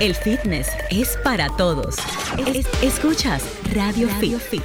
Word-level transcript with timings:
El 0.00 0.14
fitness 0.14 0.68
es 0.90 1.16
para 1.22 1.48
todos. 1.56 1.96
Es- 2.46 2.66
escuchas 2.82 3.42
Radio, 3.74 4.08
Fit. 4.18 4.62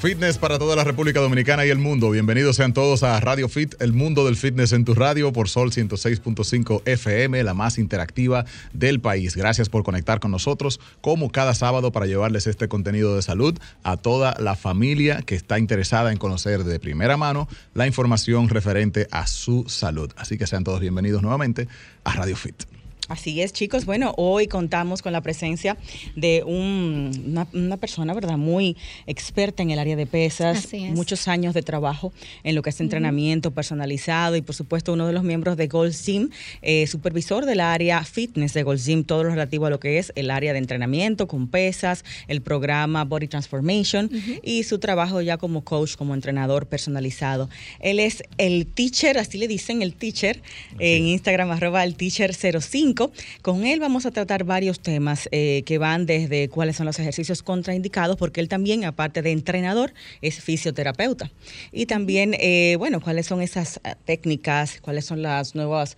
Fitness 0.00 0.38
para 0.38 0.58
toda 0.58 0.76
la 0.76 0.84
República 0.84 1.20
Dominicana 1.20 1.66
y 1.66 1.68
el 1.68 1.76
mundo. 1.76 2.10
Bienvenidos 2.10 2.56
sean 2.56 2.72
todos 2.72 3.02
a 3.02 3.20
Radio 3.20 3.50
Fit, 3.50 3.74
el 3.80 3.92
mundo 3.92 4.24
del 4.24 4.34
fitness 4.34 4.72
en 4.72 4.86
tu 4.86 4.94
radio 4.94 5.30
por 5.30 5.50
Sol 5.50 5.72
106.5 5.72 6.80
FM, 6.86 7.44
la 7.44 7.52
más 7.52 7.76
interactiva 7.76 8.46
del 8.72 9.00
país. 9.00 9.36
Gracias 9.36 9.68
por 9.68 9.82
conectar 9.82 10.18
con 10.18 10.30
nosotros 10.30 10.80
como 11.02 11.30
cada 11.30 11.54
sábado 11.54 11.92
para 11.92 12.06
llevarles 12.06 12.46
este 12.46 12.66
contenido 12.66 13.14
de 13.14 13.20
salud 13.20 13.58
a 13.82 13.98
toda 13.98 14.34
la 14.38 14.56
familia 14.56 15.20
que 15.20 15.34
está 15.34 15.58
interesada 15.58 16.12
en 16.12 16.16
conocer 16.16 16.64
de 16.64 16.80
primera 16.80 17.18
mano 17.18 17.46
la 17.74 17.86
información 17.86 18.48
referente 18.48 19.06
a 19.10 19.26
su 19.26 19.66
salud. 19.68 20.10
Así 20.16 20.38
que 20.38 20.46
sean 20.46 20.64
todos 20.64 20.80
bienvenidos 20.80 21.20
nuevamente 21.20 21.68
a 22.04 22.14
Radio 22.14 22.36
Fit. 22.36 22.79
Así 23.10 23.42
es, 23.42 23.52
chicos. 23.52 23.86
Bueno, 23.86 24.14
hoy 24.18 24.46
contamos 24.46 25.02
con 25.02 25.12
la 25.12 25.20
presencia 25.20 25.76
de 26.14 26.44
un- 26.46 27.10
una, 27.26 27.44
una 27.52 27.76
persona, 27.76 28.14
¿verdad? 28.14 28.38
Muy 28.38 28.76
experta 29.08 29.64
en 29.64 29.72
el 29.72 29.80
área 29.80 29.96
de 29.96 30.06
pesas, 30.06 30.58
Así 30.66 30.84
es. 30.84 30.92
muchos 30.92 31.26
años 31.26 31.52
de 31.52 31.62
trabajo 31.62 32.12
en 32.44 32.54
lo 32.54 32.62
que 32.62 32.70
es 32.70 32.80
entrenamiento 32.80 33.50
personalizado 33.50 34.36
y, 34.36 34.42
por 34.42 34.54
supuesto, 34.54 34.92
uno 34.92 35.08
de 35.08 35.12
los 35.12 35.24
miembros 35.24 35.56
de 35.56 35.66
Gold 35.66 35.92
Gym, 35.92 36.30
eh, 36.62 36.86
supervisor 36.86 37.46
del 37.46 37.58
área 37.58 38.04
fitness 38.04 38.54
de 38.54 38.62
Gold 38.62 38.80
Gym, 38.80 39.02
todo 39.02 39.24
lo 39.24 39.30
relativo 39.30 39.66
a 39.66 39.70
lo 39.70 39.80
que 39.80 39.98
es 39.98 40.12
el 40.14 40.30
área 40.30 40.52
de 40.52 40.60
entrenamiento 40.60 41.26
con 41.26 41.48
pesas, 41.48 42.04
el 42.28 42.42
programa 42.42 43.04
Body 43.04 43.26
Transformation 43.26 44.08
y 44.44 44.62
su 44.62 44.78
trabajo 44.78 45.20
ya 45.20 45.36
como 45.36 45.64
coach, 45.64 45.96
como 45.96 46.14
entrenador 46.14 46.66
personalizado. 46.66 47.50
Él 47.80 47.98
es 47.98 48.22
el 48.38 48.66
teacher, 48.68 49.18
así 49.18 49.36
le 49.36 49.48
dicen, 49.48 49.82
el 49.82 49.94
teacher, 49.94 50.40
en 50.78 51.06
Instagram, 51.08 51.50
arroba 51.50 51.82
el 51.82 51.96
teacher 51.96 52.32
05. 52.36 52.99
Con 53.42 53.64
él 53.64 53.80
vamos 53.80 54.06
a 54.06 54.10
tratar 54.10 54.44
varios 54.44 54.80
temas 54.80 55.28
eh, 55.32 55.62
que 55.64 55.78
van 55.78 56.06
desde 56.06 56.48
cuáles 56.48 56.76
son 56.76 56.86
los 56.86 56.98
ejercicios 56.98 57.42
contraindicados, 57.42 58.16
porque 58.16 58.40
él 58.40 58.48
también, 58.48 58.84
aparte 58.84 59.22
de 59.22 59.30
entrenador, 59.30 59.92
es 60.20 60.40
fisioterapeuta. 60.40 61.30
Y 61.72 61.86
también, 61.86 62.34
eh, 62.38 62.76
bueno, 62.78 63.00
cuáles 63.00 63.26
son 63.26 63.40
esas 63.40 63.80
eh, 63.84 63.94
técnicas, 64.04 64.80
cuáles 64.80 65.04
son 65.04 65.22
las 65.22 65.54
nuevas 65.54 65.96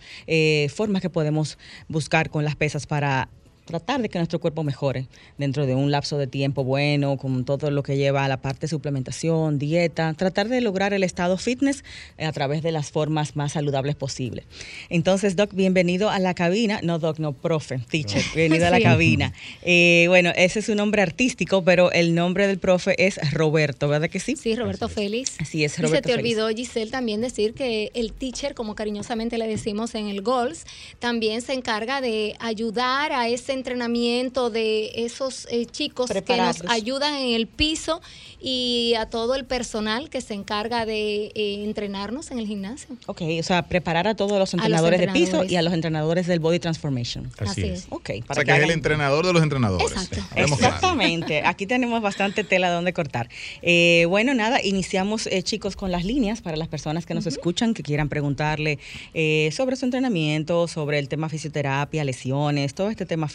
formas 0.73 1.01
que 1.01 1.09
podemos 1.09 1.57
buscar 1.87 2.29
con 2.29 2.45
las 2.45 2.55
pesas 2.55 2.87
para 2.87 3.29
tratar 3.65 4.01
de 4.01 4.09
que 4.09 4.19
nuestro 4.19 4.39
cuerpo 4.39 4.63
mejore 4.63 5.07
dentro 5.37 5.65
de 5.65 5.75
un 5.75 5.91
lapso 5.91 6.17
de 6.17 6.27
tiempo 6.27 6.63
bueno, 6.63 7.17
con 7.17 7.45
todo 7.45 7.71
lo 7.71 7.83
que 7.83 7.95
lleva 7.97 8.25
a 8.25 8.27
la 8.27 8.37
parte 8.41 8.61
de 8.61 8.67
suplementación, 8.67 9.59
dieta, 9.59 10.13
tratar 10.13 10.49
de 10.49 10.61
lograr 10.61 10.93
el 10.93 11.03
estado 11.03 11.37
fitness 11.37 11.83
eh, 12.17 12.25
a 12.25 12.31
través 12.31 12.61
de 12.63 12.71
las 12.71 12.91
formas 12.91 13.35
más 13.35 13.53
saludables 13.53 13.95
posibles. 13.95 14.45
Entonces, 14.89 15.35
Doc, 15.35 15.53
bienvenido 15.53 16.09
a 16.09 16.19
la 16.19 16.33
cabina. 16.33 16.79
No, 16.83 16.99
Doc, 16.99 17.19
no, 17.19 17.33
profe, 17.33 17.79
teacher, 17.89 18.21
bienvenido 18.35 18.67
a 18.67 18.69
la 18.69 18.81
cabina. 18.81 19.33
Eh, 19.61 20.05
bueno, 20.09 20.31
ese 20.35 20.59
es 20.59 20.65
su 20.65 20.75
nombre 20.75 21.01
artístico, 21.01 21.63
pero 21.63 21.91
el 21.91 22.15
nombre 22.15 22.47
del 22.47 22.59
profe 22.59 22.95
es 23.05 23.19
Roberto, 23.31 23.87
¿verdad 23.87 24.09
que 24.09 24.19
sí? 24.19 24.35
Sí, 24.35 24.55
Roberto 24.55 24.89
Félix. 24.89 25.39
Así 25.39 25.63
es, 25.63 25.73
Y 25.73 25.75
se 25.77 25.81
Roberto 25.83 26.09
te 26.09 26.15
Félix. 26.15 26.37
olvidó, 26.39 26.49
Giselle, 26.55 26.91
también 26.91 27.21
decir 27.21 27.53
que 27.53 27.91
el 27.93 28.11
teacher, 28.13 28.53
como 28.55 28.75
cariñosamente 28.75 29.37
le 29.37 29.47
decimos 29.47 29.95
en 29.95 30.07
el 30.09 30.21
GOLS, 30.21 30.65
también 30.99 31.41
se 31.41 31.53
encarga 31.53 32.01
de 32.01 32.35
ayudar 32.39 33.11
a 33.13 33.27
ese 33.29 33.52
entrenamiento 33.53 34.49
de 34.49 34.91
esos 35.05 35.47
eh, 35.49 35.65
chicos 35.65 36.09
que 36.09 36.37
nos 36.37 36.63
ayudan 36.69 37.15
en 37.15 37.35
el 37.35 37.47
piso 37.47 38.01
y 38.39 38.93
a 38.97 39.05
todo 39.05 39.35
el 39.35 39.45
personal 39.45 40.09
que 40.09 40.19
se 40.19 40.33
encarga 40.33 40.85
de 40.85 41.31
eh, 41.33 41.63
entrenarnos 41.63 42.31
en 42.31 42.39
el 42.39 42.47
gimnasio. 42.47 42.97
Ok, 43.05 43.21
o 43.39 43.43
sea, 43.43 43.63
preparar 43.63 44.07
a 44.07 44.15
todos 44.15 44.37
los 44.37 44.53
A 44.53 44.57
los 44.57 44.65
entrenadores 44.65 44.99
de 44.99 45.07
piso 45.07 45.43
y 45.43 45.55
a 45.55 45.61
los 45.61 45.73
entrenadores 45.73 46.27
del 46.27 46.39
Body 46.39 46.59
Transformation. 46.59 47.31
Así 47.37 47.63
es. 47.63 47.85
Ok, 47.89 48.09
O 48.21 48.25
para 48.25 48.43
sea 48.43 48.45
que 48.45 48.61
es 48.61 48.63
el 48.63 48.71
entrenador 48.71 49.25
de 49.25 49.33
los 49.33 49.41
entrenadores. 49.41 49.91
Exacto. 49.91 50.21
Exactamente. 50.35 51.43
Aquí 51.45 51.65
tenemos 51.65 52.01
bastante 52.01 52.43
tela 52.43 52.69
donde 52.69 52.93
cortar. 52.93 53.29
Eh, 53.61 54.05
bueno, 54.09 54.33
nada, 54.33 54.61
iniciamos, 54.61 55.27
eh, 55.27 55.43
chicos, 55.43 55.75
con 55.75 55.91
las 55.91 56.03
líneas 56.03 56.41
para 56.41 56.57
las 56.57 56.67
personas 56.67 57.05
que 57.05 57.13
nos 57.13 57.25
escuchan, 57.25 57.73
que 57.73 57.83
quieran 57.83 58.09
preguntarle 58.09 58.79
eh, 59.13 59.49
sobre 59.53 59.75
su 59.75 59.85
entrenamiento, 59.85 60.67
sobre 60.67 60.99
el 60.99 61.07
tema 61.07 61.29
fisioterapia, 61.29 62.03
lesiones, 62.03 62.73
todo 62.73 62.89
este 62.89 63.05
tema 63.05 63.27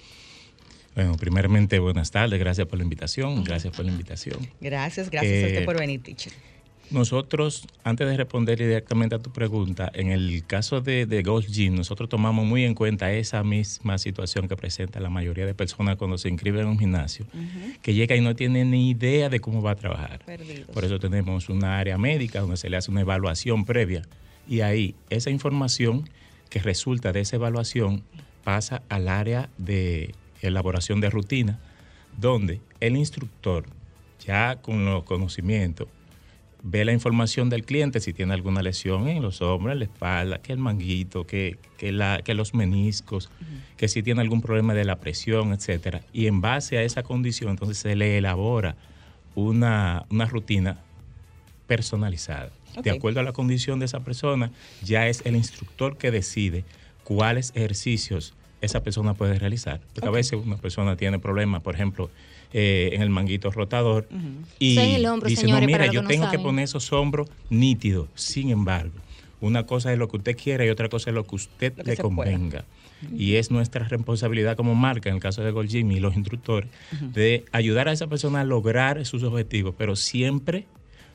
Bueno, 0.95 1.15
primeramente, 1.15 1.79
buenas 1.79 2.11
tardes, 2.11 2.39
gracias 2.39 2.67
por 2.67 2.77
la 2.77 2.83
invitación, 2.83 3.43
gracias 3.43 3.75
por 3.75 3.85
la 3.85 3.91
invitación. 3.91 4.39
Gracias, 4.59 5.09
gracias 5.09 5.43
a 5.43 5.47
usted 5.47 5.61
Eh, 5.61 5.65
por 5.65 5.79
venir, 5.79 6.01
teacher. 6.03 6.33
Nosotros, 6.89 7.65
antes 7.85 8.05
de 8.05 8.17
responder 8.17 8.59
directamente 8.59 9.15
a 9.15 9.19
tu 9.19 9.31
pregunta, 9.31 9.89
en 9.93 10.11
el 10.11 10.45
caso 10.45 10.81
de, 10.81 11.05
de 11.05 11.23
Gold 11.23 11.47
Gym, 11.47 11.75
nosotros 11.75 12.09
tomamos 12.09 12.45
muy 12.45 12.65
en 12.65 12.75
cuenta 12.75 13.13
esa 13.13 13.41
misma 13.45 13.97
situación 13.97 14.49
que 14.49 14.57
presenta 14.57 14.99
la 14.99 15.09
mayoría 15.09 15.45
de 15.45 15.53
personas 15.53 15.95
cuando 15.95 16.17
se 16.17 16.27
inscriben 16.27 16.63
en 16.63 16.67
un 16.67 16.77
gimnasio, 16.77 17.25
que 17.81 17.93
llega 17.93 18.17
y 18.17 18.19
no 18.19 18.35
tiene 18.35 18.65
ni 18.65 18.89
idea 18.89 19.29
de 19.29 19.39
cómo 19.39 19.61
va 19.61 19.71
a 19.71 19.75
trabajar. 19.75 20.19
Perdidos. 20.25 20.67
Por 20.73 20.83
eso 20.83 20.99
tenemos 20.99 21.47
una 21.47 21.79
área 21.79 21.97
médica 21.97 22.41
donde 22.41 22.57
se 22.57 22.69
le 22.69 22.75
hace 22.75 22.91
una 22.91 22.99
evaluación 22.99 23.63
previa 23.63 24.01
y 24.45 24.59
ahí 24.59 24.93
esa 25.09 25.29
información 25.29 26.09
que 26.51 26.59
resulta 26.59 27.11
de 27.11 27.21
esa 27.21 27.37
evaluación 27.37 28.03
pasa 28.43 28.83
al 28.89 29.07
área 29.07 29.49
de 29.57 30.13
elaboración 30.41 30.99
de 30.99 31.09
rutina, 31.09 31.59
donde 32.19 32.59
el 32.81 32.97
instructor, 32.97 33.65
ya 34.23 34.57
con 34.57 34.85
los 34.85 35.03
conocimientos, 35.03 35.87
ve 36.61 36.83
la 36.83 36.91
información 36.91 37.49
del 37.49 37.63
cliente, 37.63 38.01
si 38.01 38.11
tiene 38.11 38.33
alguna 38.33 38.61
lesión 38.61 39.07
en 39.07 39.23
los 39.23 39.41
hombros, 39.41 39.71
en 39.73 39.79
la 39.79 39.85
espalda, 39.85 40.37
que 40.39 40.51
el 40.51 40.59
manguito, 40.59 41.25
que, 41.25 41.57
que, 41.77 41.93
la, 41.93 42.19
que 42.23 42.33
los 42.33 42.53
meniscos, 42.53 43.31
que 43.77 43.87
si 43.87 44.03
tiene 44.03 44.21
algún 44.21 44.41
problema 44.41 44.73
de 44.73 44.83
la 44.83 44.99
presión, 44.99 45.53
etcétera. 45.53 46.01
Y 46.11 46.27
en 46.27 46.41
base 46.41 46.77
a 46.77 46.83
esa 46.83 47.01
condición, 47.01 47.51
entonces 47.51 47.77
se 47.77 47.95
le 47.95 48.17
elabora 48.17 48.75
una, 49.35 50.05
una 50.09 50.25
rutina 50.25 50.79
personalizada. 51.65 52.51
De 52.83 52.91
acuerdo 52.91 53.19
a 53.19 53.23
la 53.23 53.33
condición 53.33 53.79
de 53.79 53.85
esa 53.85 53.99
persona, 54.01 54.51
ya 54.83 55.07
es 55.07 55.21
el 55.25 55.35
instructor 55.35 55.97
que 55.97 56.11
decide 56.11 56.63
cuáles 57.03 57.51
ejercicios 57.55 58.33
esa 58.61 58.83
persona 58.83 59.13
puede 59.15 59.39
realizar. 59.39 59.81
Porque 59.93 60.07
a 60.07 60.11
veces 60.11 60.39
una 60.43 60.57
persona 60.57 60.95
tiene 60.95 61.17
problemas, 61.19 61.61
por 61.63 61.73
ejemplo, 61.75 62.09
eh, 62.53 62.89
en 62.93 63.01
el 63.01 63.09
manguito 63.09 63.49
rotador 63.49 64.07
y 64.59 64.77
el 64.77 65.05
hombro, 65.05 65.27
dice, 65.29 65.41
señores, 65.41 65.61
no, 65.63 65.67
mira, 65.67 65.85
yo 65.87 65.93
que 65.93 66.01
no 66.01 66.07
tengo 66.09 66.25
que 66.25 66.31
saben". 66.37 66.43
poner 66.43 66.63
esos 66.65 66.91
hombros 66.93 67.27
nítidos. 67.49 68.07
Sin 68.15 68.49
embargo, 68.49 68.93
Una 69.43 69.65
cosa 69.65 69.91
es 69.91 69.97
lo 69.97 70.07
que 70.07 70.17
usted 70.17 70.37
quiere 70.37 70.67
y 70.67 70.69
otra 70.69 70.87
cosa 70.87 71.09
es 71.09 71.15
lo 71.15 71.25
que 71.25 71.33
usted 71.35 71.73
Lo 71.75 71.83
que 71.83 71.89
le 71.91 71.95
pueda. 71.95 72.03
convenga. 72.03 72.65
Y 73.17 73.37
es 73.37 73.49
nuestra 73.49 73.87
responsabilidad 73.87 74.55
como 74.55 74.75
marca, 74.75 75.09
en 75.09 75.15
el 75.15 75.21
caso 75.21 75.41
de 75.43 75.49
Gold 75.49 75.67
Gym 75.67 75.91
y 75.93 75.99
los 75.99 76.15
instructores, 76.15 76.69
de 77.01 77.45
ayudar 77.51 77.87
a 77.87 77.91
esa 77.93 78.05
persona 78.05 78.41
a 78.41 78.43
lograr 78.43 79.03
sus 79.07 79.23
objetivos, 79.23 79.73
pero 79.75 79.95
siempre 79.95 80.65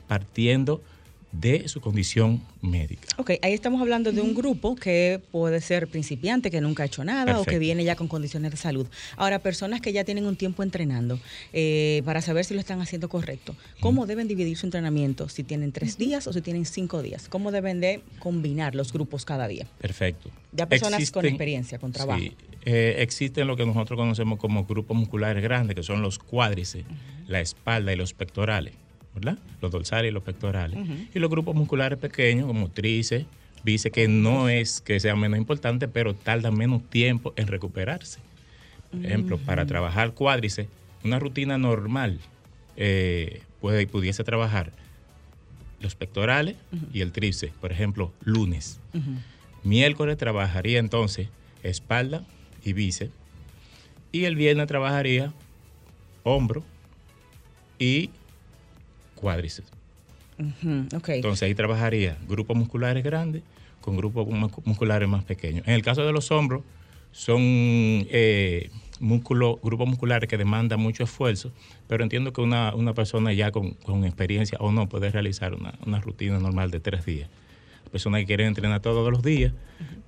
partiendo 0.09 0.81
de 1.31 1.67
su 1.67 1.81
condición 1.81 2.41
médica. 2.61 3.07
Ok, 3.17 3.31
ahí 3.41 3.53
estamos 3.53 3.81
hablando 3.81 4.11
de 4.11 4.21
un 4.21 4.33
grupo 4.33 4.75
que 4.75 5.21
puede 5.31 5.61
ser 5.61 5.87
principiante, 5.87 6.49
que 6.49 6.61
nunca 6.61 6.83
ha 6.83 6.85
hecho 6.85 7.03
nada 7.03 7.39
o 7.39 7.43
que 7.43 7.59
viene 7.59 7.83
ya 7.83 7.95
con 7.95 8.07
condiciones 8.07 8.51
de 8.51 8.57
salud. 8.57 8.87
Ahora, 9.17 9.39
personas 9.39 9.81
que 9.81 9.93
ya 9.93 10.03
tienen 10.03 10.25
un 10.25 10.35
tiempo 10.35 10.63
entrenando 10.63 11.19
eh, 11.53 12.01
para 12.05 12.21
saber 12.21 12.45
si 12.45 12.53
lo 12.53 12.59
están 12.59 12.81
haciendo 12.81 13.09
correcto, 13.09 13.55
¿cómo 13.79 14.05
deben 14.05 14.27
dividir 14.27 14.57
su 14.57 14.65
entrenamiento? 14.65 15.29
Si 15.29 15.43
tienen 15.43 15.71
tres 15.71 15.97
días 15.97 16.27
o 16.27 16.33
si 16.33 16.41
tienen 16.41 16.65
cinco 16.65 17.01
días. 17.01 17.27
¿Cómo 17.29 17.51
deben 17.51 17.79
de 17.79 18.01
combinar 18.19 18.75
los 18.75 18.93
grupos 18.93 19.25
cada 19.25 19.47
día? 19.47 19.67
Perfecto. 19.79 20.29
Ya 20.53 20.67
personas 20.67 21.11
con 21.11 21.25
experiencia, 21.25 21.77
con 21.77 21.91
trabajo. 21.91 22.19
Sí, 22.19 22.33
eh, 22.65 22.95
existen 22.99 23.47
lo 23.47 23.55
que 23.55 23.65
nosotros 23.65 23.97
conocemos 23.97 24.39
como 24.39 24.65
grupos 24.65 24.97
musculares 24.97 25.43
grandes, 25.43 25.75
que 25.75 25.83
son 25.83 26.01
los 26.01 26.19
cuádriceps, 26.19 26.85
la 27.27 27.39
espalda 27.39 27.93
y 27.93 27.95
los 27.95 28.13
pectorales, 28.13 28.73
¿verdad? 29.19 29.39
Los 29.61 29.71
dorsales 29.71 30.11
y 30.11 30.13
los 30.13 30.23
pectorales. 30.23 30.77
Y 31.13 31.19
los 31.19 31.29
grupos 31.29 31.55
musculares 31.55 31.97
pequeños, 31.97 32.45
como 32.45 32.69
tríceps, 32.69 33.25
bíceps, 33.63 33.93
que 33.93 34.07
no 34.07 34.47
es 34.47 34.79
que 34.81 34.99
sean 34.99 35.19
menos 35.19 35.39
importantes, 35.39 35.89
pero 35.91 36.13
tardan 36.13 36.55
menos 36.55 36.87
tiempo 36.89 37.33
en 37.35 37.47
recuperarse. 37.47 38.19
Por 38.91 39.03
ejemplo, 39.05 39.37
para 39.39 39.65
trabajar 39.65 40.13
cuádriceps, 40.13 40.69
una 41.03 41.19
rutina 41.19 41.57
normal 41.57 42.19
eh, 42.75 43.41
puede, 43.59 43.87
pudiese 43.87 44.23
trabajar 44.23 44.71
los 45.81 45.95
pectorales 45.95 46.55
y 46.93 47.01
el 47.01 47.11
tríceps, 47.11 47.53
por 47.59 47.71
ejemplo, 47.71 48.13
lunes. 48.23 48.79
Miércoles 49.63 50.17
trabajaría 50.17 50.79
entonces 50.79 51.29
espalda 51.63 52.23
y 52.63 52.73
bíceps. 52.73 53.11
Y 54.11 54.25
el 54.25 54.35
viernes 54.35 54.67
trabajaría 54.67 55.33
hombro 56.23 56.63
y 57.79 58.11
cuádriceps. 59.17 59.69
Entonces 61.15 61.43
ahí 61.43 61.55
trabajaría 61.55 62.17
grupos 62.27 62.55
musculares 62.55 63.03
grandes 63.03 63.41
con 63.81 63.97
grupos 63.97 64.27
mu- 64.27 64.49
musculares 64.65 65.09
más 65.09 65.23
pequeños. 65.23 65.67
En 65.67 65.73
el 65.73 65.81
caso 65.81 66.05
de 66.05 66.11
los 66.13 66.31
hombros, 66.31 66.61
son 67.11 67.39
eh, 67.41 68.69
músculos, 68.99 69.57
grupos 69.63 69.87
musculares 69.87 70.29
que 70.29 70.37
demandan 70.37 70.79
mucho 70.79 71.03
esfuerzo, 71.03 71.51
pero 71.87 72.03
entiendo 72.03 72.33
que 72.33 72.41
una, 72.41 72.75
una 72.75 72.93
persona 72.93 73.33
ya 73.33 73.51
con, 73.51 73.71
con 73.71 74.05
experiencia 74.05 74.57
o 74.61 74.71
no 74.71 74.87
puede 74.87 75.09
realizar 75.09 75.53
una, 75.55 75.73
una 75.85 75.99
rutina 75.99 76.37
normal 76.39 76.69
de 76.69 76.79
tres 76.79 77.05
días. 77.05 77.29
Personas 77.91 78.19
que 78.21 78.25
quieren 78.27 78.47
entrenar 78.47 78.81
todos 78.81 79.09
los 79.11 79.23
días, 79.23 79.53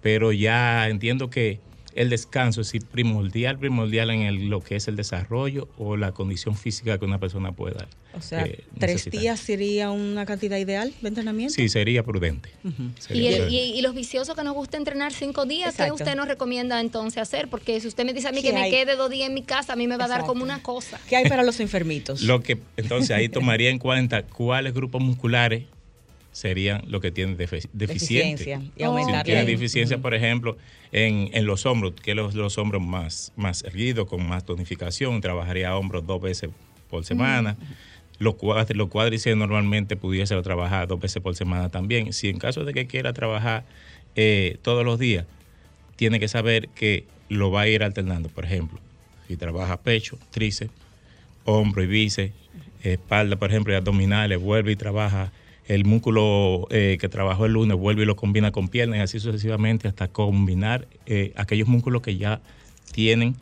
pero 0.01 0.31
ya 0.33 0.88
entiendo 0.89 1.29
que 1.29 1.59
el 1.95 2.09
descanso 2.09 2.62
es 2.62 2.71
primordial, 2.91 3.57
primordial 3.57 4.09
en 4.12 4.21
el- 4.21 4.47
lo 4.50 4.62
que 4.62 4.75
es 4.75 4.88
el 4.88 4.95
desarrollo 4.95 5.68
o 5.77 5.97
la 5.97 6.12
condición 6.12 6.56
física 6.56 6.97
que 6.97 7.06
una 7.06 7.19
persona 7.19 7.51
pueda. 7.51 7.88
o 8.12 8.21
sea, 8.21 8.44
eh, 8.44 8.63
tres 8.80 8.94
necesitar. 8.95 9.21
días 9.21 9.39
sería 9.39 9.91
una 9.91 10.25
cantidad 10.25 10.57
ideal 10.57 10.91
de 11.00 11.07
entrenamiento. 11.09 11.53
Sí, 11.53 11.69
sería 11.69 12.01
prudente. 12.03 12.50
Sería 12.97 13.21
Y, 13.21 13.27
el- 13.27 13.33
prudente. 13.44 13.56
y- 13.56 13.77
y 13.77 13.81
los 13.83 13.94
viciosos 13.94 14.36
que 14.36 14.44
nos 14.44 14.56
gusta 14.56 14.77
entrenar 14.77 15.13
cinco 15.13 15.45
días, 15.45 15.75
¿qué 15.77 15.91
usted 15.91 16.15
nos 16.15 16.27
recomienda 16.27 16.81
entonces 16.81 17.21
hacer? 17.21 17.50
Porque 17.50 17.80
si 17.80 17.88
usted 17.88 18.06
me 18.06 18.13
dice 18.13 18.27
a 18.27 18.31
mí 18.31 18.42
¿Qué 18.42 18.50
que 18.50 18.53
me 18.56 18.69
quede 18.71 18.95
dos 18.95 19.12
días 19.12 19.27
en 19.27 19.35
mi 19.35 19.44
casa, 19.44 19.74
a 19.74 19.75
mí 19.75 19.88
me 19.88 19.95
va 19.95 20.06
a 20.06 20.07
dar 20.07 20.25
como 20.25 20.44
una 20.44 20.63
cosa. 20.63 21.00
¿Qué 21.07 21.18
hay 21.18 21.30
para 21.30 21.44
los 21.44 21.59
enfermitos? 21.59 22.21
Lo 22.24 22.42
que 22.42 22.57
entonces 22.77 23.12
ahí 23.12 23.30
tomaría 23.30 23.69
en 23.69 23.77
cuenta 23.77 24.24
cuáles 24.24 24.74
grupos 24.74 25.01
musculares 25.03 25.65
serían 26.31 26.84
los 26.88 27.02
que 27.02 27.12
tienen. 27.12 27.38
Deficiencia 27.74 28.62
y. 28.76 28.80
Si 29.06 29.24
tiene 29.24 29.42
Ok. 29.42 29.48
deficiencia, 29.48 29.98
por 30.02 30.14
ejemplo, 30.14 30.58
en, 30.92 31.30
en 31.34 31.46
los 31.46 31.66
hombros, 31.66 31.94
que 31.94 32.16
los, 32.16 32.36
los 32.36 32.58
hombros 32.58 32.81
más, 32.81 33.31
más 33.36 33.64
erguidos, 33.64 34.08
con 34.08 34.28
más 34.28 34.46
tonificación, 34.46 35.22
trabajaría 35.22 35.76
hombros 35.76 36.06
dos 36.06 36.22
veces 36.22 36.50
por 36.90 37.04
semana. 37.06 37.58
Los, 38.20 38.36
cuadri- 38.36 38.76
los 38.76 38.90
cuádriceps 38.90 39.38
normalmente 39.38 39.96
pudiese 39.96 40.40
trabajar 40.42 40.88
dos 40.88 41.00
veces 41.00 41.22
por 41.22 41.36
semana 41.36 41.70
también. 41.70 42.12
Si 42.14 42.30
en 42.30 42.38
caso 42.38 42.66
de 42.66 42.74
que 42.74 42.86
quiera 42.88 43.14
trabajar 43.14 43.66
eh, 44.16 44.58
todos 44.62 44.84
los 44.84 45.00
días, 45.00 45.26
tiene 45.96 46.20
que 46.20 46.28
saber 46.28 46.70
que 46.70 47.06
lo 47.30 47.52
va 47.52 47.62
a 47.62 47.68
ir 47.68 47.84
alternando. 47.84 48.30
Por 48.30 48.46
ejemplo, 48.46 48.80
si 49.28 49.38
trabaja 49.38 49.81
pecho, 49.81 50.18
tríceps, 50.31 50.74
hombro 51.46 51.84
y 51.84 51.88
bíceps, 51.88 52.34
espalda, 52.84 53.36
por 53.38 53.50
ejemplo, 53.50 53.74
y 53.74 53.78
abdominales, 53.78 54.40
vuelve 54.40 54.72
y 54.72 54.76
trabaja 54.76 55.31
el 55.69 55.86
músculo 55.86 56.68
eh, 56.71 56.98
que 57.00 57.07
trabajó 57.10 57.45
el 57.45 57.54
lunes, 57.54 57.77
vuelve 57.77 58.04
y 58.04 58.06
lo 58.06 58.16
combina 58.16 58.51
con 58.51 58.68
piernas 58.68 58.98
y 58.98 59.01
así 59.01 59.19
sucesivamente 59.19 59.88
hasta 59.88 60.07
combinar 60.10 60.88
eh, 61.06 61.31
aquellos 61.38 61.68
músculos 61.68 62.01
que 62.01 62.18
ya 62.18 62.42
tienen 62.92 63.36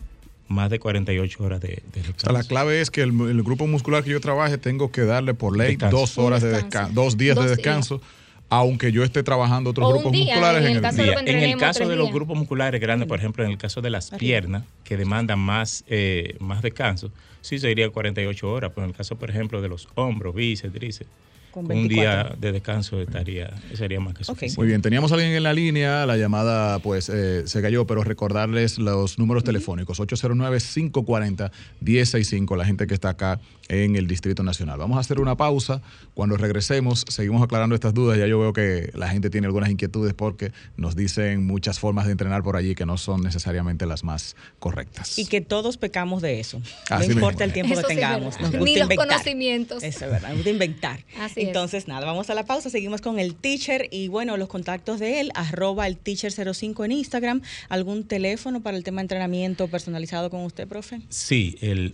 más 0.49 0.69
de 0.69 0.79
48 0.79 1.43
horas 1.43 1.61
de, 1.61 1.67
de 1.67 2.01
O 2.01 2.03
sea, 2.03 2.03
descanso. 2.03 2.33
la 2.33 2.43
clave 2.43 2.81
es 2.81 2.91
que 2.91 3.01
el, 3.01 3.09
el 3.29 3.43
grupo 3.43 3.65
muscular 3.65 4.03
que 4.03 4.09
yo 4.11 4.19
trabaje 4.21 4.57
tengo 4.57 4.91
que 4.91 5.01
darle 5.01 5.33
por 5.33 5.57
ley 5.57 5.69
Descanso. 5.71 5.97
dos 5.97 6.17
horas 6.17 6.41
de 6.41 6.49
descanso. 6.49 6.93
dos 6.93 7.17
días 7.17 7.37
de 7.37 7.47
descanso, 7.49 8.01
aunque 8.49 8.91
yo 8.91 9.03
esté 9.03 9.23
trabajando 9.23 9.69
otros 9.69 9.89
grupos 9.93 10.11
día, 10.11 10.25
musculares 10.35 10.61
en 10.63 10.67
en 10.71 10.75
el 10.77 10.81
caso 10.81 11.03
día. 11.03 11.13
En 11.25 11.37
el 11.43 11.57
caso 11.57 11.87
de 11.87 11.95
los 11.95 12.11
grupos 12.11 12.37
musculares 12.37 12.79
grandes, 12.79 13.07
por 13.07 13.19
ejemplo, 13.19 13.43
en 13.45 13.51
el 13.51 13.57
caso 13.57 13.81
de 13.81 13.89
las 13.89 14.11
piernas, 14.11 14.63
que 14.83 14.95
demandan 14.97 15.39
más, 15.39 15.83
eh, 15.87 16.35
más 16.39 16.61
descanso, 16.61 17.09
sí 17.41 17.57
serían 17.59 17.91
48 17.91 18.49
horas. 18.51 18.71
Pero 18.73 18.85
en 18.85 18.91
el 18.91 18.95
caso, 18.97 19.15
por 19.17 19.29
ejemplo, 19.29 19.61
de 19.61 19.67
los 19.69 19.87
hombros, 19.95 20.33
bíceps, 20.35 20.73
tríceps, 20.73 21.09
Con 21.51 21.71
un 21.71 21.87
día 21.87 22.15
24. 22.15 22.41
de 22.41 22.51
descanso 22.51 23.01
estaría, 23.01 23.51
sería 23.73 23.99
más 23.99 24.13
que 24.13 24.23
suficiente. 24.23 24.59
Muy 24.59 24.67
bien, 24.67 24.81
teníamos 24.81 25.11
a 25.11 25.15
alguien 25.15 25.33
en 25.33 25.43
la 25.43 25.53
línea, 25.53 26.05
la 26.05 26.17
llamada 26.17 26.79
pues 26.79 27.09
eh, 27.09 27.47
se 27.47 27.61
cayó, 27.61 27.87
pero 27.87 28.03
recordarles 28.03 28.77
los 28.77 29.17
números 29.17 29.43
telefónicos, 29.43 29.99
809-540-1065, 29.99 32.57
la 32.57 32.65
gente 32.65 32.85
que 32.87 32.93
está 32.93 33.09
acá 33.09 33.39
en 33.69 33.95
el 33.95 34.07
Distrito 34.07 34.43
Nacional. 34.43 34.77
Vamos 34.79 34.97
a 34.97 35.01
hacer 35.01 35.19
una 35.19 35.35
pausa, 35.35 35.81
cuando 36.13 36.37
regresemos 36.37 37.05
seguimos 37.07 37.41
aclarando 37.43 37.75
estas 37.75 37.93
dudas, 37.93 38.17
ya 38.17 38.27
yo 38.27 38.39
veo 38.39 38.53
que 38.53 38.91
la 38.95 39.09
gente 39.09 39.29
tiene 39.29 39.47
algunas 39.47 39.69
inquietudes 39.69 40.13
porque 40.13 40.51
nos 40.77 40.95
dicen 40.95 41.45
muchas 41.45 41.79
formas 41.79 42.05
de 42.05 42.13
entrenar 42.13 42.43
por 42.43 42.55
allí 42.55 42.75
que 42.75 42.85
no 42.85 42.97
son 42.97 43.21
necesariamente 43.21 43.85
las 43.85 44.03
más 44.03 44.35
correctas. 44.59 45.17
Y 45.19 45.25
que 45.25 45.41
todos 45.41 45.77
pecamos 45.77 46.21
de 46.21 46.39
eso. 46.39 46.61
Así 46.89 46.91
no 46.91 46.99
mismo 46.99 47.13
importa 47.21 47.43
el 47.43 47.53
tiempo 47.53 47.73
Eso 47.73 47.81
que 47.83 47.93
sí 47.93 47.95
tengamos. 47.95 48.39
nos 48.39 48.51
Ni 48.51 48.57
gusta 48.57 48.63
los 48.79 48.81
inventar. 48.83 49.07
conocimientos. 49.07 49.83
Eso 49.83 50.05
es 50.05 50.11
verdad, 50.11 50.29
nos 50.29 50.37
gusta 50.37 50.49
inventar. 50.49 50.99
Así 51.19 51.41
es. 51.41 51.47
Entonces, 51.47 51.87
nada, 51.87 52.05
vamos 52.05 52.29
a 52.29 52.33
la 52.33 52.45
pausa. 52.45 52.69
Seguimos 52.69 53.01
con 53.01 53.19
el 53.19 53.35
teacher 53.35 53.87
y 53.91 54.07
bueno, 54.07 54.37
los 54.37 54.47
contactos 54.47 54.99
de 54.99 55.19
él, 55.21 55.31
arroba 55.35 55.87
el 55.87 56.01
teacher05 56.01 56.85
en 56.85 56.91
Instagram. 56.91 57.41
¿Algún 57.69 58.03
teléfono 58.05 58.61
para 58.61 58.77
el 58.77 58.83
tema 58.83 59.01
de 59.01 59.03
entrenamiento 59.03 59.67
personalizado 59.67 60.29
con 60.29 60.41
usted, 60.43 60.67
profe? 60.67 61.01
Sí, 61.09 61.57
el 61.61 61.93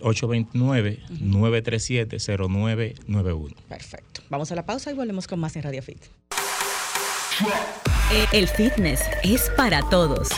829-937-0991. 1.63 3.55
Perfecto. 3.69 4.21
Vamos 4.29 4.51
a 4.51 4.55
la 4.55 4.65
pausa 4.65 4.91
y 4.91 4.93
volvemos 4.93 5.27
con 5.27 5.39
más 5.39 5.55
en 5.55 5.63
Radio 5.63 5.81
Fit. 5.81 6.01
El 8.31 8.47
fitness 8.47 9.01
es 9.23 9.49
para 9.57 9.81
todos. 9.89 10.29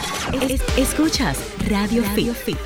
Es- 0.49 0.61
escuchas 0.77 1.37
Radio, 1.69 2.03
Fit. 2.15 2.57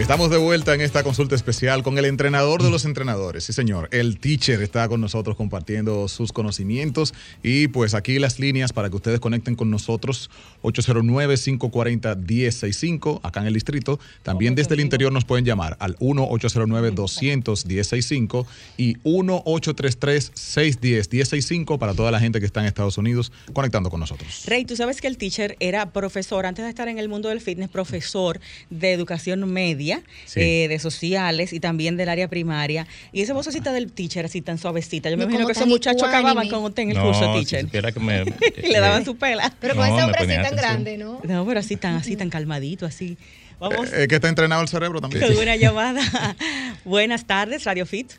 Estamos 0.00 0.30
de 0.30 0.38
vuelta 0.38 0.74
en 0.74 0.80
esta 0.80 1.02
consulta 1.02 1.34
especial 1.34 1.82
con 1.82 1.98
el 1.98 2.04
entrenador 2.04 2.62
de 2.62 2.70
los 2.70 2.84
entrenadores. 2.84 3.42
Sí, 3.44 3.52
señor. 3.52 3.88
El 3.92 4.20
teacher 4.20 4.62
está 4.62 4.88
con 4.88 5.00
nosotros 5.00 5.36
compartiendo 5.36 6.06
sus 6.08 6.32
conocimientos. 6.32 7.14
Y 7.42 7.66
pues 7.68 7.94
aquí 7.94 8.18
las 8.18 8.38
líneas 8.38 8.72
para 8.72 8.88
que 8.88 8.96
ustedes 8.96 9.20
conecten 9.20 9.54
con 9.54 9.70
nosotros: 9.70 10.30
809-540-1065, 10.62 13.20
acá 13.22 13.40
en 13.40 13.46
el 13.48 13.54
distrito. 13.54 13.98
También 14.22 14.54
desde 14.54 14.74
el 14.74 14.80
interior 14.80 15.12
nos 15.12 15.24
pueden 15.24 15.44
llamar 15.44 15.76
al 15.80 15.96
1-809-200-1065 15.98 18.46
y 18.76 18.96
1-833-610-1065 18.98 21.78
para 21.78 21.94
toda 21.94 22.10
la 22.10 22.20
gente 22.20 22.40
que 22.40 22.46
está 22.46 22.60
en 22.60 22.66
Estados 22.66 22.98
Unidos 22.98 23.32
conectando 23.52 23.90
con 23.90 24.00
nosotros. 24.00 24.44
Rey, 24.46 24.64
tú 24.64 24.76
sabes 24.76 25.00
que 25.00 25.06
el 25.08 25.18
teacher 25.18 25.56
era 25.60 25.92
profesor, 25.92 26.46
antes 26.46 26.64
de 26.64 26.70
estar 26.70 26.88
en 26.88 26.98
el 26.98 27.08
mundo 27.08 27.28
del 27.28 27.40
fitness, 27.40 27.68
profesor 27.68 28.40
de 28.70 28.92
educación 28.92 29.52
media, 29.52 29.87
Sí. 30.24 30.40
eh, 30.40 30.68
de 30.68 30.78
sociales 30.78 31.52
y 31.52 31.60
también 31.60 31.96
del 31.96 32.08
área 32.08 32.28
primaria. 32.28 32.86
Y 33.12 33.22
esa 33.22 33.34
vocecita 33.34 33.72
del 33.72 33.92
teacher 33.92 34.24
así 34.24 34.40
tan 34.42 34.58
suavecita. 34.58 35.10
Yo 35.10 35.16
me 35.16 35.24
No, 35.24 35.30
imagino 35.30 35.46
que 35.46 35.52
esos 35.52 35.66
muchachos 35.66 36.02
acababan 36.08 36.48
con 36.48 36.62
usted 36.64 36.82
en 36.84 36.90
el 36.92 36.98
curso, 37.00 37.20
No, 37.26 37.32
si 37.34 37.40
teacher. 37.40 37.62
supiera 37.66 37.92
que 37.92 38.00
me... 38.00 38.22
y 38.62 38.66
le 38.72 38.80
daban 38.80 39.02
eh, 39.02 39.04
su 39.04 39.16
pela. 39.16 39.52
Pero 39.60 39.74
con 39.74 39.88
No, 39.88 39.94
ese 39.96 40.04
hombre 40.04 40.18
así 40.20 40.28
tan 40.28 40.40
atención. 40.40 40.56
grande, 40.70 40.98
¿no? 40.98 41.20
No, 41.24 41.46
pero 41.46 41.60
así 41.60 41.76
tan, 41.76 41.94
así 41.96 42.16
tan 42.16 42.30
calmadito, 42.30 42.86
así. 42.86 43.16
Vamos 43.60 43.92
Eh, 43.92 44.06
que 44.08 44.14
está 44.16 44.28
entrenado 44.28 44.62
el 44.62 44.68
cerebro 44.68 45.00
también. 45.00 45.26
con 45.26 45.36
una 45.36 45.56
llamada. 45.56 46.00
Buenas 46.84 47.26
tardes, 47.26 47.64
Radio 47.64 47.86
Fit. 47.86 48.12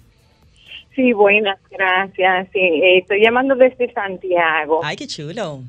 Sí, 0.95 1.13
buenas, 1.13 1.57
gracias. 1.71 2.47
Sí, 2.51 2.59
eh, 2.59 2.97
estoy 2.97 3.21
llamando 3.23 3.55
desde 3.55 3.93
Santiago. 3.93 4.81
Ay, 4.83 4.97
qué 4.97 5.07
chulo. 5.07 5.63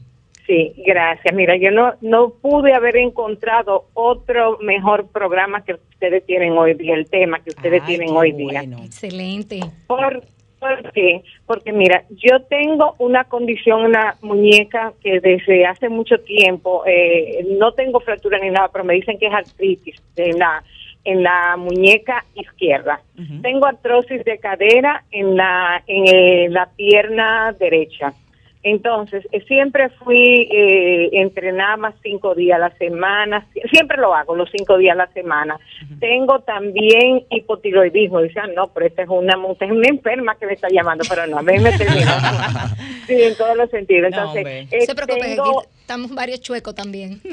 Sí, 0.51 0.73
gracias. 0.85 1.33
Mira, 1.33 1.57
yo 1.57 1.71
no, 1.71 1.93
no 2.01 2.31
pude 2.31 2.75
haber 2.75 2.97
encontrado 2.97 3.85
otro 3.95 4.59
mejor 4.59 5.07
programa 5.13 5.65
que 5.65 5.75
ustedes 5.75 6.27
tienen 6.27 6.59
hoy 6.59 6.75
día, 6.75 6.97
el 6.97 7.09
tema 7.09 7.39
que 7.39 7.51
ustedes 7.51 7.83
Ay, 7.83 7.87
tienen 7.87 8.17
hoy 8.17 8.33
día. 8.33 8.63
bueno. 8.63 8.79
Excelente. 8.85 9.61
¿Por, 9.87 10.25
¿Por 10.59 10.91
qué? 10.91 11.23
Porque 11.47 11.73
mira, 11.73 12.03
yo 12.11 12.43
tengo 12.49 12.97
una 12.99 13.23
condición, 13.23 13.85
una 13.85 14.17
muñeca 14.23 14.93
que 15.01 15.21
desde 15.21 15.67
hace 15.67 15.89
mucho 15.89 16.19
tiempo, 16.19 16.83
eh, 16.85 17.47
no 17.61 17.71
tengo 17.75 18.01
fractura 18.01 18.41
ni 18.41 18.51
nada, 18.51 18.71
pero 18.73 18.85
me 18.85 18.95
dicen 18.95 19.21
que 19.21 19.27
es 19.27 19.33
artritis 19.33 20.03
en 20.17 20.37
la, 20.37 20.65
en 21.05 21.23
la 21.23 21.57
muñeca 21.59 22.25
izquierda. 22.35 23.01
Tengo 23.41 23.67
artrosis 23.67 24.25
de 24.25 24.39
cadera 24.39 25.05
en 25.13 25.37
la, 25.37 25.81
en 25.87 26.09
eh, 26.09 26.49
la 26.51 26.67
pierna 26.75 27.53
derecha. 27.53 28.15
Entonces, 28.63 29.27
eh, 29.33 29.41
siempre 29.49 29.89
fui 30.05 30.47
eh, 30.53 31.09
entrenada 31.13 31.79
más 31.79 31.95
cinco 32.03 32.35
días 32.35 32.57
a 32.57 32.69
la 32.69 32.71
semana, 32.77 33.47
sie- 33.55 33.63
siempre 33.71 33.97
lo 33.97 34.15
hago 34.15 34.37
los 34.37 34.51
cinco 34.51 34.77
días 34.77 34.93
a 34.95 34.99
la 34.99 35.13
semana. 35.15 35.59
Tengo 35.99 36.41
también 36.41 37.25
hipotiroidismo, 37.31 38.21
dicen, 38.21 38.55
no, 38.55 38.69
pero 38.69 38.85
esta 38.87 39.03
es 39.03 39.09
una, 39.09 39.35
esta 39.51 39.65
es 39.65 39.71
una 39.71 39.89
enferma 39.89 40.35
que 40.39 40.45
me 40.47 40.53
está 40.53 40.69
llamando, 40.71 41.05
pero 41.09 41.27
no, 41.27 41.39
a 41.39 41.43
mí 41.43 41.59
me 41.59 41.73
terminó. 41.79 42.11
sí, 43.07 43.23
en 43.23 43.35
todos 43.37 43.57
los 43.57 43.71
sentidos. 43.71 44.11
No, 44.11 44.17
Entonces, 44.19 44.37
hombre. 44.39 44.61
eh, 44.71 44.79
No 44.81 44.87
se 44.87 44.95
preocupe, 44.95 45.21
tengo- 45.21 45.61
aquí 45.61 45.69
estamos 45.81 46.15
varios 46.15 46.41
chuecos 46.43 46.75
también. 46.75 47.21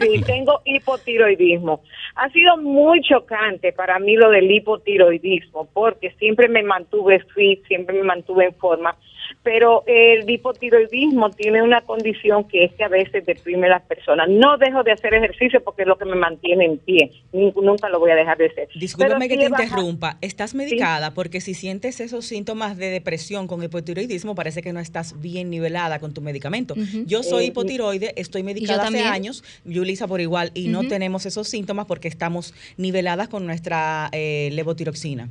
Sí, 0.00 0.22
tengo 0.26 0.60
hipotiroidismo. 0.64 1.82
Ha 2.16 2.28
sido 2.30 2.56
muy 2.58 3.00
chocante 3.02 3.72
para 3.72 3.98
mí 3.98 4.14
lo 4.16 4.30
del 4.30 4.50
hipotiroidismo, 4.50 5.68
porque 5.72 6.10
siempre 6.18 6.48
me 6.48 6.62
mantuve 6.62 7.20
fit, 7.34 7.64
siempre 7.66 7.96
me 7.96 8.02
mantuve 8.04 8.46
en 8.46 8.54
forma, 8.54 8.96
pero 9.42 9.84
el 9.86 10.28
hipotiroidismo 10.28 11.30
tiene 11.30 11.62
una 11.62 11.82
condición 11.82 12.44
que 12.44 12.64
es 12.64 12.72
que 12.74 12.84
a 12.84 12.88
veces 12.88 13.24
deprime 13.26 13.66
a 13.66 13.70
las 13.70 13.82
personas. 13.82 14.28
No 14.28 14.56
dejo 14.58 14.82
de 14.82 14.92
hacer 14.92 15.14
ejercicio 15.14 15.62
porque 15.62 15.82
es 15.82 15.88
lo 15.88 15.98
que 15.98 16.04
me 16.04 16.16
mantiene 16.16 16.64
en 16.64 16.78
pie, 16.78 17.10
nunca 17.32 17.88
lo 17.88 17.98
voy 17.98 18.10
a 18.10 18.14
dejar 18.14 18.38
de 18.38 18.46
hacer. 18.46 18.68
Discúlpame 18.74 19.28
Pero 19.28 19.40
que 19.40 19.48
te 19.48 19.62
interrumpa. 19.62 20.18
¿Estás 20.20 20.54
medicada? 20.54 21.12
Porque 21.12 21.40
si 21.40 21.54
sientes 21.54 22.00
esos 22.00 22.24
síntomas 22.26 22.76
de 22.76 22.90
depresión 22.90 23.46
con 23.46 23.62
hipotiroidismo, 23.62 24.34
parece 24.34 24.62
que 24.62 24.72
no 24.72 24.80
estás 24.80 25.20
bien 25.20 25.50
nivelada 25.50 25.98
con 25.98 26.14
tu 26.14 26.20
medicamento. 26.20 26.74
Yo 27.06 27.22
soy 27.22 27.44
Eh, 27.44 27.46
hipotiroide, 27.48 28.12
estoy 28.16 28.42
medicada 28.42 28.84
hace 28.84 29.00
años, 29.00 29.42
Yulisa 29.64 30.06
por 30.06 30.20
igual, 30.20 30.50
y 30.54 30.68
no 30.68 30.86
tenemos 30.86 31.26
esos 31.26 31.48
síntomas 31.48 31.86
porque 31.86 32.08
estamos 32.08 32.54
niveladas 32.76 33.28
con 33.28 33.46
nuestra 33.46 34.08
eh, 34.12 34.50
levotiroxina. 34.52 35.28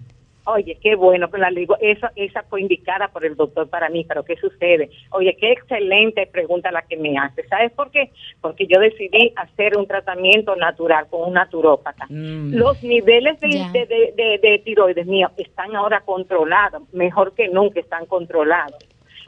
Oye, 0.52 0.78
qué 0.82 0.96
bueno 0.96 1.30
que 1.30 1.38
la 1.38 1.50
digo. 1.50 1.78
Esa, 1.80 2.12
esa 2.16 2.44
fue 2.44 2.62
indicada 2.62 3.08
por 3.10 3.26
el 3.26 3.36
doctor 3.36 3.70
para 3.70 3.90
mí, 3.90 4.06
pero 4.08 4.24
¿qué 4.24 4.36
sucede? 4.38 4.90
Oye, 5.12 5.36
qué 5.40 5.52
excelente 5.52 6.26
pregunta 6.28 6.72
la 6.72 6.82
que 6.84 6.98
me 6.98 7.18
hace. 7.18 7.48
¿Sabes 7.48 7.72
por 7.74 7.92
qué? 7.92 8.12
Porque 8.42 8.66
yo 8.68 8.80
decidí 8.80 9.32
hacer 9.36 9.78
un 9.78 9.88
tratamiento 9.88 10.56
natural 10.56 11.08
con 11.10 11.28
un 11.28 11.34
naturópata. 11.34 12.06
Mm. 12.10 12.54
Los 12.56 12.82
niveles 12.84 13.40
de, 13.40 13.48
de- 13.72 14.14
de- 14.16 14.40
de 14.42 14.60
tiroides 14.60 15.06
míos 15.06 15.32
están 15.38 15.76
ahora 15.76 16.02
controlados, 16.02 16.82
mejor 16.94 17.34
que 17.36 17.48
nunca 17.50 17.80
están 17.80 18.06
controlados. 18.06 18.78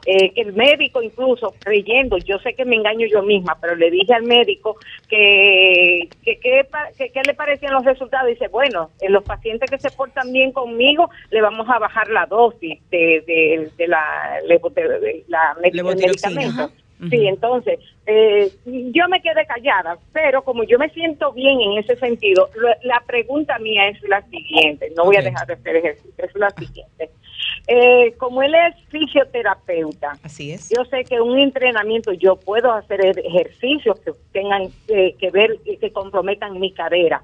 Eh, 0.04 0.32
el 0.36 0.52
médico 0.54 1.00
incluso 1.00 1.54
creyendo, 1.60 2.18
yo 2.18 2.38
sé 2.40 2.54
que 2.54 2.64
me 2.64 2.74
engaño 2.76 3.06
yo 3.06 3.22
misma, 3.22 3.56
pero 3.60 3.76
le 3.76 3.90
dije 3.90 4.12
al 4.12 4.24
médico 4.24 4.76
que 5.08 6.08
que, 6.24 6.38
que, 6.40 6.66
que- 6.98 7.10
que 7.10 7.20
le 7.26 7.34
parecían 7.34 7.72
los 7.74 7.84
resultados. 7.84 8.28
Dice, 8.28 8.48
bueno, 8.48 8.90
en 9.00 9.12
los 9.12 9.22
pacientes 9.24 9.70
que 9.70 9.78
se 9.78 9.90
portan 9.90 10.32
bien 10.32 10.52
conmigo, 10.52 11.08
le 11.30 11.40
vamos 11.40 11.68
a 11.68 11.78
bajar 11.78 12.08
la 12.08 12.26
dosis 12.26 12.78
de, 12.90 13.22
de, 13.26 13.70
de 13.76 13.86
la, 13.88 14.38
de- 15.00 15.24
la 15.28 15.56
medicamento. 15.60 16.70
Sí, 17.10 17.26
entonces, 17.26 17.80
eh, 18.06 18.48
yo 18.64 19.08
me 19.08 19.20
quedé 19.20 19.44
callada, 19.46 19.98
pero 20.12 20.42
como 20.42 20.62
yo 20.62 20.78
me 20.78 20.88
siento 20.90 21.32
bien 21.32 21.60
en 21.60 21.78
ese 21.78 21.96
sentido, 21.96 22.48
la 22.84 23.02
pregunta 23.04 23.58
mía 23.58 23.88
es 23.88 24.00
la 24.04 24.22
siguiente, 24.28 24.88
no 24.96 25.04
voy 25.06 25.16
a 25.16 25.20
dejar 25.22 25.46
de 25.48 25.54
hacer 25.54 25.76
ejercicio, 25.76 26.24
es 26.24 26.34
la 26.36 26.50
siguiente. 26.50 27.10
Eh, 27.68 28.14
como 28.18 28.42
él 28.42 28.52
es 28.54 28.74
fisioterapeuta, 28.88 30.18
Así 30.22 30.50
es. 30.52 30.68
yo 30.68 30.84
sé 30.86 31.04
que 31.04 31.20
un 31.20 31.38
entrenamiento 31.38 32.12
yo 32.12 32.36
puedo 32.36 32.72
hacer 32.72 33.00
ej- 33.04 33.22
ejercicios 33.24 34.00
que 34.00 34.12
tengan 34.32 34.64
eh, 34.88 35.14
que 35.18 35.30
ver 35.30 35.58
y 35.64 35.76
que 35.76 35.92
comprometan 35.92 36.58
mi 36.58 36.72
cadera. 36.72 37.22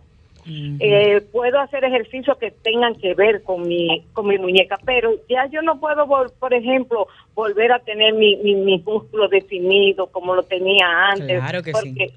Eh, 0.80 1.20
puedo 1.30 1.58
hacer 1.60 1.84
ejercicios 1.84 2.38
que 2.38 2.50
tengan 2.50 2.94
que 2.94 3.12
ver 3.12 3.42
con 3.42 3.68
mi 3.68 4.02
con 4.14 4.26
mi 4.28 4.38
muñeca, 4.38 4.78
pero 4.82 5.10
ya 5.28 5.46
yo 5.50 5.60
no 5.60 5.78
puedo, 5.78 6.06
por 6.38 6.54
ejemplo, 6.54 7.06
volver 7.34 7.70
a 7.70 7.80
tener 7.80 8.14
mi, 8.14 8.36
mi, 8.36 8.54
mis 8.54 8.82
músculos 8.82 9.28
definidos 9.28 10.08
como 10.08 10.34
lo 10.34 10.42
tenía 10.44 10.86
antes. 11.10 11.38
Claro 11.38 11.62
que 11.62 11.72
porque, 11.72 12.12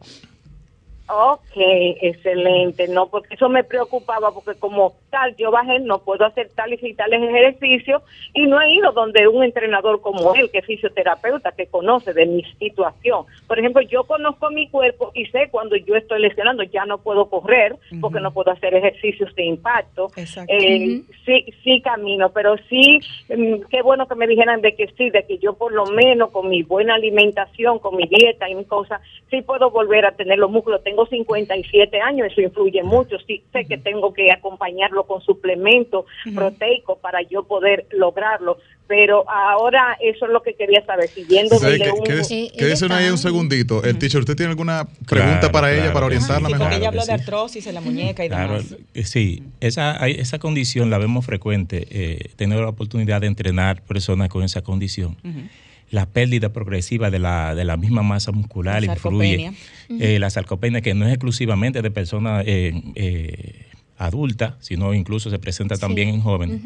Ok, 1.13 1.57
excelente. 2.01 2.87
No, 2.87 3.07
porque 3.07 3.35
eso 3.35 3.49
me 3.49 3.65
preocupaba, 3.65 4.31
porque 4.31 4.57
como 4.57 4.93
tal, 5.09 5.35
yo 5.35 5.51
bajé, 5.51 5.79
no 5.79 5.99
puedo 5.99 6.25
hacer 6.25 6.49
tales 6.55 6.81
y 6.81 6.93
tales 6.93 7.21
ejercicios 7.21 8.01
y 8.33 8.47
no 8.47 8.61
he 8.61 8.73
ido 8.73 8.93
donde 8.93 9.27
un 9.27 9.43
entrenador 9.43 9.99
como 9.99 10.33
él, 10.35 10.49
que 10.49 10.59
es 10.59 10.65
fisioterapeuta, 10.65 11.51
que 11.51 11.67
conoce 11.67 12.13
de 12.13 12.25
mi 12.25 12.43
situación. 12.59 13.25
Por 13.45 13.59
ejemplo, 13.59 13.81
yo 13.81 14.05
conozco 14.05 14.49
mi 14.51 14.69
cuerpo 14.69 15.11
y 15.13 15.25
sé 15.25 15.49
cuando 15.51 15.75
yo 15.75 15.95
estoy 15.97 16.21
lesionando, 16.21 16.63
ya 16.63 16.85
no 16.85 16.99
puedo 16.99 17.25
correr 17.29 17.75
porque 17.99 18.21
no 18.21 18.31
puedo 18.31 18.51
hacer 18.51 18.73
ejercicios 18.73 19.35
de 19.35 19.43
impacto. 19.43 20.07
Exacto. 20.15 20.53
Eh, 20.53 21.01
Sí, 21.25 21.45
sí 21.63 21.81
camino, 21.81 22.29
pero 22.29 22.55
sí, 22.69 22.99
mm, 23.29 23.67
qué 23.69 23.81
bueno 23.81 24.07
que 24.07 24.15
me 24.15 24.27
dijeran 24.27 24.61
de 24.61 24.75
que 24.75 24.87
sí, 24.97 25.09
de 25.09 25.23
que 25.23 25.37
yo 25.37 25.53
por 25.53 25.71
lo 25.71 25.85
menos 25.85 26.31
con 26.31 26.49
mi 26.49 26.63
buena 26.63 26.95
alimentación, 26.95 27.79
con 27.79 27.95
mi 27.95 28.07
dieta 28.07 28.49
y 28.49 28.55
mi 28.55 28.65
cosa, 28.65 28.99
sí 29.29 29.41
puedo 29.41 29.69
volver 29.69 30.05
a 30.05 30.11
tener 30.11 30.39
los 30.39 30.49
músculos. 30.49 30.83
Tengo 30.83 31.00
57 31.07 31.99
años, 32.01 32.27
eso 32.31 32.41
influye 32.41 32.83
mucho. 32.83 33.17
Sí, 33.27 33.43
sé 33.51 33.65
que 33.65 33.77
tengo 33.77 34.13
que 34.13 34.31
acompañarlo 34.31 35.03
con 35.05 35.21
suplementos 35.21 36.05
proteicos 36.35 36.97
para 36.99 37.21
yo 37.23 37.43
poder 37.43 37.85
lograrlo. 37.91 38.57
Pero 38.87 39.23
ahora 39.29 39.97
eso 40.01 40.25
es 40.25 40.31
lo 40.33 40.43
que 40.43 40.53
quería 40.55 40.85
saber. 40.85 41.09
Siguiendo 41.09 41.57
Sí, 41.57 41.65
desde 41.65 41.83
que- 41.85 41.91
un... 41.91 42.03
quédese- 42.03 42.51
Eh, 42.89 42.93
ahí 42.93 43.09
un 43.09 43.17
segundito. 43.17 43.81
El 43.85 43.97
teacher, 43.97 44.19
¿usted 44.19 44.35
tiene 44.35 44.49
alguna 44.49 44.85
pregunta 45.07 45.39
Claro, 45.39 45.51
para 45.53 45.73
ella, 45.73 45.93
para 45.93 46.07
orientarla 46.07 46.49
Sí, 46.49 46.53
porque 46.53 46.63
mejor? 46.65 46.73
ella 46.79 46.87
habló 46.89 47.05
de 47.05 47.13
artrosis 47.13 47.65
en 47.67 47.75
la 47.75 47.79
muñeca 47.81 48.25
y 48.25 48.27
Claro, 48.27 48.53
demás. 48.61 48.75
eh, 48.93 49.03
sí, 49.05 49.43
esa, 49.61 50.03
hay- 50.03 50.15
esa 50.19 50.39
condición 50.39 50.89
la 50.89 50.97
vemos 50.97 51.25
frecuente, 51.25 51.87
eh, 51.89 52.31
tener 52.35 52.59
la 52.59 52.67
oportunidad 52.67 53.21
de 53.21 53.27
entrenar 53.27 53.81
personas 53.83 54.27
con 54.27 54.43
esa 54.43 54.61
condición. 54.61 55.15
Ujú. 55.23 55.39
La 55.91 56.07
pérdida 56.09 56.51
progresiva 56.53 57.11
de 57.11 57.19
la, 57.19 57.53
de 57.53 57.63
la 57.65 57.77
misma 57.77 58.01
masa 58.01 58.31
muscular 58.31 58.81
La 58.83 58.93
influye. 58.93 59.37
sarcopenia. 59.37 59.53
Eh, 59.99 60.19
la 60.19 60.29
sarcopenia, 60.29 60.81
que 60.81 60.93
no 60.93 61.05
es 61.05 61.11
exclusivamente 61.13 61.81
de 61.81 61.91
personas 61.91 62.43
eh, 62.47 62.73
eh, 62.95 63.65
adultas, 63.97 64.55
sino 64.61 64.93
incluso 64.93 65.29
se 65.29 65.37
presenta 65.37 65.75
Sí. 65.75 65.81
también 65.81 66.09
en 66.09 66.21
jóvenes. 66.21 66.61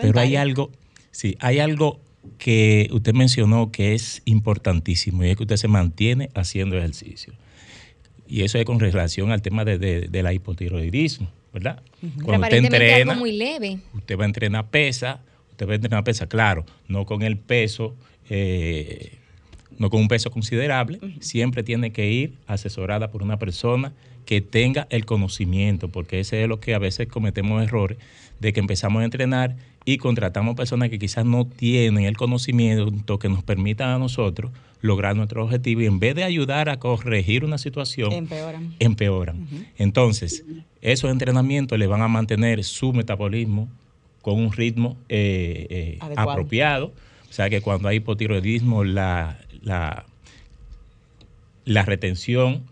Pero 0.00 0.20
hay 0.20 0.36
algo, 0.36 0.70
sí, 1.10 1.36
hay 1.40 1.58
algo 1.58 2.00
que 2.38 2.88
usted 2.92 3.14
mencionó 3.14 3.70
que 3.72 3.94
es 3.94 4.22
importantísimo 4.24 5.24
y 5.24 5.30
es 5.30 5.36
que 5.36 5.42
usted 5.42 5.56
se 5.56 5.68
mantiene 5.68 6.30
haciendo 6.34 6.78
ejercicio. 6.78 7.32
Y 8.28 8.42
eso 8.42 8.58
es 8.58 8.64
con 8.64 8.78
relación 8.78 9.32
al 9.32 9.42
tema 9.42 9.64
de, 9.64 9.78
de- 9.78 10.08
de 10.08 10.22
la 10.22 10.32
hipotiroidismo, 10.32 11.30
¿verdad? 11.52 11.82
Cuando 12.22 12.46
usted 12.46 12.58
entrena, 12.64 13.12
algo 13.12 13.20
muy 13.20 13.32
leve. 13.32 13.78
usted 13.94 14.18
va 14.18 14.24
a 14.24 14.26
entrenar 14.26 14.68
pesa, 14.70 15.20
usted 15.50 15.66
va 15.66 15.72
a 15.72 15.76
entrenar 15.76 16.04
pesa, 16.04 16.26
claro, 16.28 16.64
no 16.88 17.06
con 17.06 17.22
el 17.22 17.38
peso, 17.38 17.96
eh, 18.30 19.18
no 19.78 19.90
con 19.90 20.00
un 20.00 20.08
peso 20.08 20.30
considerable, 20.30 20.98
siempre 21.20 21.62
tiene 21.62 21.92
que 21.92 22.10
ir 22.10 22.34
asesorada 22.46 23.10
por 23.10 23.22
una 23.22 23.38
persona 23.38 23.92
que 24.24 24.40
tenga 24.40 24.86
el 24.90 25.06
conocimiento, 25.06 25.88
porque 25.88 26.20
ese 26.20 26.42
es 26.42 26.48
lo 26.48 26.60
que 26.60 26.74
a 26.74 26.78
veces 26.78 27.08
cometemos 27.08 27.62
errores, 27.62 27.96
de 28.40 28.52
que 28.52 28.60
empezamos 28.60 29.02
a 29.02 29.04
entrenar 29.04 29.56
y 29.84 29.96
contratamos 29.96 30.54
personas 30.54 30.90
que 30.90 30.98
quizás 30.98 31.24
no 31.24 31.46
tienen 31.46 32.04
el 32.04 32.16
conocimiento 32.16 33.18
que 33.18 33.28
nos 33.28 33.42
permitan 33.42 33.88
a 33.88 33.98
nosotros 33.98 34.52
lograr 34.80 35.16
nuestro 35.16 35.44
objetivo 35.44 35.80
y 35.80 35.86
en 35.86 35.98
vez 35.98 36.14
de 36.14 36.24
ayudar 36.24 36.68
a 36.68 36.78
corregir 36.78 37.44
una 37.44 37.58
situación, 37.58 38.12
Empeoran. 38.12 38.74
empeoran. 38.78 39.48
Entonces, 39.76 40.44
esos 40.82 41.10
entrenamientos 41.10 41.78
le 41.78 41.86
van 41.86 42.02
a 42.02 42.08
mantener 42.08 42.62
su 42.64 42.92
metabolismo 42.92 43.68
con 44.22 44.34
un 44.34 44.52
ritmo 44.52 44.96
eh, 45.08 45.66
eh, 45.70 45.98
apropiado. 46.16 46.92
O 47.28 47.32
sea 47.32 47.50
que 47.50 47.60
cuando 47.60 47.88
hay 47.88 47.96
hipotiroidismo, 47.98 48.84
la, 48.84 49.38
la, 49.62 50.04
la 51.64 51.82
retención 51.84 52.62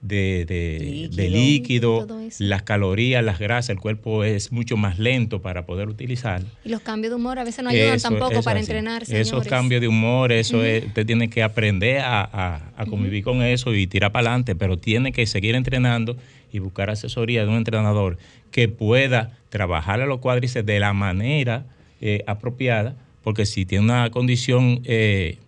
de, 0.00 0.44
de- 0.46 1.28
Líquido. 1.30 2.06
de 2.06 2.30
las 2.40 2.62
calorías, 2.62 3.22
las 3.24 3.38
grasas, 3.38 3.70
el 3.70 3.78
cuerpo 3.78 4.24
es 4.24 4.50
mucho 4.50 4.76
más 4.76 4.98
lento 4.98 5.40
para 5.42 5.64
poder 5.64 5.88
utilizar. 5.88 6.42
Y 6.64 6.70
los 6.70 6.80
cambios 6.80 7.10
de 7.12 7.16
humor 7.16 7.38
a 7.38 7.44
veces 7.44 7.62
no 7.62 7.70
ayudan 7.70 7.94
Eso- 7.94 8.08
tampoco 8.08 8.32
eso 8.32 8.42
para 8.42 8.58
así. 8.58 8.64
entrenar, 8.70 9.04
Esos 9.08 9.46
cambios 9.46 9.80
de 9.80 9.86
humor, 9.88 10.32
eso 10.32 10.64
es, 10.64 10.86
usted 10.86 11.06
tiene 11.06 11.30
que 11.30 11.42
aprender 11.44 12.00
a, 12.00 12.22
a- 12.22 12.72
a 12.76 12.86
convivir 12.86 13.22
con 13.22 13.42
eso 13.42 13.74
y 13.74 13.86
tirar 13.86 14.10
para 14.10 14.28
adelante, 14.30 14.56
pero 14.56 14.76
tiene 14.76 15.12
que 15.12 15.24
seguir 15.26 15.54
entrenando 15.54 16.16
y 16.52 16.58
buscar 16.58 16.90
asesoría 16.90 17.42
de 17.44 17.48
un 17.50 17.56
entrenador 17.56 18.18
que 18.50 18.68
pueda 18.68 19.38
trabajar 19.50 20.00
a 20.00 20.06
los 20.06 20.18
cuádriceps 20.18 20.66
de 20.66 20.80
la 20.80 20.92
manera 20.92 21.64
eh, 22.00 22.24
apropiada, 22.26 22.96
porque 23.22 23.46
si 23.46 23.64
tiene 23.66 23.84
una 23.84 24.10
condición 24.10 24.80
eh, 24.84 25.38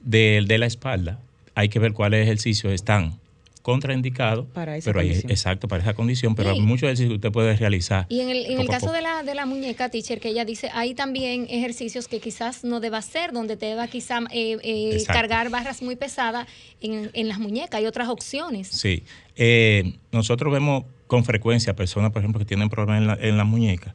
de, 0.00 0.42
de 0.46 0.58
la 0.58 0.66
espalda, 0.66 1.20
hay 1.54 1.68
que 1.68 1.78
ver 1.78 1.92
cuáles 1.92 2.22
ejercicios 2.22 2.72
están 2.72 3.18
contraindicados. 3.62 4.46
Para 4.54 4.76
esa 4.78 4.86
pero 4.90 5.00
hay- 5.00 5.08
condición. 5.08 5.30
exacto, 5.30 5.68
para 5.68 5.82
esa 5.82 5.92
condición, 5.94 6.34
pero 6.34 6.50
Y- 6.50 6.54
hay 6.54 6.60
muchos 6.62 6.84
ejercicios 6.84 7.10
que 7.10 7.16
usted 7.16 7.30
puede 7.30 7.54
realizar. 7.56 8.06
Y 8.08 8.20
en 8.20 8.30
el, 8.30 8.46
en 8.46 8.58
el 8.60 8.66
caso 8.68 8.90
de 8.90 9.02
la, 9.02 9.22
de 9.22 9.34
la 9.34 9.44
muñeca, 9.44 9.90
teacher, 9.90 10.18
que 10.18 10.28
ella 10.30 10.46
dice, 10.46 10.70
hay 10.72 10.94
también 10.94 11.46
ejercicios 11.50 12.08
que 12.08 12.20
quizás 12.20 12.64
no 12.64 12.80
deba 12.80 12.98
hacer, 12.98 13.32
donde 13.32 13.56
te 13.58 13.66
deba 13.66 13.86
quizá 13.86 14.20
eh, 14.30 14.56
eh, 14.62 15.02
cargar 15.06 15.50
barras 15.50 15.82
muy 15.82 15.94
pesadas 15.96 16.46
en, 16.80 17.10
en 17.12 17.28
las 17.28 17.38
muñecas. 17.38 17.78
Hay 17.78 17.86
otras 17.86 18.08
opciones. 18.08 18.68
Sí. 18.68 19.02
Eh, 19.36 19.94
nosotros 20.10 20.50
vemos 20.52 20.84
con 21.06 21.24
frecuencia 21.24 21.76
personas, 21.76 22.12
por 22.12 22.22
ejemplo, 22.22 22.38
que 22.38 22.46
tienen 22.46 22.70
problemas 22.70 23.00
en 23.02 23.06
la, 23.08 23.18
en 23.28 23.36
la 23.36 23.44
muñeca. 23.44 23.94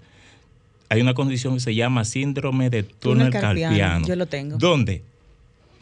Hay 0.90 1.02
una 1.02 1.14
condición 1.14 1.56
que 1.56 1.60
se 1.60 1.74
llama 1.76 2.06
síndrome 2.06 2.70
de 2.70 2.84
túnel 2.84 3.30
Túnel 3.30 3.32
carpiano, 3.32 3.62
carpiano. 3.76 4.08
yo 4.08 4.16
lo 4.16 4.26
tengo. 4.28 4.58
Donde 4.58 5.02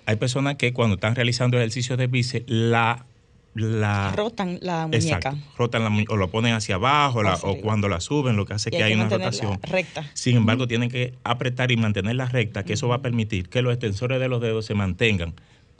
hay 0.06 0.16
personas 0.16 0.56
que 0.56 0.74
cuando 0.74 0.96
están 0.96 1.16
realizando 1.16 1.58
ejercicios 1.58 1.98
de 1.98 2.08
bíceps, 2.08 2.46
la... 2.50 3.06
la 3.54 4.12
Rotan 4.16 4.60
la 4.62 4.88
muñeca. 4.88 5.16
Exacto. 5.16 5.38
Rotan 5.58 5.84
la 5.84 5.90
mu- 5.90 6.06
o 6.10 6.16
lo 6.18 6.30
ponen 6.30 6.54
hacia 6.54 6.76
abajo 6.76 7.22
la- 7.24 7.36
o 7.36 7.58
cuando 7.62 7.88
la 7.90 8.00
suben, 8.00 8.36
lo 8.36 8.46
que 8.46 8.54
hace 8.54 8.70
Y 8.70 8.78
que 8.78 8.84
hay 8.84 8.94
que 8.94 9.00
una 9.00 9.10
rotación. 9.10 9.60
recta. 9.64 10.04
Sin 10.14 10.38
embargo, 10.38 10.68
tienen 10.68 10.90
que 10.90 11.14
apretar 11.24 11.72
y 11.72 11.78
mantenerla 11.78 12.26
recta, 12.26 12.64
que 12.64 12.74
eso 12.74 12.88
va 12.88 12.96
a 12.96 13.02
permitir 13.02 13.50
que 13.50 13.62
los 13.62 13.74
extensores 13.74 14.20
de 14.20 14.28
los 14.28 14.42
dedos 14.42 14.66
se 14.66 14.74
mantengan 14.74 15.34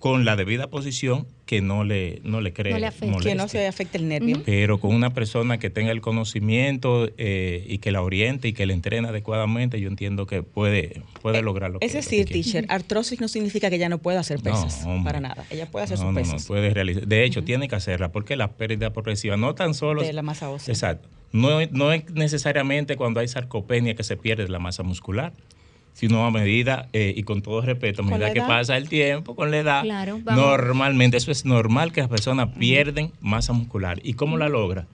con 0.04 0.26
la 0.26 0.36
debida 0.36 0.68
posición 0.68 1.26
que 1.46 1.62
no 1.62 1.86
le, 1.86 2.20
no 2.26 2.42
le 2.42 2.52
cree 2.52 2.74
No 2.74 2.80
le 2.80 2.88
afecte. 2.88 3.06
molestia. 3.06 3.32
Que 3.32 3.38
no 3.38 3.48
se 3.48 3.66
afecte 3.66 3.98
el 3.98 4.10
nervio. 4.10 4.42
Pero 4.46 4.78
con 4.78 4.94
una 4.94 5.14
persona 5.14 5.60
que 5.60 5.70
tenga 5.70 5.94
el 5.94 6.02
conocimiento 6.02 7.10
eh, 7.18 7.64
y 7.70 7.78
que 7.78 7.94
la 7.94 8.02
oriente 8.02 8.50
y 8.50 8.54
que 8.54 8.66
la 8.66 8.74
entrene 8.74 9.08
adecuadamente, 9.08 9.80
yo 9.80 9.88
entiendo 9.88 10.26
que 10.26 10.44
puede, 10.44 11.04
puede 11.22 11.42
lograr 11.42 11.72
lo 11.72 11.80
que 11.80 11.86
Es 11.86 11.94
decir, 11.94 12.26
que 12.26 12.34
quiere. 12.34 12.44
teacher, 12.44 12.66
artrosis 12.68 13.22
no 13.22 13.30
significa 13.30 13.70
que 13.70 13.78
ella 13.78 13.88
no 13.88 14.00
pueda 14.00 14.20
hacer 14.20 14.42
pesas. 14.42 14.84
No, 14.84 14.96
hombre. 14.96 15.06
para 15.06 15.22
nada. 15.22 15.46
Ella 15.50 15.72
puede 15.72 15.86
hacer 15.86 15.98
no, 16.00 16.08
sus 16.08 16.16
pesas. 16.16 16.42
no, 16.42 16.48
puede 16.50 16.74
realizar. 16.74 17.08
De 17.08 17.24
hecho, 17.24 17.46
tiene 17.46 17.70
que 17.70 17.76
hacerla 17.76 18.12
porque 18.12 18.36
la 18.36 18.52
pérdida 18.52 18.92
progresiva 18.92 19.38
no 19.38 19.56
tan 19.56 19.74
solo 19.74 20.02
De 20.02 20.12
la 20.12 20.22
masa 20.22 20.50
ósea. 20.50 20.74
Exacto. 20.74 21.08
No, 21.32 21.66
no 21.72 21.94
es 21.94 22.10
necesariamente 22.12 22.98
cuando 22.98 23.22
hay 23.22 23.30
sarcopenia 23.30 23.96
que 23.96 24.04
se 24.04 24.18
pierde 24.18 24.50
la 24.50 24.60
masa 24.60 24.84
muscular, 24.84 25.32
sino 25.94 26.26
a 26.26 26.32
medida, 26.32 26.90
eh, 26.94 27.14
y 27.16 27.24
con 27.24 27.42
todo 27.42 27.62
respeto, 27.62 28.02
a 28.02 28.06
medida 28.06 28.34
que 28.34 28.42
pasa 28.42 28.78
el 28.78 28.90
tiempo, 28.90 29.36
con 29.36 29.52
la 29.52 29.58
edad, 29.60 29.84
Claro, 29.84 30.20
normalmente 30.26 31.18
eso 31.18 31.32
es 31.32 31.46
normal 31.46 31.92
que 31.92 32.02
las 32.02 32.10
personas 32.10 32.50
pierden 32.58 33.12
masa 33.22 33.54
muscular. 33.54 34.00
¿Y 34.04 34.14
cómo 34.14 34.38
la 34.38 34.50
logra? 34.50 34.88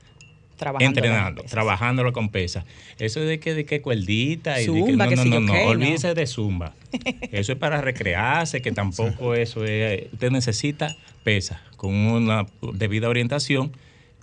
Trabajando 0.58 1.00
entrenando, 1.00 1.44
trabajándolo 1.44 2.12
con 2.12 2.28
pesas. 2.30 2.66
Eso 2.98 3.22
de 3.22 3.40
que 3.40 3.54
de 3.54 3.64
que 3.64 3.82
cuerdita 3.82 4.62
y 4.62 4.68
de 4.68 4.86
que 4.86 4.92
no, 4.92 5.08
que 5.08 5.16
no, 5.16 5.24
si 5.24 5.30
no, 5.30 5.40
no, 5.40 5.54
olvídese 5.54 6.14
de 6.14 6.28
zumba. 6.28 6.74
Eso 7.32 7.54
es 7.54 7.58
para 7.58 7.80
recrearse, 7.80 8.62
que 8.62 8.74
tampoco 8.74 9.36
eso 9.36 9.64
es, 9.64 10.12
usted 10.12 10.32
necesita 10.32 10.98
pesas 11.24 11.62
con 11.78 11.96
una 11.96 12.46
debida 12.74 13.08
orientación 13.08 13.72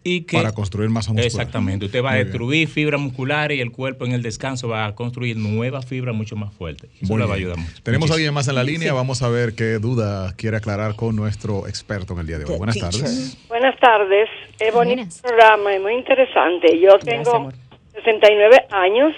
y 0.09 0.21
que 0.23 0.37
Para 0.37 0.53
construir 0.53 0.89
masa 0.89 1.11
muscular. 1.11 1.27
Exactamente, 1.27 1.87
usted 1.87 2.01
va 2.03 2.11
a 2.11 2.13
Muy 2.13 2.19
bien. 2.19 2.27
destruir 2.29 2.69
fibras 2.69 3.01
musculares 3.01 3.59
y 3.59 3.61
el 3.61 3.73
cuerpo 3.73 4.05
en 4.07 4.13
el 4.13 4.23
descanso 4.23 4.69
va 4.69 4.87
a 4.87 4.95
construir 4.95 5.37
nuevas 5.37 5.85
fibras 5.85 6.15
mucho 6.15 6.37
más 6.37 6.55
fuertes. 6.55 6.89
Eso 7.03 7.13
Muy 7.13 7.21
le 7.21 7.27
va 7.27 7.35
a 7.35 7.37
bien. 7.37 7.49
ayudar 7.51 7.59
mucho. 7.67 7.83
Tenemos 7.83 8.11
a 8.11 8.15
alguien 8.15 8.33
más 8.33 8.47
en 8.47 8.55
la 8.55 8.63
línea. 8.63 8.93
Vamos 8.93 9.23
a 9.23 9.29
ver 9.29 9.55
qué 9.57 9.79
duda 9.81 10.33
quiere 10.37 10.59
aclarar 10.59 10.95
con 10.95 11.17
nuestro 11.17 11.67
experto 11.67 12.13
en 12.15 12.21
el 12.21 12.27
día 12.29 12.39
de 12.39 12.45
hoy. 12.45 12.51
The 12.53 12.57
Buenas 12.59 12.75
teacher. 12.77 13.01
tardes. 13.01 13.39
Buenas 13.49 13.81
tardes. 13.81 14.29
Es 14.61 14.73
bonito 14.73 14.97
Buenas. 14.97 15.21
programa, 15.23 15.75
es 15.75 15.83
muy 15.83 15.95
interesante. 15.95 16.79
Yo 16.79 16.91
Gracias, 16.93 17.05
tengo 17.25 17.35
amor. 17.37 17.55
69 17.95 18.67
años, 18.71 19.13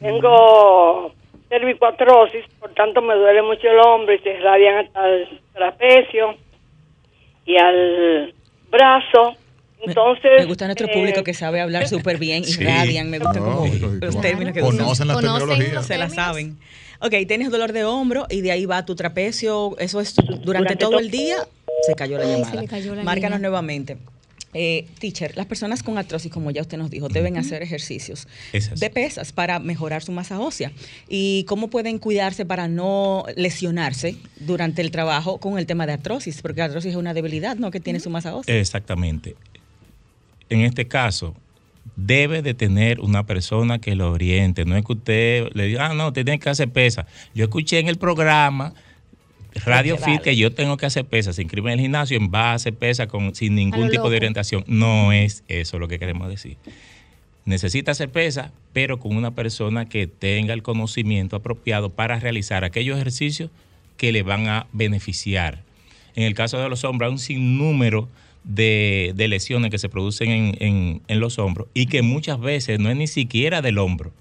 tengo 0.00 1.12
cervicoartrosis, 1.48 2.44
por 2.60 2.72
tanto 2.74 3.00
me 3.02 3.14
duele 3.14 3.42
mucho 3.42 3.68
el 3.68 3.78
hombro 3.80 4.14
y 4.14 4.18
se 4.20 4.34
irradian 4.34 4.86
hasta 4.86 5.08
el 5.08 5.40
trapecio 5.54 6.36
y 7.46 7.56
al 7.56 8.34
brazo. 8.70 9.34
Me- 9.84 9.92
Entonces, 9.92 10.30
me 10.40 10.44
gusta 10.46 10.66
nuestro 10.66 10.88
eh, 10.88 10.92
público 10.92 11.22
que 11.24 11.34
sabe 11.34 11.60
hablar 11.60 11.86
súper 11.88 12.18
bien 12.18 12.42
y 12.42 12.46
Sí. 12.46 12.64
radian. 12.64 13.10
Me 13.10 13.18
gusta 13.18 13.38
No, 13.40 13.56
como 13.58 13.66
los 14.00 14.20
términos 14.20 14.52
que 14.52 14.62
usan. 14.62 14.78
Conocen 14.78 15.08
las 15.08 15.16
Conocen 15.16 15.38
terminologías. 15.48 15.86
Se 15.86 15.98
la 15.98 16.10
saben. 16.10 16.58
Ok, 17.00 17.14
tienes 17.28 17.50
dolor 17.50 17.72
de 17.72 17.84
hombro 17.84 18.26
y 18.28 18.40
de 18.40 18.50
ahí 18.50 18.66
va 18.66 18.84
tu 18.84 18.96
trapecio. 18.96 19.76
Eso 19.78 20.00
es 20.00 20.14
durante, 20.16 20.44
Durante 20.44 20.76
todo 20.76 20.92
to- 20.92 20.98
el 20.98 21.10
día. 21.10 21.36
Se 21.86 21.94
cayó 21.94 22.18
la 22.18 22.24
Ay, 22.24 22.30
se 22.30 22.38
llamada. 22.40 22.60
le 22.62 22.68
cayó 22.68 22.94
la 22.96 23.02
Márcanos 23.04 23.38
línea. 23.38 23.48
nuevamente. 23.50 23.98
Eh, 24.54 24.86
teacher, 24.98 25.36
las 25.36 25.44
personas 25.46 25.82
con 25.82 25.98
artrosis, 25.98 26.32
como 26.32 26.50
ya 26.50 26.62
usted 26.62 26.78
nos 26.78 26.90
dijo, 26.90 27.08
deben 27.10 27.36
hacer 27.36 27.62
ejercicios 27.62 28.26
de 28.50 28.90
pesas 28.90 29.30
para 29.30 29.58
mejorar 29.58 30.02
su 30.02 30.10
masa 30.10 30.40
ósea. 30.40 30.72
¿Y 31.06 31.44
cómo 31.44 31.68
pueden 31.68 31.98
cuidarse 31.98 32.46
para 32.46 32.66
no 32.66 33.24
lesionarse 33.36 34.16
durante 34.40 34.80
el 34.80 34.90
trabajo 34.90 35.38
con 35.38 35.58
el 35.58 35.66
tema 35.66 35.86
de 35.86 35.92
artrosis? 35.92 36.40
Porque 36.40 36.60
la 36.60 36.64
artrosis 36.64 36.92
es 36.92 36.96
una 36.96 37.12
debilidad, 37.12 37.56
¿no? 37.56 37.70
Que 37.70 37.78
tiene 37.78 38.00
su 38.00 38.08
masa 38.08 38.34
ósea. 38.34 38.58
Exactamente. 38.58 39.36
En 40.48 40.60
este 40.60 40.86
caso, 40.86 41.34
debe 41.96 42.42
de 42.42 42.54
tener 42.54 43.00
una 43.00 43.26
persona 43.26 43.80
que 43.80 43.94
lo 43.94 44.12
oriente. 44.12 44.64
No 44.64 44.76
es 44.76 44.84
que 44.84 44.92
usted 44.92 45.48
le 45.52 45.66
diga, 45.66 45.86
ah, 45.86 45.94
no, 45.94 46.08
usted 46.08 46.24
tiene 46.24 46.38
que 46.38 46.48
hacer 46.48 46.70
pesa. 46.70 47.06
Yo 47.34 47.44
escuché 47.44 47.78
en 47.78 47.88
el 47.88 47.96
programa 47.96 48.74
Radio 49.64 49.96
Fit 49.96 50.06
vale. 50.06 50.20
que 50.22 50.36
yo 50.36 50.52
tengo 50.52 50.76
que 50.76 50.86
hacer 50.86 51.04
pesa. 51.04 51.32
Se 51.32 51.42
inscribe 51.42 51.72
en 51.72 51.78
el 51.78 51.82
gimnasio 51.84 52.16
en 52.16 52.30
va 52.32 52.52
a 52.52 52.54
hacer 52.54 52.74
pesa 52.74 53.06
con, 53.06 53.34
sin 53.34 53.54
ningún 53.54 53.88
tipo 53.88 54.04
loco. 54.04 54.10
de 54.10 54.16
orientación. 54.16 54.64
No 54.66 55.12
es 55.12 55.42
eso 55.48 55.78
lo 55.78 55.88
que 55.88 55.98
queremos 55.98 56.28
decir. 56.28 56.56
Necesita 57.44 57.92
hacer 57.92 58.10
pesa, 58.10 58.52
pero 58.72 59.00
con 59.00 59.16
una 59.16 59.30
persona 59.30 59.88
que 59.88 60.06
tenga 60.06 60.52
el 60.52 60.62
conocimiento 60.62 61.36
apropiado 61.36 61.90
para 61.90 62.20
realizar 62.20 62.62
aquellos 62.62 62.96
ejercicios 62.96 63.50
que 63.96 64.12
le 64.12 64.22
van 64.22 64.48
a 64.48 64.66
beneficiar. 64.72 65.62
En 66.14 66.24
el 66.24 66.34
caso 66.34 66.58
de 66.58 66.68
los 66.68 66.84
hombros, 66.84 67.08
hay 67.08 67.12
un 67.12 67.18
sinnúmero 67.18 68.08
de, 68.44 69.12
de 69.14 69.28
lesiones 69.28 69.70
que 69.70 69.78
se 69.78 69.88
producen 69.88 70.30
en, 70.30 70.56
en- 70.60 71.02
en 71.08 71.20
los 71.20 71.38
hombros 71.38 71.68
y 71.74 71.86
que 71.86 72.02
muchas 72.02 72.40
veces 72.40 72.78
no 72.80 72.90
es 72.90 72.96
ni 72.96 73.06
siquiera 73.06 73.60
del 73.62 73.78
hombro. 73.78 74.12